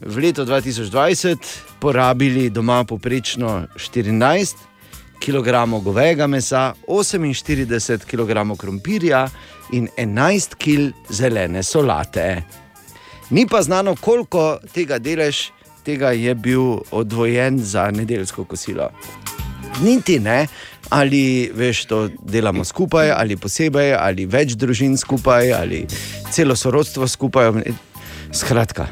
[0.00, 1.36] v letu 2020
[1.80, 4.69] porabili doma poprečno 14
[5.20, 5.48] kg
[5.84, 9.28] govejega mesa, 48 kg krompirja
[9.72, 12.42] in 11 kg zelene solate.
[13.30, 15.50] Ni pa znano, koliko tega delež
[15.82, 18.90] tega je bil odvojen za nedeljsko kosilo.
[19.82, 20.46] Niti ne,
[20.88, 25.86] ali veš, to delamo skupaj, ali posebej, ali več družin skupaj, ali
[26.30, 27.52] celo sorodstvo skupaj.
[28.32, 28.86] Skratka,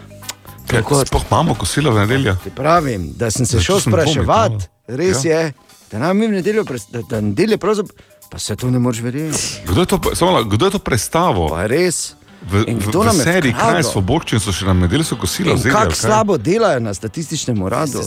[0.69, 2.37] Kako sploh imamo kosilo v nedeljo?
[2.57, 5.31] pravim, da sem se Zato šel spraševati, res Ja.
[5.33, 5.53] je,
[5.93, 7.97] da nam je v nedeljo, da, da nedelje pravzaprav,
[8.31, 9.39] pa se to ne moreš verjeti.
[9.67, 11.49] Kdo je to, samo malo, kdo je to predstavo?
[11.49, 12.15] Pa res.
[12.51, 13.71] V, In v, kdo v nam je seriji vkradel?
[13.73, 15.75] Kraj svoboščin so še na nedeljsko kosilo vzeli.
[15.75, 15.97] kako kaj?
[15.99, 18.05] slabo delajo na statističnem uradu.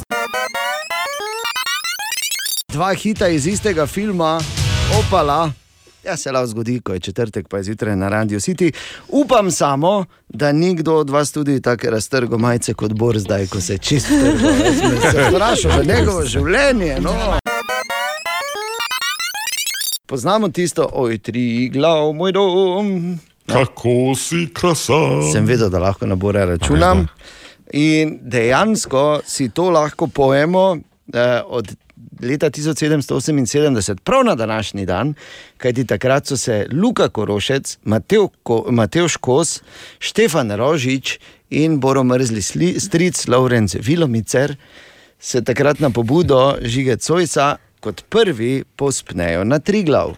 [2.72, 4.40] Dva hita iz istega filma,
[5.00, 5.52] opala.
[6.04, 8.72] Ja, se lahko zgodi, ko je četrtek, pa je zjutraj na Radio City.
[9.08, 13.62] Upam samo, da ni kdo od vas tudi tako raztrgal majice kot Bor zdaj, ko
[13.62, 14.14] se čisto
[15.12, 16.98] se vprašal za njegovo življenje.
[17.02, 17.41] No.
[20.12, 23.20] Poznamo tisto, oj, tri glav, moj dom.
[23.48, 25.32] Kako si krasen.
[25.32, 27.06] Sem vedel, da lahko na Bore računam.
[27.74, 30.78] In dejansko si to lahko pojemo
[31.14, 31.72] eh, od
[32.22, 35.14] leta 1778, prav na današnji dan,
[35.58, 39.62] kajti takrat so se Luka Korošec, Mateo, Ko, Mateoš Kos,
[40.00, 41.20] Štefan Rožič
[41.50, 44.56] in Boro Mrzli sli- stric Lorenz Vilomicer
[45.20, 50.16] se takrat na pobudo žige Cojsa kot prvi pospnejo na Triglav.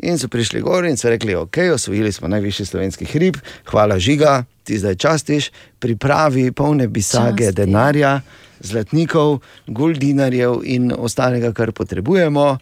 [0.00, 3.36] In so prišli gor in so rekli, ok, osvojili smo najvišji slovenski hrib,
[3.68, 7.56] hvala žiga, ti zdaj častiš, pripravi polne bisage Časti.
[7.56, 8.20] denarja,
[8.60, 12.58] zlatnikov, guldinarjev in ostalega, kar potrebujemo.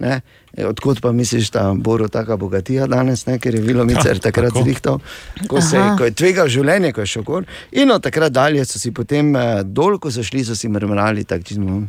[0.00, 0.20] Ne?
[0.56, 3.38] E, Odkud pa misliš, da bo tako bogatija danes, ne?
[3.38, 4.64] ker je Vilomicer Ja, takrat tako.
[4.64, 4.98] zrihtal,
[5.48, 7.44] ko, se, ko je tvegal življenje, ko je šel gor.
[7.72, 11.24] In od takrat dalje so si potem eh, dol, ko so šli, so si mrmrali
[11.24, 11.80] tako čizmo.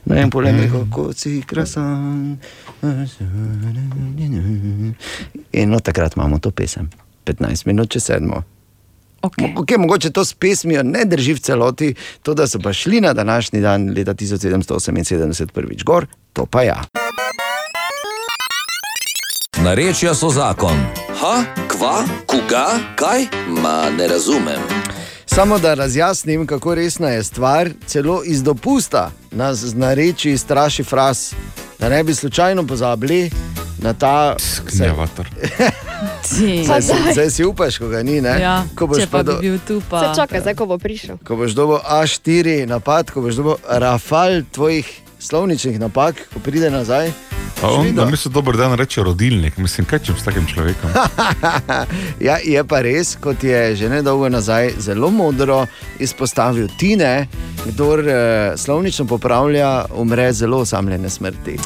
[0.00, 2.38] Ne vem, polem rekel, kako si krasen.
[5.52, 6.88] In od takrat imamo to pesem,
[7.26, 8.42] 15 minut čez sedmo.
[9.22, 9.54] Okay.
[9.56, 13.12] Okay, mogoče to s pesmijo ne drži v celoti, to, da so pa šli na
[13.12, 16.84] današnji dan leta 1778 prvič gor, to pa ja.
[19.64, 20.76] Narečja so zakon.
[21.20, 22.66] Ha, kva, koga,
[22.96, 23.28] kaj?
[23.62, 24.79] Ma ne razumem.
[25.32, 31.34] Samo da razjasnim, kako resna je stvar, celo iz dopusta nas z nareči straši fras,
[31.78, 33.30] da ne bi slučajno pozabili
[33.78, 34.36] na ta
[34.66, 35.28] Gnjavator.
[36.24, 38.40] Zdaj, si- zdaj si upaš, ko ga ni, ne?
[38.40, 40.00] Ja, ko boš pa bi do- bil tu, pa.
[40.04, 41.16] Se čakaj, zdaj ko bo prišel.
[41.18, 47.12] Ko boš dobil A4 napad, ko boš dobil rafal tvojih slovničnih napak, ko pride nazaj.
[47.62, 50.90] On, da mi se dober dan reče rodilnik, mislim, kaj če s takim človekom.
[52.26, 55.66] ja, je pa res, kot je že nedolgo nazaj zelo modro
[56.00, 57.28] izpostavil Tine,
[57.66, 58.16] kdor eh,
[58.56, 61.58] slovnično popravlja, umre zelo osamljene smrti.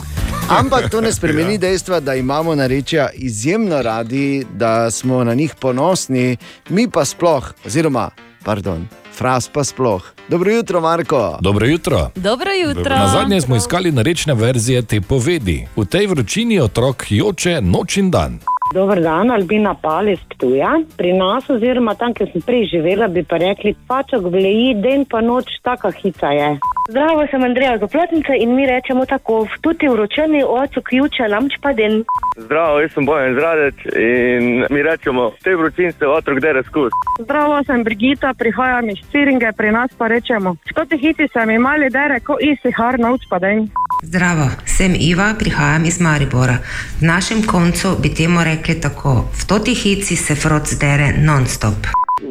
[0.49, 6.37] Ampak to ne spremeni dejstva, da imamo narečja izjemno radi, da smo na njih ponosni,
[6.69, 8.11] mi pa sploh, oziroma,
[8.45, 10.03] pardon, fras pa sploh.
[10.29, 11.39] Dobro jutro, Marko.
[11.41, 12.11] Dobro jutro.
[12.15, 12.97] Dobro jutro.
[12.97, 15.67] Na zadnje smo iskali narečne verzije te povedi.
[15.77, 18.54] V tej vročini otrok joče noč in dan.
[18.75, 20.73] Dober dan, Albina Pales Ptuja.
[20.99, 25.21] Pri nas, oziroma tam, kjer sem prej živela, bi pa rekli, pačok vleji, den pa
[25.23, 26.49] noč, taka hica je.
[26.91, 32.03] Zdravo, sem Andreja Zaplotnica in mi rečemo tako, tudi vročeni oče ključe, lamč pa den.
[32.37, 36.93] Zdravo, jaz sem Bojan Zradec in mi rečemo, te vročin se otrok dere skus.
[37.23, 42.19] Zdravo, sem Brigita, prihajam iz Ciringe, pri nas pa rečemo, škoti hiti sem imali dere,
[42.21, 43.69] ko isi har nauč pa den.
[44.05, 46.59] Zdravo, sem Iva, prihajam iz Maribora.
[47.01, 51.89] V našem koncu bi temu rekli tako: v toti hici se frod zdere non-stop.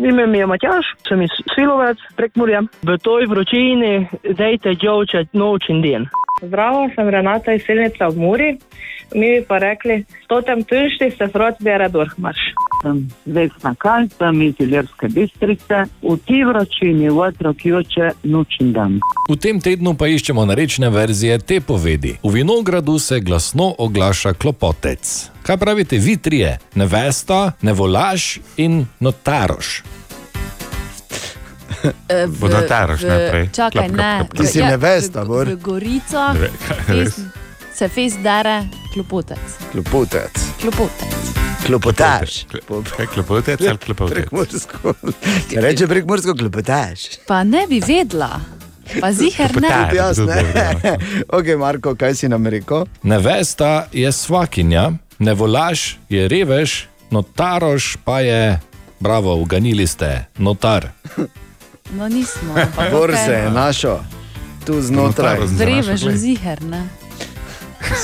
[0.09, 2.61] Ime mi je Matjaš, sem iz Svilovec, prek Murja.
[2.81, 6.05] V toj vročini dejte džovče noč in dan.
[6.47, 8.49] Zdravo, sem Renata iz Silnica v Muri,
[9.15, 12.39] mi bi pa rekli, stotem tušti se frot bere dorhmarš.
[12.81, 15.83] Sem Vesna Kalj, sem iz Iljerske bistrice.
[16.01, 18.99] V ti vročini otrok joče noč in dan.
[19.29, 22.17] V tem tednu pa iščemo narečne verzije te povedi.
[22.23, 25.31] V vinogradu se glasno oglaša klopotec.
[25.43, 26.57] Kaj pravite vi trije?
[26.75, 29.83] Nevesta, nevolaž in notaroš.
[31.83, 33.45] Eh, v- Vodotaroš v- najprej.
[33.49, 34.17] Čakaj, Klap, klap, ne.
[34.17, 34.37] klap, klap.
[34.37, 35.45] Ti si Ja, nevesta, v- Bor.
[35.45, 37.09] V Goricah Ne ve- kaj, res?
[37.09, 37.21] fez-
[37.73, 38.57] se fez dere
[38.93, 39.43] klopotec.
[39.71, 40.33] Klopotec.
[40.59, 41.13] Klopotec.
[41.61, 42.43] Klopotaš.
[42.89, 44.27] Kaj klopotec ali klopotec?
[44.27, 44.93] Prekmursko.
[45.47, 47.23] Če reče prekmursko, klopotaš.
[47.23, 48.35] Pa ne bi vedela.
[48.99, 49.69] Pa ziher ne.
[49.69, 50.43] Tudi jaz ne.
[51.29, 52.83] ok, Marko, kaj si nam rekel?
[53.01, 58.59] Nevesta je svakinja, nevolaž je revež, notaroš pa je,
[58.99, 60.91] bravo, uganili ste, notar.
[61.91, 62.53] No nismo.
[62.63, 63.25] ampak Bor okej.
[63.25, 63.97] se je našel,
[64.65, 65.39] tu znotraj.
[65.39, 66.89] Vreve že ziher, ne.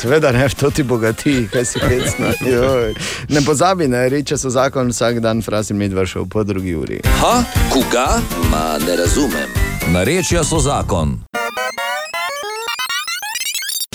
[0.01, 2.27] Seveda ne, to ti bogati, kaj si hecno.
[2.51, 2.93] Joj.
[3.29, 6.99] Ne pozabi, ne, reče so zakon vsak dan, frasin med vršil po drugi uri.
[7.21, 7.43] Ha,
[7.73, 8.19] koga?
[8.51, 9.49] Ma ne razumem.
[9.93, 11.23] Narečja so zakon.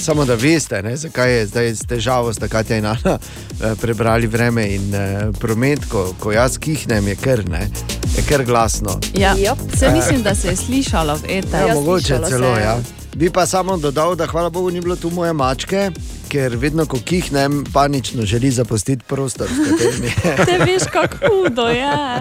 [0.04, 4.26] Samo da veste, ne, zakaj je zdaj s težavo, sta Katja in Ana eh, prebrali
[4.26, 7.68] vreme in eh, promet, ko, ko jaz kihnem, je kar, ne,
[8.16, 8.98] je kar glasno.
[9.14, 9.32] Ja,
[9.72, 11.68] vse mislim, da se je slišalo v eter.
[11.68, 12.76] Ja, mogoče celo, ja.
[13.16, 15.90] Bi pa samo dodal, da hvala Bogu ni bilo tu moje mačke,
[16.28, 20.36] ker vedno, ko kihnem, panično želi zapustiti prostor, v katerem je.
[20.50, 22.20] Te veš, kako hudo je.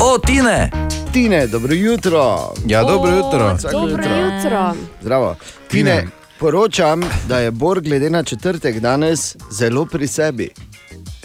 [0.00, 0.70] O, Tine!
[1.12, 2.52] Tine, dobro jutro.
[2.66, 3.56] Ja, dobro jutro.
[3.72, 4.74] Dobro jutro.
[5.00, 5.36] Zdravo.
[5.68, 6.06] Tine,
[6.38, 10.48] poročam, da je Bor glede na četrtek danes zelo pri sebi.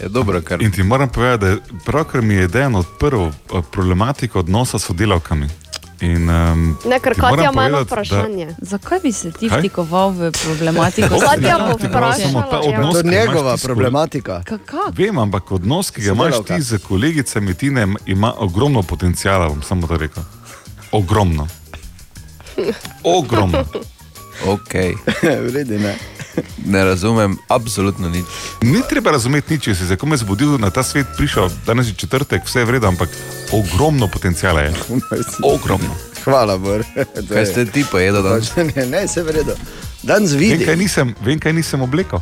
[0.00, 0.62] Je dobro, kar.
[0.62, 3.30] In ti moram povedati, da je pravkar mi je Dejan odprl eh,
[3.72, 5.48] problematiko odnosa s sodelavkami.
[6.04, 8.54] In, um, Ne, ker ti Katja ima eno povedati, da- vprašanje.
[8.60, 11.08] Zakaj bi se ti vtikoval v problematiko?
[11.10, 12.78] Katja bo Problematika, samo ta vprašala.
[12.78, 14.42] odnos, To je njegova ti problematika.
[14.92, 19.86] Vem, ampak odnos, ki ga imaš ti z kolegicami Tine, ima ogromno potencijala, bom samo
[19.86, 20.22] to rekel.
[20.92, 21.46] Ogromno.
[23.04, 23.64] Ogromno.
[24.46, 24.72] Ok.
[25.46, 25.96] Vredi, ne.
[26.66, 28.24] Ne razumem, absolutno nič.
[28.62, 31.94] Ni treba razumeti nič, če si se komaj zbudil na ta svet, prišel, danes je
[31.94, 33.08] četrtek, vse je vredno, ampak
[33.52, 34.72] ogromno potencijala je.
[35.54, 35.94] Ogromno.
[36.24, 36.84] Hvala, Bor.
[37.32, 38.52] Kaj ste ti pojedel danes?
[38.76, 39.54] Ne, ne, se vredo.
[40.02, 40.64] Danes Vem vidi.
[40.64, 42.20] kaj, nisem, vem, kaj nisem oblekel.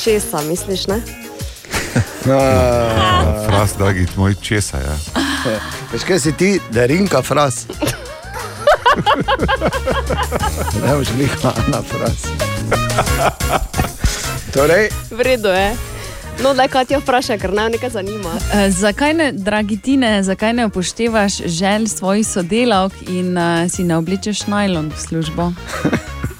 [0.00, 1.00] Česa, misliš, ne?
[3.46, 4.78] Fras, dragi moj, česa.
[4.78, 4.96] Ja.
[5.92, 7.66] Veš kaj si ti, da rinka fras.
[10.82, 12.22] Ne boš lihla na fras.
[14.54, 15.74] Torej, V redu je.
[16.38, 18.38] No, da kaj ti vprašaj, ker nam nekaj zanima.
[18.54, 23.96] Eh, Zakaj ne, dragi Tine, zakaj ne upoštevaš želj svojih sodelavk in uh, si ne
[23.96, 25.50] oblečeš najlon v službo?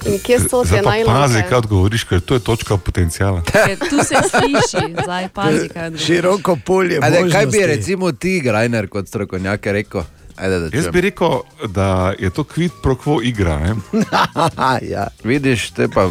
[0.05, 1.13] In kje so te najlonke?
[1.13, 3.43] pazi, kaj odgovoriš, ker to je točka potencijala.
[3.45, 6.05] Ker tu se sliši, zdaj pazi, kaj odgovoriš.
[6.05, 6.99] široko polje.
[7.03, 10.01] Ajde, kaj bi recimo ti, Grajner, kot strokovnjak rekel?
[10.39, 10.91] Ajde, Jaz čujem.
[10.91, 11.29] bi rekel,
[11.67, 11.87] da
[12.19, 13.75] je to kvit pro quo igra.
[14.83, 15.07] Ja.
[15.23, 16.09] Vidiš, te pa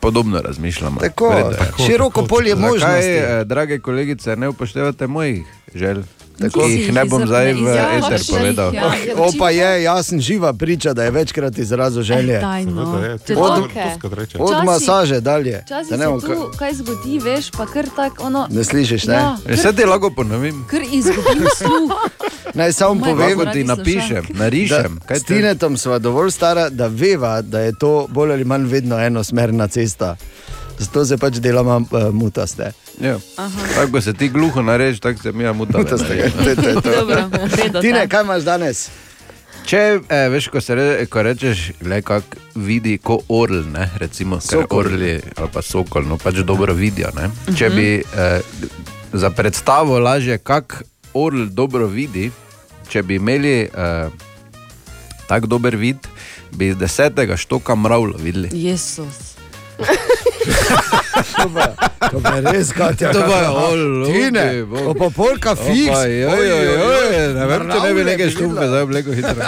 [0.00, 1.00] podobno razmišljamo.
[1.00, 2.28] Tako, tako, Široko tako.
[2.28, 3.10] polje Zakaj, možnosti.
[3.10, 5.44] eh, drage kolegice, ne upoštevate mojih
[5.74, 6.02] želj?
[6.34, 6.60] Tako.
[6.60, 8.74] Ki jih ne bom zdaj v Ja, eter povedal.
[8.74, 8.90] ja.
[9.16, 12.34] O, pa je, jaz sem živa priča, da je večkrat izrazil želje.
[12.34, 12.82] Eh, daj, no.
[12.82, 13.84] Od, Četvorke.
[14.38, 15.60] od masaže dalje.
[15.60, 18.46] Včasih Da se tu ka- kaj zgodi, veš, pa kar tako ono.
[18.50, 19.14] Ne slišiš, ne?
[19.14, 20.64] Ja, Vse ti lahko ponovim.
[20.66, 21.22] Kar izgubim
[21.56, 21.92] sluh.
[22.54, 25.00] Naj samo povem, Lahko ti napišem, narišem.
[25.08, 28.98] Da, s Tinetom smo dovolj stara, da veva, da je to bolj ali manj vedno
[28.98, 30.16] enosmerna cesta.
[30.78, 32.72] Zato se pač delamo uh, mutaste.
[33.00, 33.18] Ja.
[33.74, 35.78] Tako ko se ti gluho narediš, tako se mi muta.
[35.78, 36.68] Mutaste, to je to.
[36.68, 36.90] je to.
[36.96, 37.30] Dobro,
[37.80, 38.88] Tine, kaj imaš danes?
[39.64, 39.78] Če
[40.08, 44.38] eh, veš, ko, re, ko rečeš, le kako vidi, kot orl, ne, recimo,
[44.70, 47.08] orli ali pa sokol, no pač dobro vidijo.
[47.16, 47.30] Ne.
[47.56, 47.76] Če Mhm.
[47.76, 48.40] bi eh,
[49.12, 50.76] za predstavo lažje, kako
[51.14, 52.30] orl dobro vidi,
[52.88, 54.08] če bi imeli eh,
[55.28, 55.96] tako dober vid,
[56.52, 58.48] bi iz desetega štoka mravljo videli.
[58.52, 59.34] Jezus.
[62.10, 62.68] To pa je res.
[62.72, 62.76] To
[63.26, 64.78] pa je orl, Tine, okej, bo.
[64.90, 65.98] o pa polka fiks.
[67.34, 68.66] Ne vem, če ne bi bi štumpe videla.
[68.68, 69.34] zdaj obleko hitro.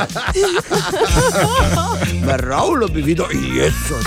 [2.27, 4.07] Mravljo bi videl, jezus.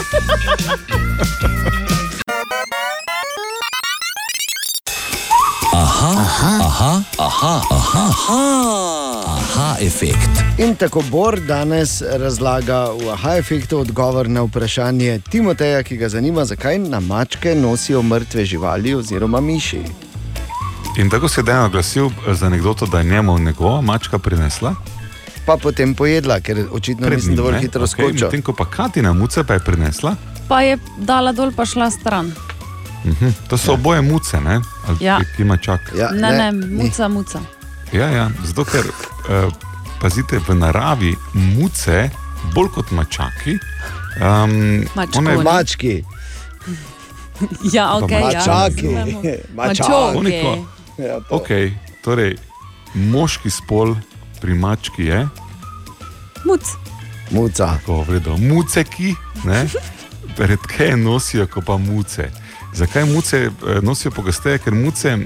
[5.74, 10.30] Aha, aha, aha, aha, aha, aha, aha efekt.
[10.58, 16.46] In tako Bor danes razlaga v aha efektu odgovor na vprašanje Timoteja, ki ga zanima,
[16.46, 19.82] zakaj na mačke nosijo mrtve živali oziroma miši.
[20.98, 24.76] In tako se je dan oglasil z anegdoto, da je njemu njegova mačka prinesla.
[25.46, 27.60] Pa potem pojedla, ker očitno pred nisem dovolj ne.
[27.60, 28.26] hitro Okej, skočil.
[28.26, 30.16] Medtem ko pa Katina muce pa je prinesla,
[30.48, 32.32] Pa je dala dol, pa šla stran.
[33.06, 34.60] mhm, to so oboje muce, ne?
[34.88, 35.20] Ali Ja.
[35.38, 35.80] ima čak.
[35.98, 37.40] Ja, Ne, ne, muca, muca.
[37.92, 39.50] Ja, ja, zato ker uh,
[40.02, 42.10] pazite v naravi muce,
[42.54, 43.58] bolj kot mačaki.
[44.22, 45.44] Um, Mačkoni.
[45.44, 45.96] Mački.
[47.72, 48.12] Ja, ok.
[48.12, 48.86] Mačaki.
[48.92, 49.06] Ja.
[49.56, 50.42] Mačaki.
[51.00, 51.40] Ja, to.
[51.40, 51.72] okay,
[52.04, 52.36] torej,
[52.94, 53.96] moški spol
[54.42, 55.22] pri mački je.
[56.44, 56.74] Muc.
[57.32, 57.80] Muca.
[57.80, 58.36] Tako, vredo.
[58.38, 59.16] Muceki,
[59.48, 59.64] ne?
[60.48, 62.30] redkeje nosijo kot pa muce.
[62.74, 63.52] Zakaj muce eh,
[63.82, 64.58] nosijo pogosteje?
[64.58, 65.20] Ker muce eh,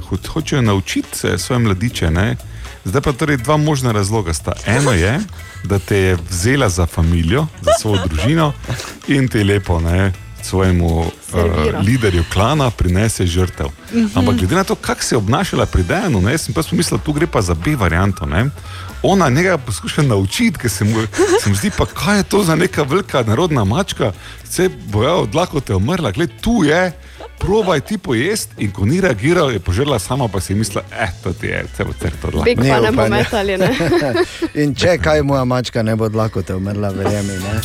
[0.00, 2.10] ho- hočejo naučiti eh, svoje mladiče.
[2.10, 2.36] Ne?
[2.84, 4.52] Zdaj pa torej dva možna razloga sta.
[4.66, 5.20] Eno je,
[5.64, 8.52] da te je vzela za družino, za svojo družino
[9.08, 10.12] in te lepo ne,
[10.42, 11.06] svojemu uh,
[11.80, 13.66] liderju klana prinese žrtev.
[13.92, 14.06] Mhm.
[14.14, 17.12] Ampak glede na to, kako se je obnašala pri Dejanu, ne, sem pa pomislil, tu
[17.12, 18.26] gre pa za B varianto.
[18.26, 18.50] Ne.
[19.02, 21.02] Ona njega poskuša naučiti, ker se mu,
[21.42, 24.12] se mu zdi, pa kaj je to za neka velika narodna mačka,
[24.44, 26.92] vse bojo odlako te umrla, gled tu je.
[27.38, 31.08] Probaj ti pojest, in ko ni reagirala, je požrla sama, pa si je mislila, eh,
[31.22, 32.44] to ti je, celo crto dlako.
[32.44, 33.16] Big pa ne upanja.
[33.16, 33.70] metali, ne?
[34.62, 37.38] In če kaj moja mačka ne bo dlako te umrla, verjemi.
[37.42, 37.60] ne.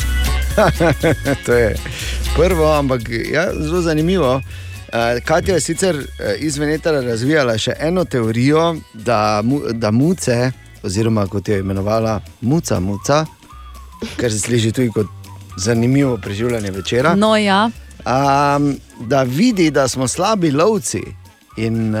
[1.46, 1.76] to je
[2.36, 3.00] prvo, ampak
[3.32, 4.34] ja, zelo zanimivo.
[4.34, 10.50] Uh, Katja je sicer eh, izven etera razvijala še eno teorijo, da, mu, da muce,
[10.82, 13.24] oziroma kot je imenovala muca, muca,
[14.16, 15.06] kar se sliši tudi kot
[15.56, 17.14] zanimivo preživljanje večera.
[17.14, 17.70] No, ja.
[18.06, 21.02] Um, da vidi, da smo slabi lovci
[21.56, 22.00] in uh,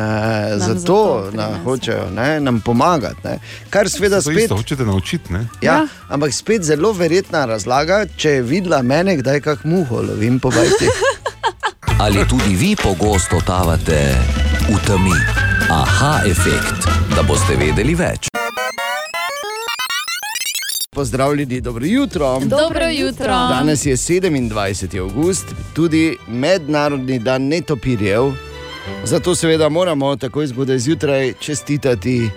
[0.56, 1.64] zato, zato nam prinese.
[1.64, 3.20] hočejo ne, nam pomagati.
[3.24, 3.38] Ne.
[3.70, 4.38] Kar seveda spet.
[4.38, 5.38] isto hočete naučiti, ne?
[5.38, 5.86] Ja, ja.
[6.08, 10.88] Ampak spet zelo verjetna razlaga, če je videla mene, kdaj kak muho lovim po bajti.
[12.04, 14.14] Ali tudi vi pogosto totavate
[14.70, 15.18] v temi?
[15.70, 16.86] Aha efekt,
[17.16, 18.27] da boste vedeli več.
[20.98, 22.40] Pozdravljeni, dobro jutro.
[22.40, 23.26] Dobro jutro.
[23.26, 25.00] Danes je 27.
[25.00, 25.44] august,
[25.74, 28.32] tudi mednarodni dan netopirjev.
[29.04, 32.30] Zato seveda moramo takoj zgodaj zjutraj čestitati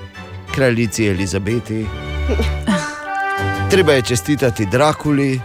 [0.55, 1.85] kraljici Elizabeti.
[3.71, 5.41] Treba je čestitati Drakuli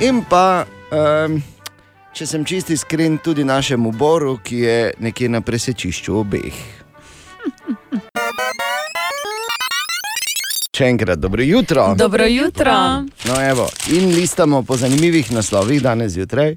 [0.00, 1.40] in pa Um,
[2.14, 6.54] če sem čisti iskren, tudi našemu Boru, ki je nekje na presečišču obeh.
[10.76, 11.94] Še enkrat, dobro jutro.
[11.96, 12.72] Dobro jutro.
[13.24, 13.64] No, evo,
[13.96, 16.56] in listamo po zanimivih naslovih danes zjutraj.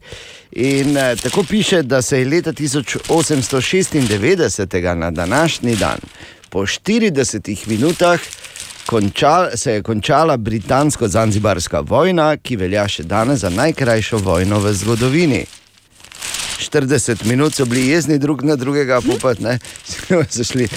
[0.51, 5.97] In eh, tako piše, da se je leta 1896 na današnji dan,
[6.49, 8.19] po 40 minutah,
[8.85, 15.45] končal, se je končala britansko-zanzibarska vojna, ki velja še danes za najkrajšo vojno v zgodovini.
[16.59, 18.99] 40 minut so bili jezni drug na drugega,
[19.39, 19.59] ne,
[20.35, 20.67] so šli.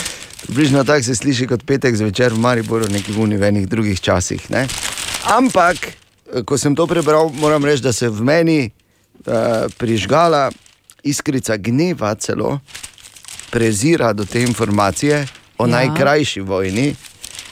[0.47, 4.51] Približno tako se sliši kot petek zvečer v Mariboru, nekih univenih drugih časih.
[4.51, 4.67] Ne?
[5.25, 8.71] Ampak, eh, ko sem to prebral, moram reči, da se v meni
[9.27, 10.51] uh, prižgala
[11.03, 12.61] iskrica gneva, celo
[13.51, 15.27] prezira do te informacije
[15.59, 15.71] o ja.
[15.71, 16.95] najkrajši vojni.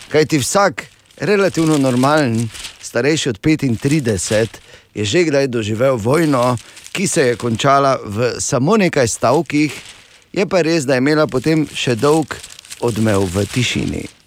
[0.08, 0.84] Kaj ti vsak
[1.20, 2.48] relativno normalen,
[2.82, 4.48] starejši od 35,
[4.94, 6.56] je že kdaj doživel vojno,
[6.92, 9.72] ki se je končala v samo nekaj stavkih,
[10.32, 12.34] je pa res, da je imela potem še dolg
[12.80, 14.19] odmev v tišini.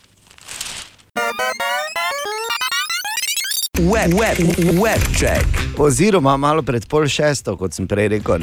[3.80, 4.38] Web, web,
[4.82, 5.46] web check.
[5.78, 8.38] Oziroma malo pred pol šesto, kot sem prej rekel.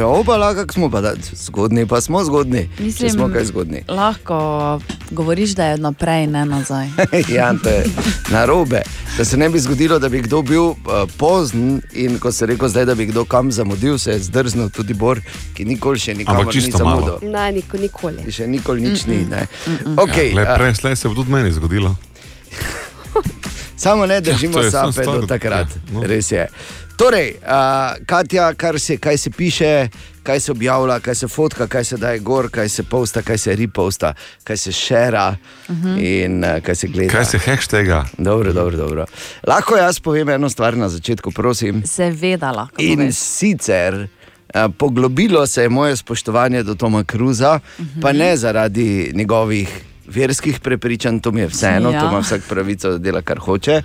[0.00, 2.62] Opala, kako smo pa da, zgodni, pa smo zgodni.
[2.96, 3.82] Če smo kaj zgodni.
[3.88, 4.80] Lahko
[5.10, 6.88] govoriš, da je naprej, ne nazaj.
[7.36, 7.84] ja, to je
[8.32, 8.80] narobe.
[9.18, 12.68] Da se ne bi zgodilo, da bi kdo bil uh, pozen in ko se reče,
[12.68, 15.20] zdaj, da bi kdo kam zamudil, se je zdrznil tudi Bor,
[15.52, 17.20] ki nikoli še nikamor ni čisto malo.
[17.20, 17.28] zamudil.
[17.36, 18.24] Ne, niko, nikoli.
[18.32, 19.20] Še nikoli nič ni.
[19.28, 19.44] ne.
[19.68, 21.92] Okay, Okay, ja, le, prej, slej se bo tudi meni zgodilo.
[23.76, 25.68] Samo ne držimo Ja, to je samo sape stvar, do takrat.
[25.68, 26.02] ja, no.
[26.02, 26.48] Res je.
[26.96, 27.48] Torej, uh,
[28.06, 29.88] Katja, kar se, kaj se piše,
[30.22, 33.56] kaj se objavlja, kaj se fotka, kaj se daje gor, kaj se posta, kaj se
[33.56, 34.14] reposta,
[34.44, 35.36] kaj se šera
[35.68, 35.98] Mhm.
[35.98, 37.10] in uh, kaj se gleda.
[37.10, 38.04] Kaj se hashtaga?
[38.18, 39.06] Dobro, dobro, dobro.
[39.44, 41.82] Lahko jaz povem eno stvar na začetku, prosim.
[41.86, 42.76] Seveda lahko.
[42.78, 43.14] In poveš.
[43.14, 44.06] sicer
[44.70, 48.02] poglobilo se je moje spoštovanje do Toma Cruza, uh -huh.
[48.02, 51.94] pa ne zaradi njegovih verskih prepričanj, to mi je vseeno, ja.
[51.94, 52.00] Ja.
[52.00, 53.82] to ima vsak pravico, da dela kar hoče.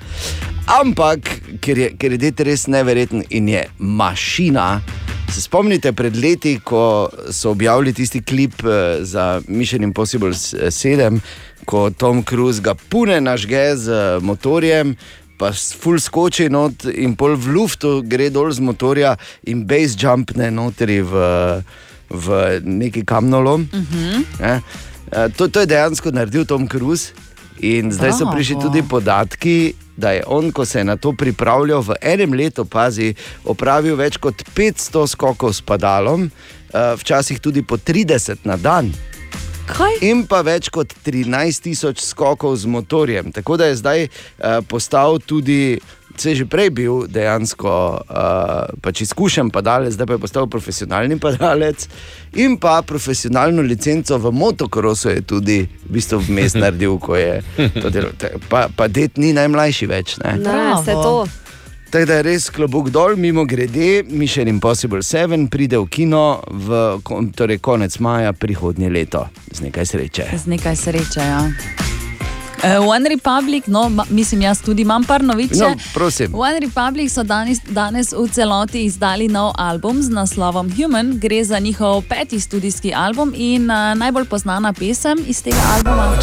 [0.67, 1.19] Ampak
[1.59, 4.81] ker je, ker je det res neverjeten in je mašina.
[5.29, 6.81] Se spomnite pred leti, ko
[7.29, 11.19] so objavili tisti klip eh, za Mission Impossible s- 7,
[11.65, 14.95] ko Tom Cruise ga pune nažge z eh, motorjem,
[15.37, 19.13] pa s full skoči not in pol v luftu gre dol z motorja
[19.43, 21.13] in base jumpne notri v,
[22.09, 22.25] v
[22.61, 23.63] neki kamnolom.
[23.63, 24.25] Mhm.
[24.39, 24.53] Ne?
[24.55, 24.59] Eh,
[25.09, 27.13] To, to je dejansko naredil Tom Cruise.
[27.59, 31.81] In zdaj so prišli tudi podatki, da je on, ko se je na to pripravljal,
[31.81, 33.11] v enem letu, pazi,
[33.43, 38.93] opravil več kot 500 skokov s padalom, eh, včasih tudi po 30 na dan.
[39.69, 39.99] Kaj?
[40.01, 43.31] In pa več kot 13 tisoč skokov z motorjem.
[43.31, 45.77] Tako da je zdaj uh, postal tudi,
[46.19, 48.05] se je že prej bil dejansko uh,
[48.79, 51.87] pač izkušen padalec, zdaj pa je postal profesionalni padalec.
[52.35, 57.41] In pa profesionalno licenco v motokrosu je tudi v bistvu vmes naredil, ko je
[57.75, 57.89] to.
[57.89, 60.17] Te- Pa, pa det ni najmlajši več.
[60.17, 60.37] Ne?
[60.37, 61.27] Ne, vse to.
[61.89, 67.01] Tako da je res klobuk dol, mimo grede, Mission Impossible 7 pride v kino v
[67.33, 69.25] torej konec maja prihodnje leto.
[69.49, 70.29] Z nekaj sreče.
[70.37, 71.19] Z nekaj sreče.
[71.19, 71.88] Ja.
[72.59, 75.59] Uh, One Republic, no, ma, mislim, jaz tudi imam par novice.
[75.59, 76.35] No, prosim.
[76.35, 81.19] One Republic so danes, danes v celoti izdali nov album z naslovom Human.
[81.19, 86.15] Gre za njihov peti studijski album in uh, najbolj znana pesem iz tega albuma.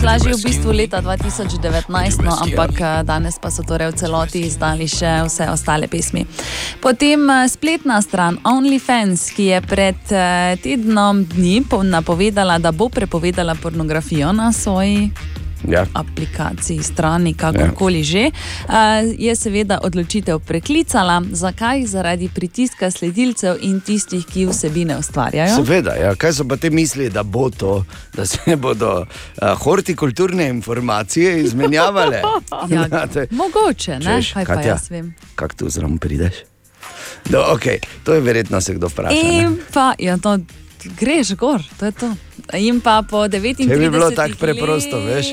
[0.00, 4.46] Šla že v bistvu leta 2019, no, ampak eh, danes pa so torej v celoti
[4.46, 6.24] izdali še vse ostale pesmi.
[6.80, 12.88] Potem eh, spletna stran OnlyFans, ki je pred eh, tednom dni po- napovedala, da bo
[12.88, 15.10] prepovedala pornografijo na svoji
[15.68, 15.86] Ja.
[15.94, 18.72] aplikaciji, strani, kakorkoli že, uh,
[19.18, 21.22] je seveda odločitev preklicala.
[21.32, 21.86] Zakaj?
[21.86, 25.56] Zaradi pritiska sledilcev in tistih, ki vsebine ustvarjajo.
[25.56, 26.14] Seveda, ja.
[26.14, 27.84] kaj so pa te misli, da bo to,
[28.14, 32.22] da se bodo uh, hortikulturne informacije izmenjavale?
[32.70, 34.22] Ja, to je- mogoče, ne?
[34.22, 35.14] Češ, Kaj pa Katja, jaz vem.
[35.34, 36.34] Kako tu zraven prideš?
[37.28, 37.78] No, okay.
[38.04, 39.14] To je verjetno se kdo vpraša.
[39.14, 39.42] ne?
[39.42, 40.38] In pa, ja, to
[40.84, 42.10] greš gor, to je to.
[42.58, 45.32] In pa po 39 Če bi bilo tako preprosto, veš.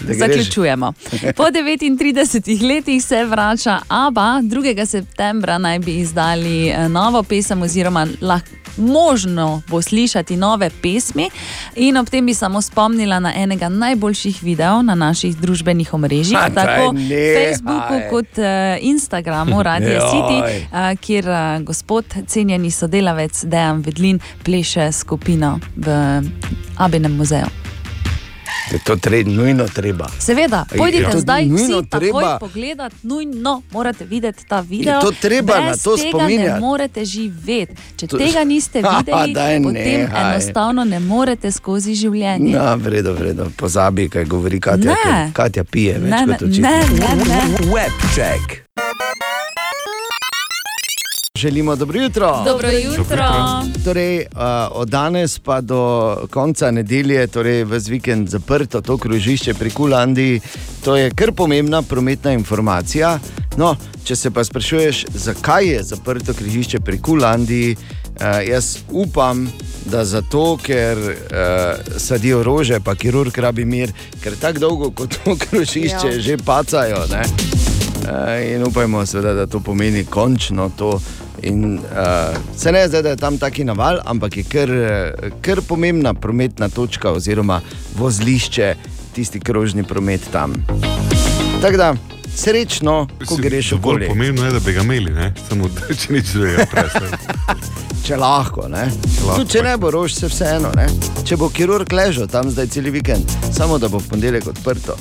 [0.00, 0.92] Zaključujemo.
[1.36, 4.86] Po 39 letih se vrača Abba, 2.
[4.86, 8.50] septembra naj bi izdali eh, novo pesem, oziroma lahko.
[8.78, 11.30] Možno bo slišati nove pesmi,
[11.76, 16.54] in ob tem bi samo spomnila na enega najboljših videov na naših družbenih omrežjih, daj,
[16.54, 17.46] tako nehaj.
[17.48, 18.44] Facebooku kot uh,
[18.80, 20.00] Instagramu, Radio.
[20.12, 25.88] City, uh, kjer uh, gospod, cenjeni sodelavec Dejan Vedlin, pleše skupino v
[26.76, 27.65] Abinem muzeju.
[28.66, 30.06] Je to tre, nujno treba.
[30.18, 32.38] Seveda, Je pojdite zdaj nujno vsi treba.
[32.38, 35.00] pogledati, nujno morate videti ta video.
[35.00, 36.50] to treba Brez na to tega spominjati.
[36.50, 37.74] Ne morete živeti.
[37.96, 40.32] Če To- tega niste Ha, videli, daj, potem nehaj.
[40.32, 42.52] enostavno ne morete skozi življenje.
[42.52, 44.94] Na, vredo, vredo, pozabi, kaj govori Katja.
[45.04, 45.30] Ne.
[45.32, 46.68] Katja pije več Ne, kot ne, očitno.
[46.68, 47.72] ne, ne, ne.
[47.72, 48.65] Webcheck.
[51.36, 52.42] Želimo dobro jutro.
[52.44, 53.24] Dobro jutro.
[53.84, 59.70] Torej, uh, od danes pa do konca nedelje, torej ves vikend zaprto to krožišče pri
[59.70, 60.40] Kulandi,
[60.84, 63.18] to je kar pomembna prometna informacija.
[63.56, 69.52] No, če se pa sprašuješ, zakaj je zaprto križišče pri Kulandi, uh, jaz upam,
[69.84, 73.92] da zato, ker uh, sadijo rože, pa kirurg rabi mir,
[74.22, 76.12] ker tako dolgo kot to krožišče Ja.
[76.12, 76.20] ja.
[76.20, 77.04] že pacajo.
[77.12, 77.22] Ne?
[78.06, 81.00] Uh, in upajmo, seveda, da to pomeni končno to.
[81.42, 84.70] In, uh, se ne zdaj, da je tam taki naval, ampak je kar,
[85.40, 87.60] kar pomembna prometna točka oziroma
[87.98, 88.74] vozlišče,
[89.14, 90.54] tisti krožni promet tam.
[91.62, 91.94] Tako da,
[92.36, 94.08] srečno, ko greš Bolj okoli.
[94.08, 95.34] pomembno je, da bi ga imeli, ne?
[95.48, 97.08] samo da če nič drugega presne.
[98.06, 98.84] Če lahko, ne.
[99.26, 100.70] lahko, Tudi če ne bo rož, se vseeno.
[100.76, 100.86] Ne?
[101.24, 104.96] Če bo kirurg ležal tam zdaj cel vikend, samo da bo v ponedeljek odprto.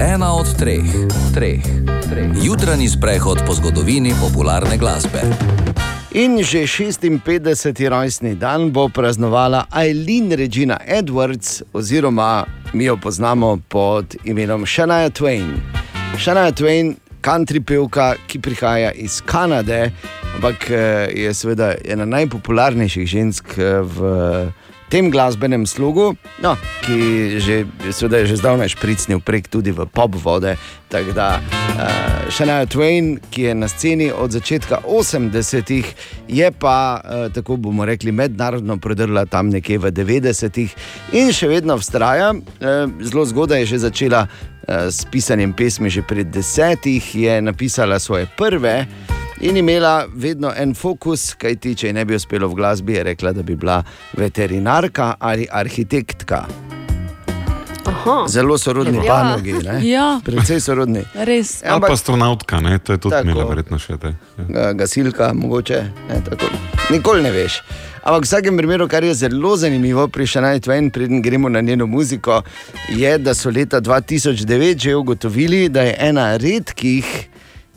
[0.00, 0.86] Ena od treh,
[1.34, 1.97] treh.
[2.44, 5.20] Jutranji sprehod po zgodovini popularne glasbe.
[6.10, 7.88] In že 56.
[7.88, 15.60] rojstni dan bo praznovala Eileen Regina Edwards, oziroma mi jo poznamo pod imenom Shania Twain.
[16.18, 19.90] Shania Twain, country pevka, ki prihaja iz Kanade,
[20.34, 23.98] ampak eh, je seveda ena najpopularnejših žensk eh, v
[24.88, 27.56] tem glasbenem slogu, no, ki že,
[27.92, 30.56] seveda je že zdavnaj špricnil prek tudi v pop vode.
[30.88, 35.84] Tako da uh, Shania Twain, ki je na sceni od začetka 80-ih,
[36.28, 40.72] je pa, uh, tako bomo rekli, mednarodno prodrla tam nekje v 90-ih
[41.12, 42.32] in še vedno vztraja.
[42.32, 48.00] Uh, zelo zgodaj je že začela uh, s pisanjem pesmi, že pred desetih je napisala
[48.00, 48.88] svoje prve.
[49.40, 53.02] In imela vedno en fokus, kaj ti, če ji ne bi uspelo v glasbi, je
[53.04, 53.82] rekla, da bi bila
[54.14, 56.44] veterinarka ali arhitektka.
[57.86, 58.24] Aha.
[58.28, 59.02] Zelo sorodni Ja.
[59.08, 59.78] panogi, ne?
[59.86, 60.20] Ja.
[60.24, 61.04] predvsej sorodni.
[61.16, 61.62] Res.
[61.64, 62.78] Ali pa astronautka, ne?
[62.78, 63.28] to je tudi Tako.
[63.28, 64.12] imela verjetno še te.
[64.38, 65.78] Ga- Gasilka, mogoče.
[66.08, 66.50] Ne, tako.
[66.90, 67.62] Nikoli ne veš.
[68.00, 71.86] Ampak v vsakem primeru, kar je zelo zanimivo pri Shania Twain, preden gremo na njeno
[71.86, 72.42] muziko,
[72.90, 74.34] je, da so leta 2009
[74.78, 77.28] že ugotovili, da je ena redkih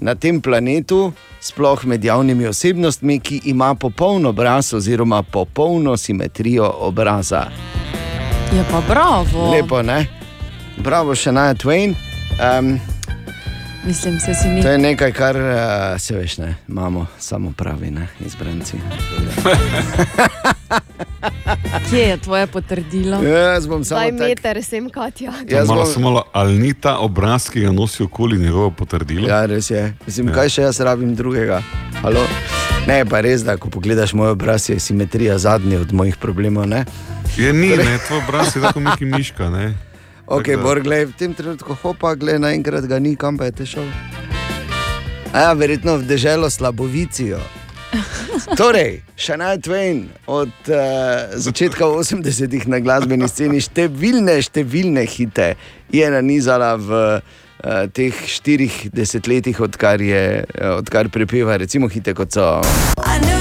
[0.02, 1.12] na tem planetu,
[1.42, 7.46] sploh med javnimi osebnostmi, ki ima popoln obraz oziroma popolno simetrijo obraza.
[8.56, 9.52] Je pa bravo.
[9.52, 10.06] Lepo, ne?
[10.78, 11.96] Bravo, Shania Twain.
[12.60, 12.80] Um,
[13.84, 14.62] Mislim, se si ni.
[14.62, 15.44] To je nekaj, kar uh,
[15.98, 18.78] se veš, ne, imamo samo pravi ne, izbranci.
[21.90, 23.24] Kje je tvoje potrdilo?
[23.24, 25.34] Jaz bom samo Daj tak, meter sem, Katja.
[25.50, 29.28] Jaz malo, bom- malo, ali ni ta obraz, ki ga nosi okoli njegovo potrdilo?
[29.28, 29.94] Ja, res je.
[30.06, 31.62] Mislim, kaj še jaz rabim drugega?
[32.02, 32.22] Halo?
[32.88, 36.66] Ne, pa res, da ko pogledaš moj obraz, je simetrija zadnji od mojih problemov.
[36.66, 36.86] Ne?
[37.38, 39.50] Je ni, Torej- ne, tvoj obraz je tako neki miška.
[39.50, 39.74] Ne?
[40.32, 43.52] Ok, Tako da- Bor, glej, v tem trenutku hopa, glej, naenkrat ga ni, kam pa
[43.52, 43.84] je šel.
[45.36, 47.40] A ja, verjetno v deželo slabovicijo.
[48.60, 55.60] Torej, Shania Twain od uh, začetka 80-ih na glasbeni sceni številne, številne hite
[55.92, 62.32] je nanizala v uh, teh štirih desetletjih, odkar, je, uh, odkar prepeva, recimo hite kot
[62.32, 62.64] so.
[63.04, 63.41] I knew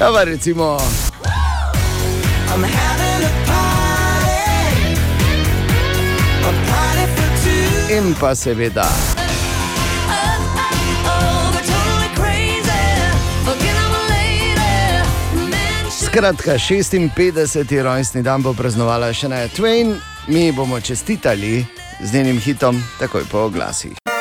[0.00, 0.78] Ja, pa recimo.
[2.50, 4.98] I'm having a party.
[6.42, 7.94] A party for two.
[7.96, 8.86] In pa seveda.
[8.86, 9.24] Oh.
[15.50, 17.82] Man, Skratka, 56.
[17.82, 19.94] rojstni dan bo praznovala še na Twain,
[20.26, 21.66] mi bomo čestitali
[22.02, 24.13] z njenim hitom takoj po oglasih.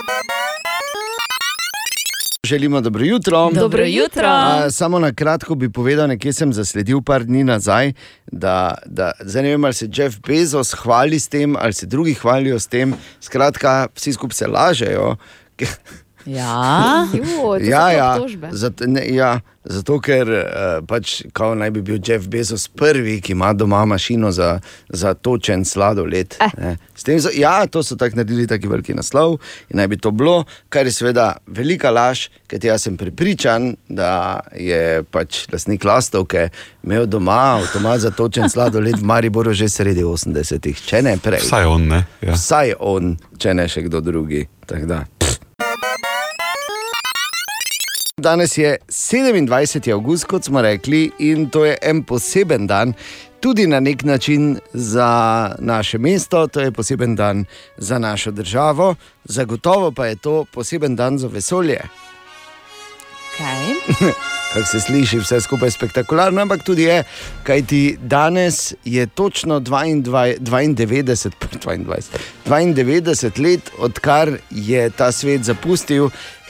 [2.47, 3.49] Želimo dobro jutro.
[3.53, 4.27] Dobro jutro.
[4.27, 7.93] A, samo na kratko bi povedal, nekje sem zasledil par dni nazaj,
[8.31, 12.13] da, da zdaj ne vem, ali se Jeff Bezos hvali s tem, ali se drugi
[12.13, 12.93] hvalijo s tem.
[13.21, 15.15] Skratka, vsi skupaj se lažejo.
[16.25, 17.07] Ja,
[17.73, 18.19] ja, ja,
[18.51, 23.31] zato, ne, ja, zato ker uh, pač, kao naj bi bil Jeff Bezos prvi, ki
[23.35, 24.59] ima doma mašino za,
[24.89, 26.35] za točen sladoled.
[26.39, 26.75] Eh.
[26.95, 29.37] So, ja, to so tako naredili, tako veliki naslov
[29.69, 34.39] in naj bi to bilo, kar je seveda velika laž, ker jaz sem prepričan, da
[34.55, 36.49] je pač lastnik lastovke
[36.83, 41.43] imel doma avtomat za točen sladoled v Mariboru že sredi 80-ih, če ne prej.
[41.43, 42.05] Vsaj on, ne?
[42.21, 42.37] Ja.
[42.37, 44.47] Vsaj on, če ne še kdo drugi.
[44.67, 45.03] Tako da.
[48.21, 49.91] Danes je 27.
[49.91, 52.93] august, kot smo rekli, in to je en poseben dan,
[53.39, 57.45] tudi na nek način za naše mesto, to je poseben dan
[57.77, 61.81] za našo državo, zagotovo pa je to poseben dan za vesolje.
[63.33, 63.73] Okay.
[64.53, 67.03] Kako se sliši, vse skupaj je spektakularno, ampak tudi je,
[67.43, 71.31] kajti danes je točno 22, 92,
[71.65, 71.95] 22,
[72.45, 76.09] 92 let, odkar je ta svet zapustil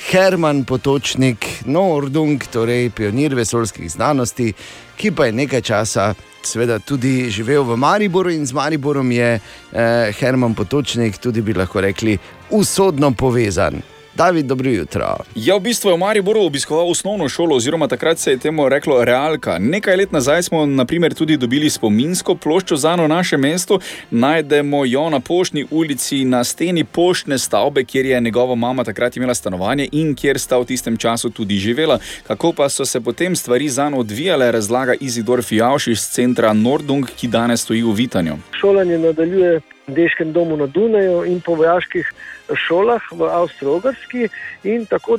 [0.09, 4.53] Herman Potočnik, Nordung, torej pionir vesoljskih znanosti,
[4.97, 6.13] ki pa je nekaj časa.
[6.43, 11.81] Seveda tudi živel v Mariboru in z Mariborom je eh, Herman Potočnik, tudi bi lahko
[11.81, 12.17] rekli,
[12.49, 13.92] usodno povezan.
[14.15, 15.17] David, dobro jutro.
[15.35, 19.05] Ja, v bistvu je v Mariboru obiskoval osnovno šolo, oziroma takrat se je temu reklo
[19.05, 19.57] Realka.
[19.59, 23.79] Nekaj let nazaj smo naprimer, tudi dobili spominsko ploščo za eno naše mesto.
[24.11, 29.33] Najdemo jo na Poštni ulici, na steni poštne stavbe, kjer je njegova mama takrat imela
[29.33, 31.97] stanovanje in kjer sta v tistem času tudi živela.
[32.27, 37.05] Kako pa so se potem stvari za njo odvijale, razlaga Izidor Fijavš iz centra Nordung,
[37.17, 38.37] ki danes stoji v Vitanju.
[38.61, 42.13] Šolanje nadaljuje v Deškem domu na Dunaju in po vojaških
[42.51, 44.27] šolah v Avstralski
[44.63, 45.17] in tako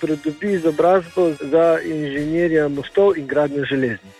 [0.00, 4.16] pridobi izobrazbo za inženirja mostov in gradnjo železnic.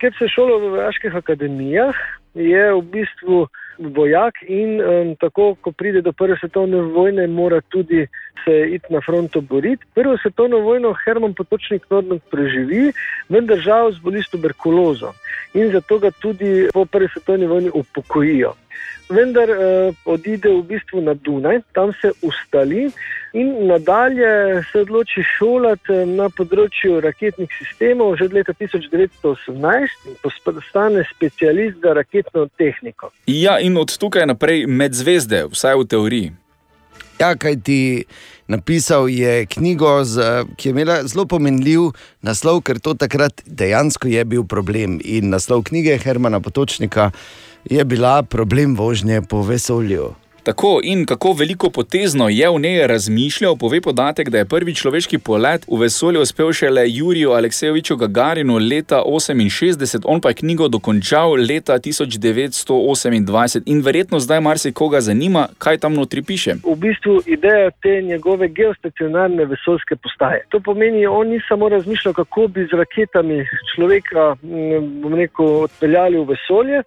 [0.00, 1.96] Ker se šola v vojaških akademijah,
[2.36, 3.46] je v bistvu
[3.78, 8.06] vojak in um, tako, ko pride do Prve svetovne vojne, mora tudi
[8.44, 9.84] se iti na fronto boriti.
[9.94, 12.92] Prvo svetovno vojno Herman Potočnik Nordnog preživi,
[13.28, 15.12] vendar žal zboli s tuberkulozo
[15.54, 18.52] in zato ga tudi po Prvi svetovni vojni upokojijo.
[19.08, 22.88] Vendar eh, odide v bistvu na Dunaj, tam se ustali
[23.32, 31.04] in nadalje se odloči šolati na področju raketnih sistemov že od leta 1918 in postane
[31.10, 33.12] specialist za raketno tehniko.
[33.30, 36.32] Ja, in od tukaj naprej med zvezde, vsaj v teoriji.
[37.20, 37.80] Ja, kaj ti
[38.46, 41.92] napisal je knjigo, z, ki je imela zelo pomenljiv
[42.26, 45.00] naslov, ker to takrat dejansko je bil problem.
[45.04, 47.10] In naslov knjige Hermana Potočnika
[47.70, 50.14] je bila problem vožnje po vesolju.
[50.46, 55.18] Tako in kako veliko potezno je v njej razmišljal, pove podatek, da je prvi človeški
[55.18, 61.32] polet v vesolje uspel šele Juriju Aleksejeviču Gagarinu leta 1968, on pa je knjigo dokončal
[61.48, 66.54] leta 1928 in verjetno zdaj marsikoga zanima, kaj tam notri piše.
[66.62, 70.44] V bistvu ideja te njegove geostacionarne vesoljske postaje.
[70.48, 73.42] To pomeni, da on ni samo razmišljal, kako bi z raketami
[73.74, 76.82] človeka m, bom rekel, odpeljali v vesolje,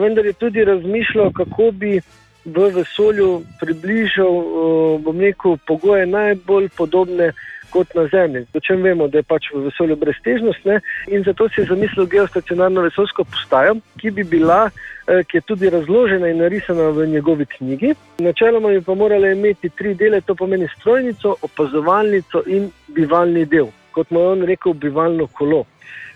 [0.00, 2.00] vendar je tudi razmišljal, kako bi
[2.44, 7.32] v vesolju približal eh, bom rekel, pogoje najbolj podobne
[7.74, 8.46] kot na Zemlji.
[8.54, 10.78] O čem vemo, da je pač v vesolju breztežnost ne?
[11.10, 14.70] in zato si je zamislil geostacionarno vesoljsko postajo, ki bi bila,
[15.08, 17.94] eh, ki je tudi razložena in narisana v njegovi knjigi.
[18.18, 24.10] Načeloma bi pa morala imeti tri dele, to pomeni strojnico, opazovalnico in bivalni del, kot
[24.10, 25.64] mu je on rekel, bivalno kolo.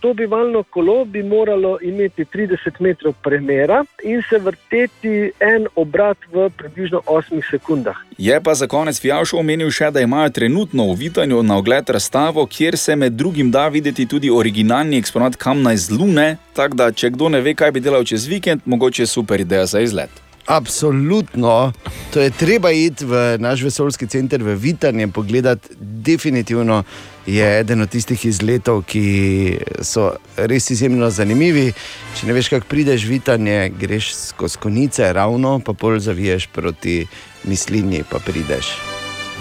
[0.01, 6.51] To bivalno kolo bi moralo imeti 30 metrov premjera in se vrteti en obrat v
[6.51, 7.97] približno 8 sekundah.
[8.19, 12.47] Je pa za konec Fijavš omenil še, da imajo trenutno v Vitanju na ogled razstavo,
[12.47, 17.11] kjer se med drugim da videti tudi originalni eksponat kamna iz Lune, tako da če
[17.11, 20.28] kdo ne ve, kaj bi delal čez vikend, mogoče super ideja za izlet.
[20.49, 21.73] Absolutno,
[22.13, 25.69] to je treba iti v naš vesoljski center v Vitanje, pogledati.
[25.81, 26.83] Definitivno
[27.27, 31.73] je eden od tistih izletov, ki so res izjemno zanimivi.
[32.17, 37.03] Če ne veš, kako prideš v Vitanje, greš skozi konice, ravno pa pol zaviješ proti
[37.45, 38.98] mislinji, pa prideš.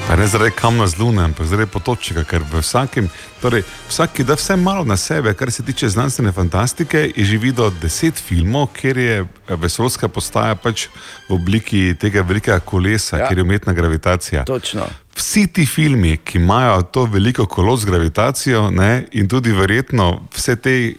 [0.07, 3.09] Pa ne zaradi kamna z lune, ampak zaradi potočnika, ker v vsakem,
[3.41, 7.37] torej vsak, ki da vse malo na sebe, kar se tiče znanstvene fantastike, je že
[7.37, 10.87] videl deset filmov, kjer je vesoljska postaja pač
[11.29, 13.27] v obliki tega velikega kolesa, ja.
[13.27, 14.43] kjer je umetna gravitacija.
[14.45, 14.87] Točno.
[15.17, 20.55] Vsi ti filmi, ki imajo to veliko kolo z gravitacijo, ne, in tudi verjetno vse
[20.55, 20.75] te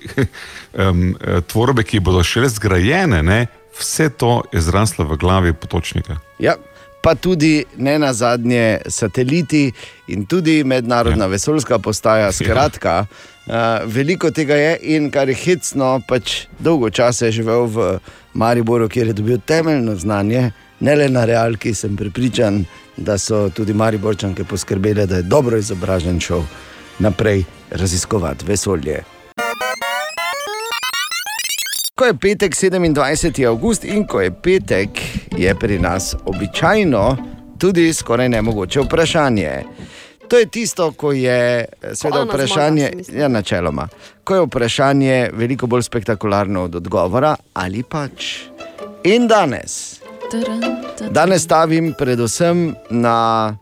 [0.75, 1.15] um,
[1.47, 3.47] tvorbe, ki bodo šele zgrajene, ne,
[3.79, 6.19] vse to je zraslo v glavi potočnika.
[6.39, 6.55] Ja.
[7.09, 9.73] Pa tudi ne na zadnje sateliti
[10.07, 11.29] in tudi mednarodna ja.
[11.29, 12.33] vesoljska postaja.
[12.33, 13.07] Skratka,
[13.47, 13.55] uh,
[13.87, 17.89] veliko tega je in kar je hecno, pač dolgo časa je živel v
[18.35, 22.67] Mariboru, kjer je dobil temeljno znanje, ne le na realki, sem prepričan,
[22.97, 26.45] da so tudi Mariborčanke poskrbele, da je dobro izobražen šel
[26.99, 29.18] naprej raziskovati vesolje.
[31.99, 33.47] Ko je petek 27.
[33.47, 35.01] august in ko je petek,
[35.37, 37.17] je pri nas običajno
[37.59, 39.51] tudi skoraj nemogoče vprašanje.
[40.29, 41.65] To je tisto, ko je
[41.95, 43.89] seveda Ana vprašanje, zmaga, ja, načeloma,
[44.25, 48.37] ko je vprašanje veliko bolj spektakularno od odgovora, ali pač.
[49.05, 50.01] In danes,
[51.11, 53.57] danes stavim predvsem na,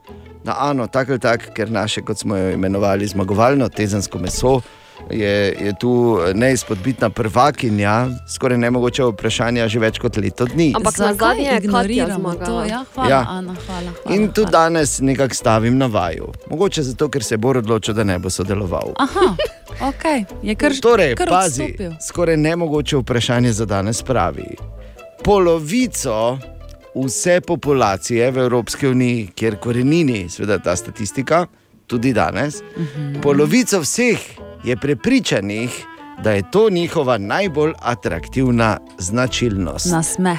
[0.45, 4.61] na Ano, tako ali tako, ker naše, kot smo jo imenovali, zmagovalno tezensko meso.
[5.11, 5.29] Je,
[5.61, 5.91] je tu
[6.35, 7.93] neizpodbitna prvakinja,
[8.29, 10.73] skoraj nemogoče vprašanja, že več kot leto dni.
[10.75, 12.65] Ampak na zadnje je ignoriramo to?
[12.65, 13.21] Ja, hvala, Ja.
[13.29, 13.91] Ana, hvala.
[13.95, 14.15] hvala.
[14.15, 16.33] In tudi danes nekako stavim na vaju.
[16.51, 18.93] Mogoče zato, ker se je Bor odločil, da ne bo sodeloval.
[18.97, 19.37] Aha,
[19.83, 20.05] ok,
[20.43, 21.93] je kar, Torej, kar pazi, odstopil.
[22.03, 24.57] skoraj nemogoče vprašanje za danes pravi.
[25.23, 26.39] Polovico
[26.97, 31.47] vse populacije v Evropski uniji, kjer korenini, seveda ta statistika,
[31.87, 33.21] tudi danes, Mhm.
[33.21, 34.19] polovico vseh
[34.65, 35.85] je prepričanih,
[36.23, 39.87] da je to njihova najbolj atraktivna značilnost.
[39.91, 40.39] Na smeh.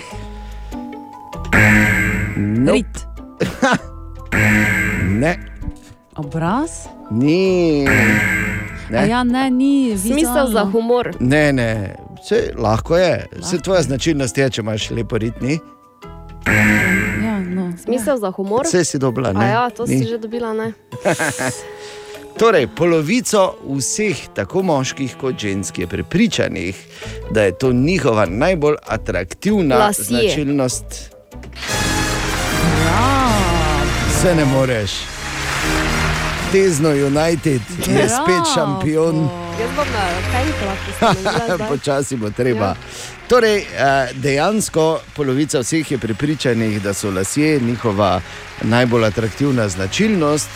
[2.37, 2.71] Nope.
[2.73, 3.07] Rit.
[5.09, 5.37] Ne,
[6.15, 6.69] Obraz?
[7.11, 7.85] ni.
[8.89, 8.97] Ne.
[8.97, 9.97] A ja, ne, ni.
[9.97, 10.51] Smisel vizualno.
[10.51, 11.15] za humor.
[11.19, 13.25] Ne, ne, vse lahko je.
[13.39, 15.59] Vse tvoja značilnost je, če imaš lepo ritni.
[17.23, 17.73] Ja, no.
[17.83, 18.65] Smisel za humor.
[18.65, 19.45] Vse si dobila, ne?
[19.45, 19.97] A ja, to Ni.
[19.99, 20.73] si že dobila, ne?
[22.37, 26.75] Torej, polovico vseh, tako moških kot žensk, je prepričanih,
[27.31, 30.03] da je to njihova najbolj atraktivna Lasje.
[30.03, 30.85] značilnost.
[32.85, 33.31] Ja.
[34.09, 34.91] Vse ne moreš.
[36.51, 39.29] Tezno United je spet šampion.
[39.59, 40.75] Jaz bom na naredila
[41.57, 41.67] zdaj.
[41.69, 42.65] Počasi bo treba.
[42.65, 42.75] Ja.
[43.27, 43.65] Torej, eh,
[44.13, 48.21] dejansko polovica vseh je prepričanih, da so lasje njihova
[48.61, 50.49] najbolj atraktivna značilnost,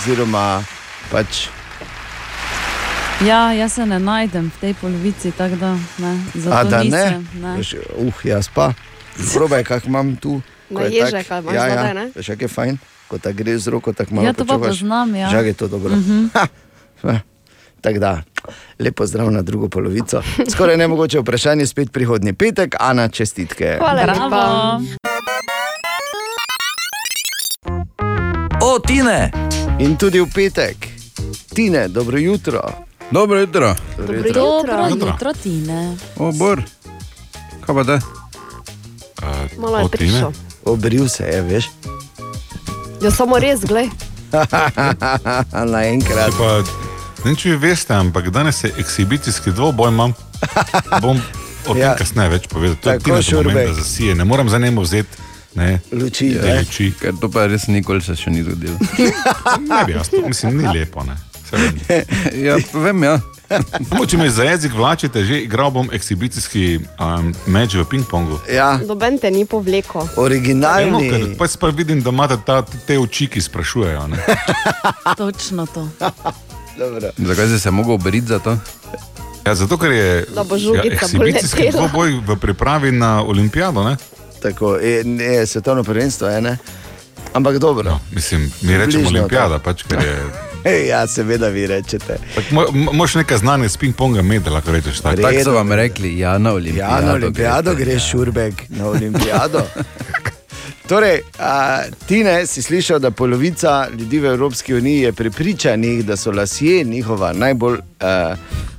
[0.00, 0.62] oziroma
[1.10, 1.48] pač
[3.18, 6.12] Ja, jaz se ne najdem v tej polovici, tako da ne.
[6.34, 6.84] Zato A da ne?
[6.84, 7.56] nisem, ne.
[7.56, 8.70] Veš, Uh, jaz pa.
[9.34, 10.38] Probaj, kak imam tu.
[10.70, 12.04] Na ko je ježeka imaš ja, zadaj, ja, ne?
[12.14, 12.74] veš, kak je fajn,
[13.08, 14.22] ko ta gre z roko tako malo.
[14.22, 14.78] Ja, to pa počuvaš.
[14.78, 15.30] poznam, ja.
[15.30, 15.90] Žag je to dobro.
[15.92, 16.26] Mhm.
[16.98, 17.18] Ha,
[17.80, 18.22] Tako da,
[18.78, 20.22] lepo zdrav na drugo polovico.
[20.46, 23.78] Skoraj ne mogoče vprašanje, spet prihodnji petek, Ana, čestitke.
[23.78, 24.14] Hvala lepa.
[24.14, 24.82] Bravo.
[28.60, 29.30] O, Tine!
[29.78, 30.97] In tudi v petek,
[31.58, 32.60] Tine, dobro jutro.
[33.10, 33.74] Dobro jutro.
[33.98, 34.32] Dobro jutro.
[34.32, 35.08] Dobro jutro.
[35.08, 35.96] jutro, Tine.
[36.16, 36.62] O, Bor.
[37.66, 38.00] Kaj pa da?
[39.58, 40.30] Malo je prišel.
[40.64, 41.70] Obril se je, veš.
[43.02, 43.88] Ja, samo res, glej.
[45.72, 46.32] Naenkrat.
[47.18, 50.14] Ne vem, če vi veste, ampak danes je ekshibicijski dvoboj, imam.
[51.02, 51.18] Bom
[51.68, 51.96] o tem Ja.
[51.96, 52.76] kasneje več povedal.
[52.76, 53.74] To je Tako, Tina do momenta Šurbek.
[53.74, 55.16] zasije, ne moram za njemu vzeti.
[55.54, 56.58] Ne, Luči, ne?
[56.58, 56.92] luči.
[57.00, 58.78] Ker to pa res nikoli se še ni zgodilo.
[59.70, 61.02] Ne bi jaz, to mislim, ni lepo.
[61.02, 61.16] Ne.
[62.34, 63.20] Ja, vem, ja.
[63.88, 68.36] Samo, če me za jezik vlačite, že igral bom ekshibicijski um, meč v ping-pongu.
[68.52, 70.04] Ja, Noben te ni povleko.
[70.04, 71.08] No, originalni.
[71.08, 74.06] ker pa pa vidim, da imate ta, te oči, ki sprašujejo.
[74.12, 74.20] Ne.
[75.20, 75.88] Točno to.
[76.78, 77.10] Dobro.
[77.16, 78.58] Zakaj si se mogel obriti za to?
[79.46, 80.26] Ja, zato, ker je
[80.56, 83.84] žogica ekshibicijski dvoboj v pripravi na olimpijado.
[83.84, 83.96] Ne?
[84.42, 86.58] Tako, je, je svetovno prvenstvo, je, ne?
[87.32, 87.90] Ampak dobro.
[87.90, 90.47] No, mislim, mi rečemo Bližnjo, olimpijada, pač, ker je.
[90.88, 92.18] Ja, seveda vi rečete.
[92.92, 95.22] Moš nekaj znanja s ping-ponga imeti, lahko rečeš tako.
[95.22, 96.94] Tako so vam rekli, ja, na olimpijado.
[96.94, 99.62] Ja, na olimpijado greš, Šurbek, na olimpijado.
[100.88, 106.32] Torej, a, Tine, si slišal, da polovica ljudi v Evropski uniji je prepričanih, da so
[106.32, 108.34] lasje njihova najbolj a,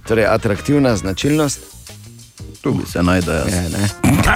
[0.07, 1.78] torej, atraktivna značilnost.
[2.61, 3.53] Tu bi se najdel jaz.
[3.53, 3.89] Je, ne?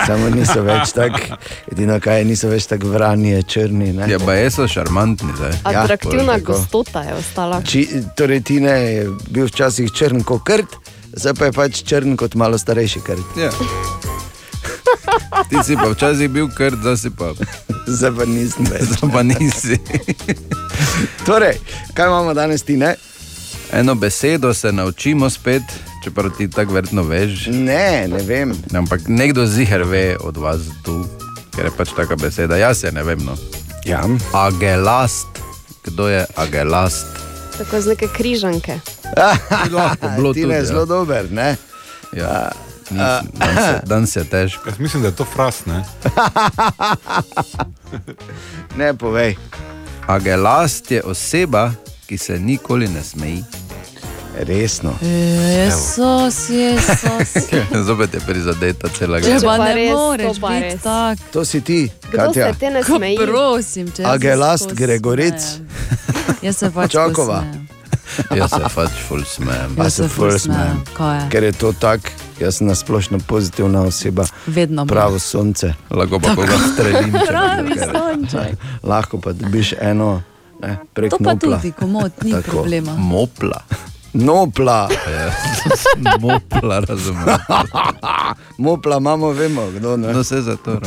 [0.08, 1.36] Samo niso več tako,
[1.72, 3.90] edino kaj je, niso več tako vrani, črni.
[3.94, 4.08] Ne?
[4.12, 5.52] Ja, pa jaz so šarmantni zdaj.
[5.74, 6.54] Ja, Atraktivna tako.
[6.54, 7.60] gostota je ostala.
[7.68, 7.84] Či,
[8.18, 10.78] torej, Tine je bil včasih črn kot krt,
[11.20, 13.38] zdaj pa je pač črn kot malo starejši krt.
[13.44, 13.52] Ja.
[15.50, 17.34] Ti si pa včasih bil krt, zdaj si pa.
[17.88, 18.88] Zdaj pa nisem več.
[18.96, 19.76] Zdaj pa nisi.
[21.28, 21.60] Torej,
[21.94, 22.96] kaj imamo danes, Tine?
[23.74, 25.64] Eno besedo se naučimo spet,
[26.04, 27.48] čeprav ti tako verjetno veš.
[27.48, 28.54] Ne, ne vem.
[28.76, 31.06] Ampak nekdo ziger ve od vas tu,
[31.56, 32.58] ker je pač taka beseda.
[32.58, 33.20] Jaz se ne vem.
[33.20, 33.36] No.
[33.86, 34.04] Ja.
[34.34, 35.28] Agelast.
[35.84, 37.06] Kdo je agelast?
[37.58, 38.80] Tako z neke križanke.
[39.72, 40.66] lahko bilo tudi, je ja.
[40.66, 41.56] zelo dober, ne?
[42.14, 42.52] Ja.
[42.90, 44.70] Nisem, danes, je- danes je težko.
[44.70, 45.84] Jaz mislim, da je to fras, ne?
[48.78, 49.36] ne, povej.
[50.08, 51.72] Agelast je oseba,
[52.06, 53.44] ki se nikoli ne smeji.
[54.36, 54.94] Resno.
[55.02, 57.02] Jezus, Jezus.
[57.88, 59.48] Zopet je prizadeta cela Če gledalka.
[59.48, 60.82] pa ne res, moreš to res.
[60.82, 61.18] tak.
[61.32, 62.46] To si ti, Kdo Katja.
[62.48, 63.18] se te ne Ko smeji?
[63.20, 65.42] Prosim, če Agelast skozi Gregoric.
[66.42, 67.44] Jaz se pač Čakova.
[68.32, 69.76] Jaz se pač ful smejem.
[69.78, 70.82] Jaz se ful smejem.
[70.90, 71.30] je?
[71.30, 74.26] Ker je to tako, jaz sem nasplošno pozitivna oseba.
[74.48, 74.90] Vedno bolj.
[74.90, 75.74] Pravo sonce.
[75.90, 77.14] Lahko pa koga strelim.
[77.14, 78.54] če Pravi sonček.
[78.84, 80.22] Lahko pa dobiš eno
[80.60, 81.58] ne, To pa nopla.
[81.58, 82.52] tudi, komod, ni Tako.
[82.52, 82.96] problema.
[82.96, 83.62] Mopla.
[84.14, 84.90] Nopla.
[86.20, 87.26] Mopla, razumem.
[88.58, 90.14] Mopla imamo, vemo, kdo ne.
[90.14, 90.80] No, vse za to.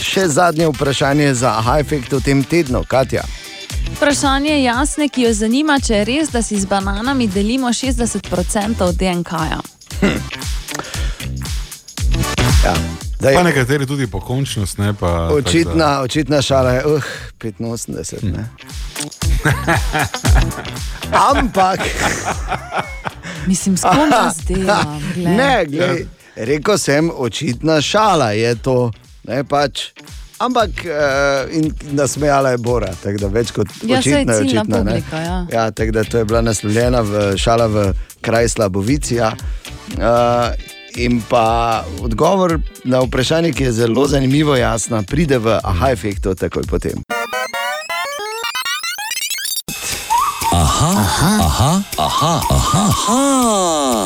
[0.00, 3.22] Še zadnje vprašanje za aha efekt v tem tednu, Katja.
[3.96, 8.92] Vprašanje je jasne, ki jo zanima, če je res, da si z bananami delimo 60%
[8.92, 9.60] DNK-ja.
[12.64, 12.74] Ja,
[13.20, 15.28] daj, Pa nekateri tudi pokončnost, ne pa.
[15.28, 17.02] očitna, očitna šala je, uh,
[17.40, 18.22] 85.
[18.24, 18.44] Ne.
[21.30, 21.80] Ampak.
[23.46, 25.02] Mislim, s kom jaz delam?
[25.14, 25.34] glej.
[25.34, 28.92] Ne, glej, rekel sem, očitna šala je to.
[29.24, 29.90] Ne, pač.
[30.38, 30.92] Ampak uh,
[31.52, 34.76] in nasmejala je Bora, tako da več kot Ja, očitno je očitna.
[34.76, 34.84] ne.
[34.84, 35.46] publika, ja.
[35.52, 37.88] Ja, tako da to je bila naslovljena v šala v
[38.20, 39.32] kraj Slabovicija.
[39.90, 40.54] Uh,
[40.98, 46.62] in pa odgovor na vprašanje, ki je zelo zanimivo, jasno, pride v aha efektu takoj
[46.62, 47.02] potem.
[50.52, 53.20] Aha, aha, aha, aha, aha, aha,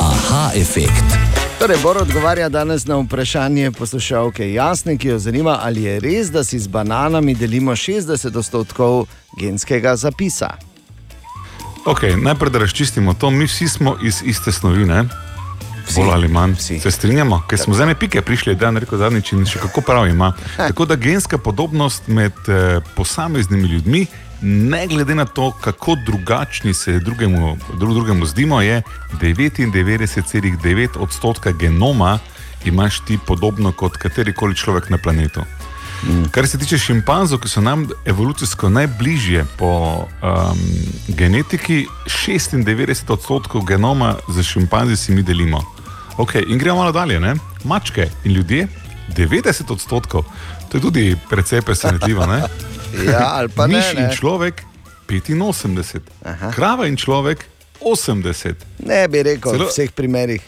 [0.01, 1.17] aha efekt.
[1.59, 6.43] Torej, Bor odgovarja danes na vprašanje poslušalke Jasne, ki jo zanima, ali je res, da
[6.43, 9.05] si z bananami delimo 60 odstotkov
[9.39, 10.49] genskega zapisa.
[11.85, 15.03] Okay, najprej da razčistimo to, mi vsi smo iz iste snovi, ne?
[15.95, 16.55] Bolj ali manj.
[16.57, 16.79] Vsi.
[16.79, 19.81] Se strinjamo, ker smo z ene pike prišli, da je rekel zadnjič in še kako
[19.81, 20.33] prav ima.
[20.57, 24.05] Tako da genska podobnost med eh, posameznimi ljudmi,
[24.41, 28.81] ne glede na to, kako drugačni se drugemu, drug drugemu zdimo, je
[29.21, 32.19] 99,9 odstotka genoma
[32.65, 35.41] imaš ti podobno kot katerikoli človek na planetu.
[36.31, 40.59] Kar se tiče šimpanzov, ki so nam evolucijsko najbližje po um,
[41.07, 41.85] genetiki,
[42.27, 45.72] 96 odstotkov genoma za šimpanzi si mi delimo.
[46.17, 47.19] Okay, in gremo malo dalje.
[47.19, 47.35] Ne?
[47.63, 48.67] Mačke in ljudje,
[49.17, 50.23] 90 odstotkov,
[50.69, 52.25] to je tudi precej presenetljivo.
[52.25, 52.41] ne?
[53.11, 54.03] Ja, ali pa ne, Miš ne.
[54.03, 54.61] in človek
[55.09, 56.51] 85, Aha.
[56.51, 57.45] krava in človek
[57.81, 58.53] 80.
[58.85, 60.41] Ne bi rekel Celo- v vseh primerih.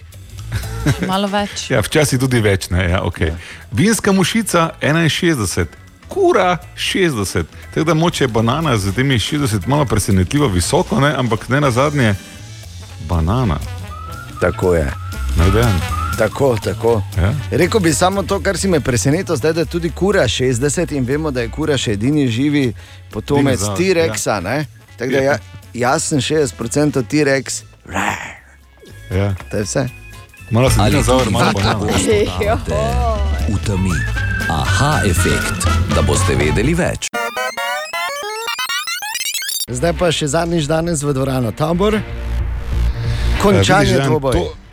[1.10, 1.72] Malo več.
[1.74, 2.70] Ja, včasih tudi več.
[2.70, 3.34] Ne, ja, okay.
[3.72, 5.66] Vinska mušica 61,
[6.08, 7.44] kura 60.
[7.74, 12.14] Tako da moče banana z temi 60 malo presenetljivo visoko, ne, ampak ne na zadnje
[13.10, 13.58] banana.
[14.42, 15.05] Tako je.
[16.18, 17.02] Tako, tako.
[17.18, 17.34] Ja.
[17.52, 21.06] Rekel bi samo to, kar si me presenetilo, zdaj, da je tudi kura 60 in
[21.06, 22.74] vemo, da je kura še edini živi
[23.12, 24.42] potomec T-Rexa.
[24.48, 24.64] Ja.
[24.98, 25.38] Tako da ja,
[25.74, 26.56] jaz sem 60%
[27.04, 27.64] T-Rex,
[29.12, 29.36] Ja.
[29.52, 29.88] to je vse.
[30.50, 31.80] Malo Ali dinozaur, tudi malo vi banana.
[31.80, 32.76] pogosto totavate
[33.50, 33.92] v temi.
[34.50, 37.08] Aha efekt, da boste vedeli več.
[39.68, 41.94] Zdaj pa še zadnjič danes v dvorano tabor.
[41.94, 42.02] Ja,
[43.42, 44.34] Končanje vidiš, Dejan, dvoboj.
[44.34, 44.65] to-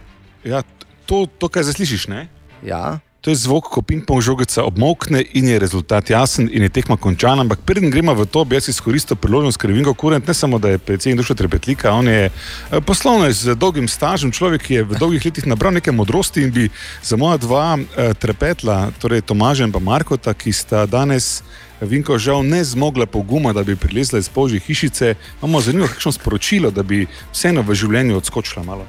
[0.45, 0.63] Ja,
[1.07, 2.27] to, to, kar zdaj slišiš, ne?
[2.67, 2.99] Ja.
[3.23, 7.47] To je zvok, ko ping-pong žogica obmokne in je rezultat jasen in je tekma končana.
[7.47, 10.73] Ampak preden gremo v to, bi jaz izkoristil priložnost, ker Vinko Kurent ne samo, da
[10.73, 14.99] je predsednik duša trepetlika, on je eh, poslovno z dolgim stažem, človek, ki je v
[14.99, 16.67] dolgih letih nabral nekaj modrosti in bi
[17.03, 21.45] za moja dva eh, trepetla, torej Tomaža in pa Markota, ki sta danes.
[21.83, 26.71] Vinko žal ne zmogla poguma, da bi prilezla iz požje hišice, imamo zanimivo kakšno sporočilo,
[26.71, 28.87] da bi vseeno v življenju odskočila malo.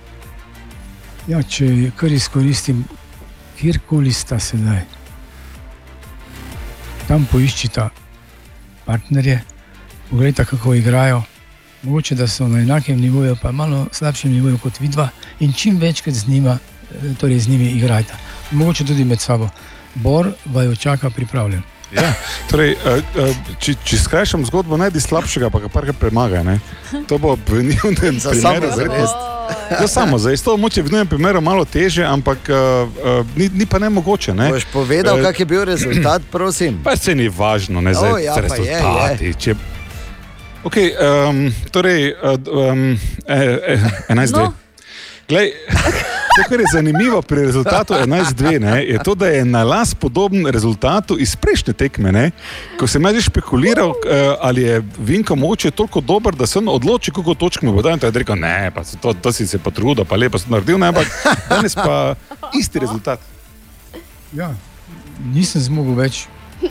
[1.27, 2.81] Ja, če kar izkoristim,
[3.55, 4.81] kjerkoli sta sedaj,
[7.07, 7.87] tam poiščita
[8.83, 9.37] partnerje,
[10.09, 11.21] pogledajte, kako igrajo.
[11.83, 15.09] Mogoče da so na enakem nivoju, pa malo slabšem nivoju kot vidva,
[15.39, 16.57] in čim večkrat z, njima,
[16.91, 18.19] eh, torej z njimi igrajta.
[18.51, 19.49] Mogoče tudi med sabo.
[19.95, 21.61] Bor vaju čaka pripravljen.
[21.95, 22.13] Ja,
[22.49, 26.43] torej, eh, eh, če, če skrajšam zgodbo, najdi slabšega, pa ga parkrat premaga.
[26.43, 26.59] Ne?
[27.07, 29.32] To bo v njihovem Za primeru samozavest.
[29.79, 32.89] Za samo za isto moče v njihovem primeru malo teže, ampak uh,
[33.19, 34.33] uh, ni, ni pa ne mogoče.
[34.33, 34.49] Ne?
[34.49, 36.79] Boš povedal, Eh, kak je bil rezultat, prosim.
[36.83, 38.75] Pa se ni važno, ne zdaj ja, za pa je, je.
[38.75, 39.33] rezultati.
[39.39, 39.55] Če...
[40.63, 40.91] Okay,
[41.29, 42.39] um, torej, uh,
[42.71, 43.79] um, eh, eh,
[44.09, 44.39] 11 No.
[44.43, 44.53] no.
[45.27, 45.51] Glej,
[46.35, 50.47] To, kar je zanimivo pri rezultatu 11-2, ne, je to, da je na las podoben
[50.47, 52.11] rezultatu iz prejšnje tekme.
[52.11, 52.31] Ne,
[52.79, 56.69] ko sem jaz že špekuliral, eh, ali je Vinko moče toliko dober, da se on
[56.69, 57.93] odloči, koliko točk mu bo dal.
[57.93, 60.39] In tako je rekel, ne, pa se to, to si se pa trudil, pa lepo
[60.39, 61.07] si naredil, ne, ampak
[61.49, 62.15] danes pa
[62.59, 63.19] isti rezultat.
[64.33, 64.49] Ja,
[65.33, 66.25] nisem zmogel več,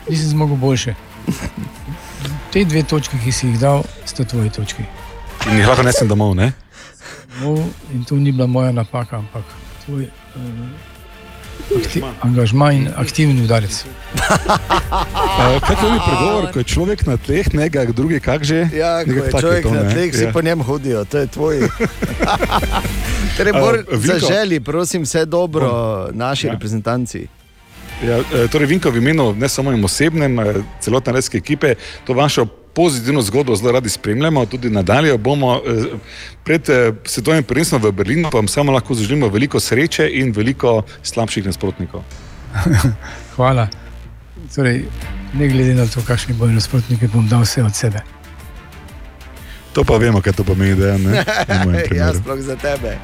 [0.09, 0.95] nisem zmogel boljše.
[2.51, 4.83] Te dve točke, ki si jih dal, sta tvoje točke.
[5.47, 6.51] In jih lahko nesem domov, ne?
[7.41, 7.57] No,
[7.93, 9.43] in to ni bila moja napaka, ampak
[9.85, 13.73] tvoj uh, akti, angažma in aktivni udarec.
[13.73, 14.19] Uh,
[15.65, 18.69] kaj je pregovor, ko je človek na tleh, nekaj drugi, kak že?
[18.73, 20.31] Ja, ko je človek to, na tleh, vsi Ja.
[20.31, 21.55] po njem hodijo, to je tvoj.
[23.37, 23.97] Torej, Vinko?
[23.97, 25.69] zaželi, prosim, vse dobro
[26.13, 27.27] naši reprezentanci.
[28.03, 28.19] Ja,
[28.51, 30.37] torej, Vinko, v imenu ne samo in osebnem,
[30.81, 35.85] celotne redske ekipe, to vašo pozitivno zgodbo zelo radi spremljamo, tudi nadalje bomo eh,
[36.43, 40.81] pred eh, svetovnim prvenstvom v Berlinu, pa vam samo lahko zaželimo veliko sreče in veliko
[41.03, 42.03] slabših nasprotnikov.
[43.35, 43.67] Hvala.
[44.55, 44.85] Torej,
[45.33, 48.01] ne glede na to, kakšni bojo nasprotniki, bom dal vse od sebe.
[49.73, 51.23] To pa vemo, kaj to pomeni, da je ne.
[51.97, 52.97] ja, sploh za tebe.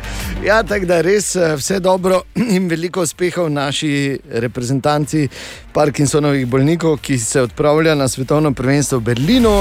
[0.45, 2.21] Ja, tako da res eh, vse dobro
[2.55, 5.27] in veliko uspehov naši reprezentanci
[5.73, 9.55] Parkinsonovih bolnikov, ki se odpravlja na svetovno prvenstvo v Berlinu.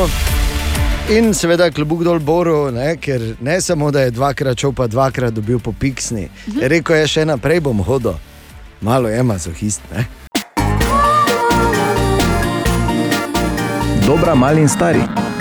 [1.08, 5.32] In seveda klubuk dol Boru, ne, ker ne samo, da je dvakrat šel, pa dvakrat
[5.32, 6.28] dobil po piksni.
[6.60, 8.18] Rekel je, še naprej bom hodil,
[8.84, 9.80] malo je mazohist.
[9.94, 10.04] Ne?
[14.04, 15.00] Dobra, mali in stari.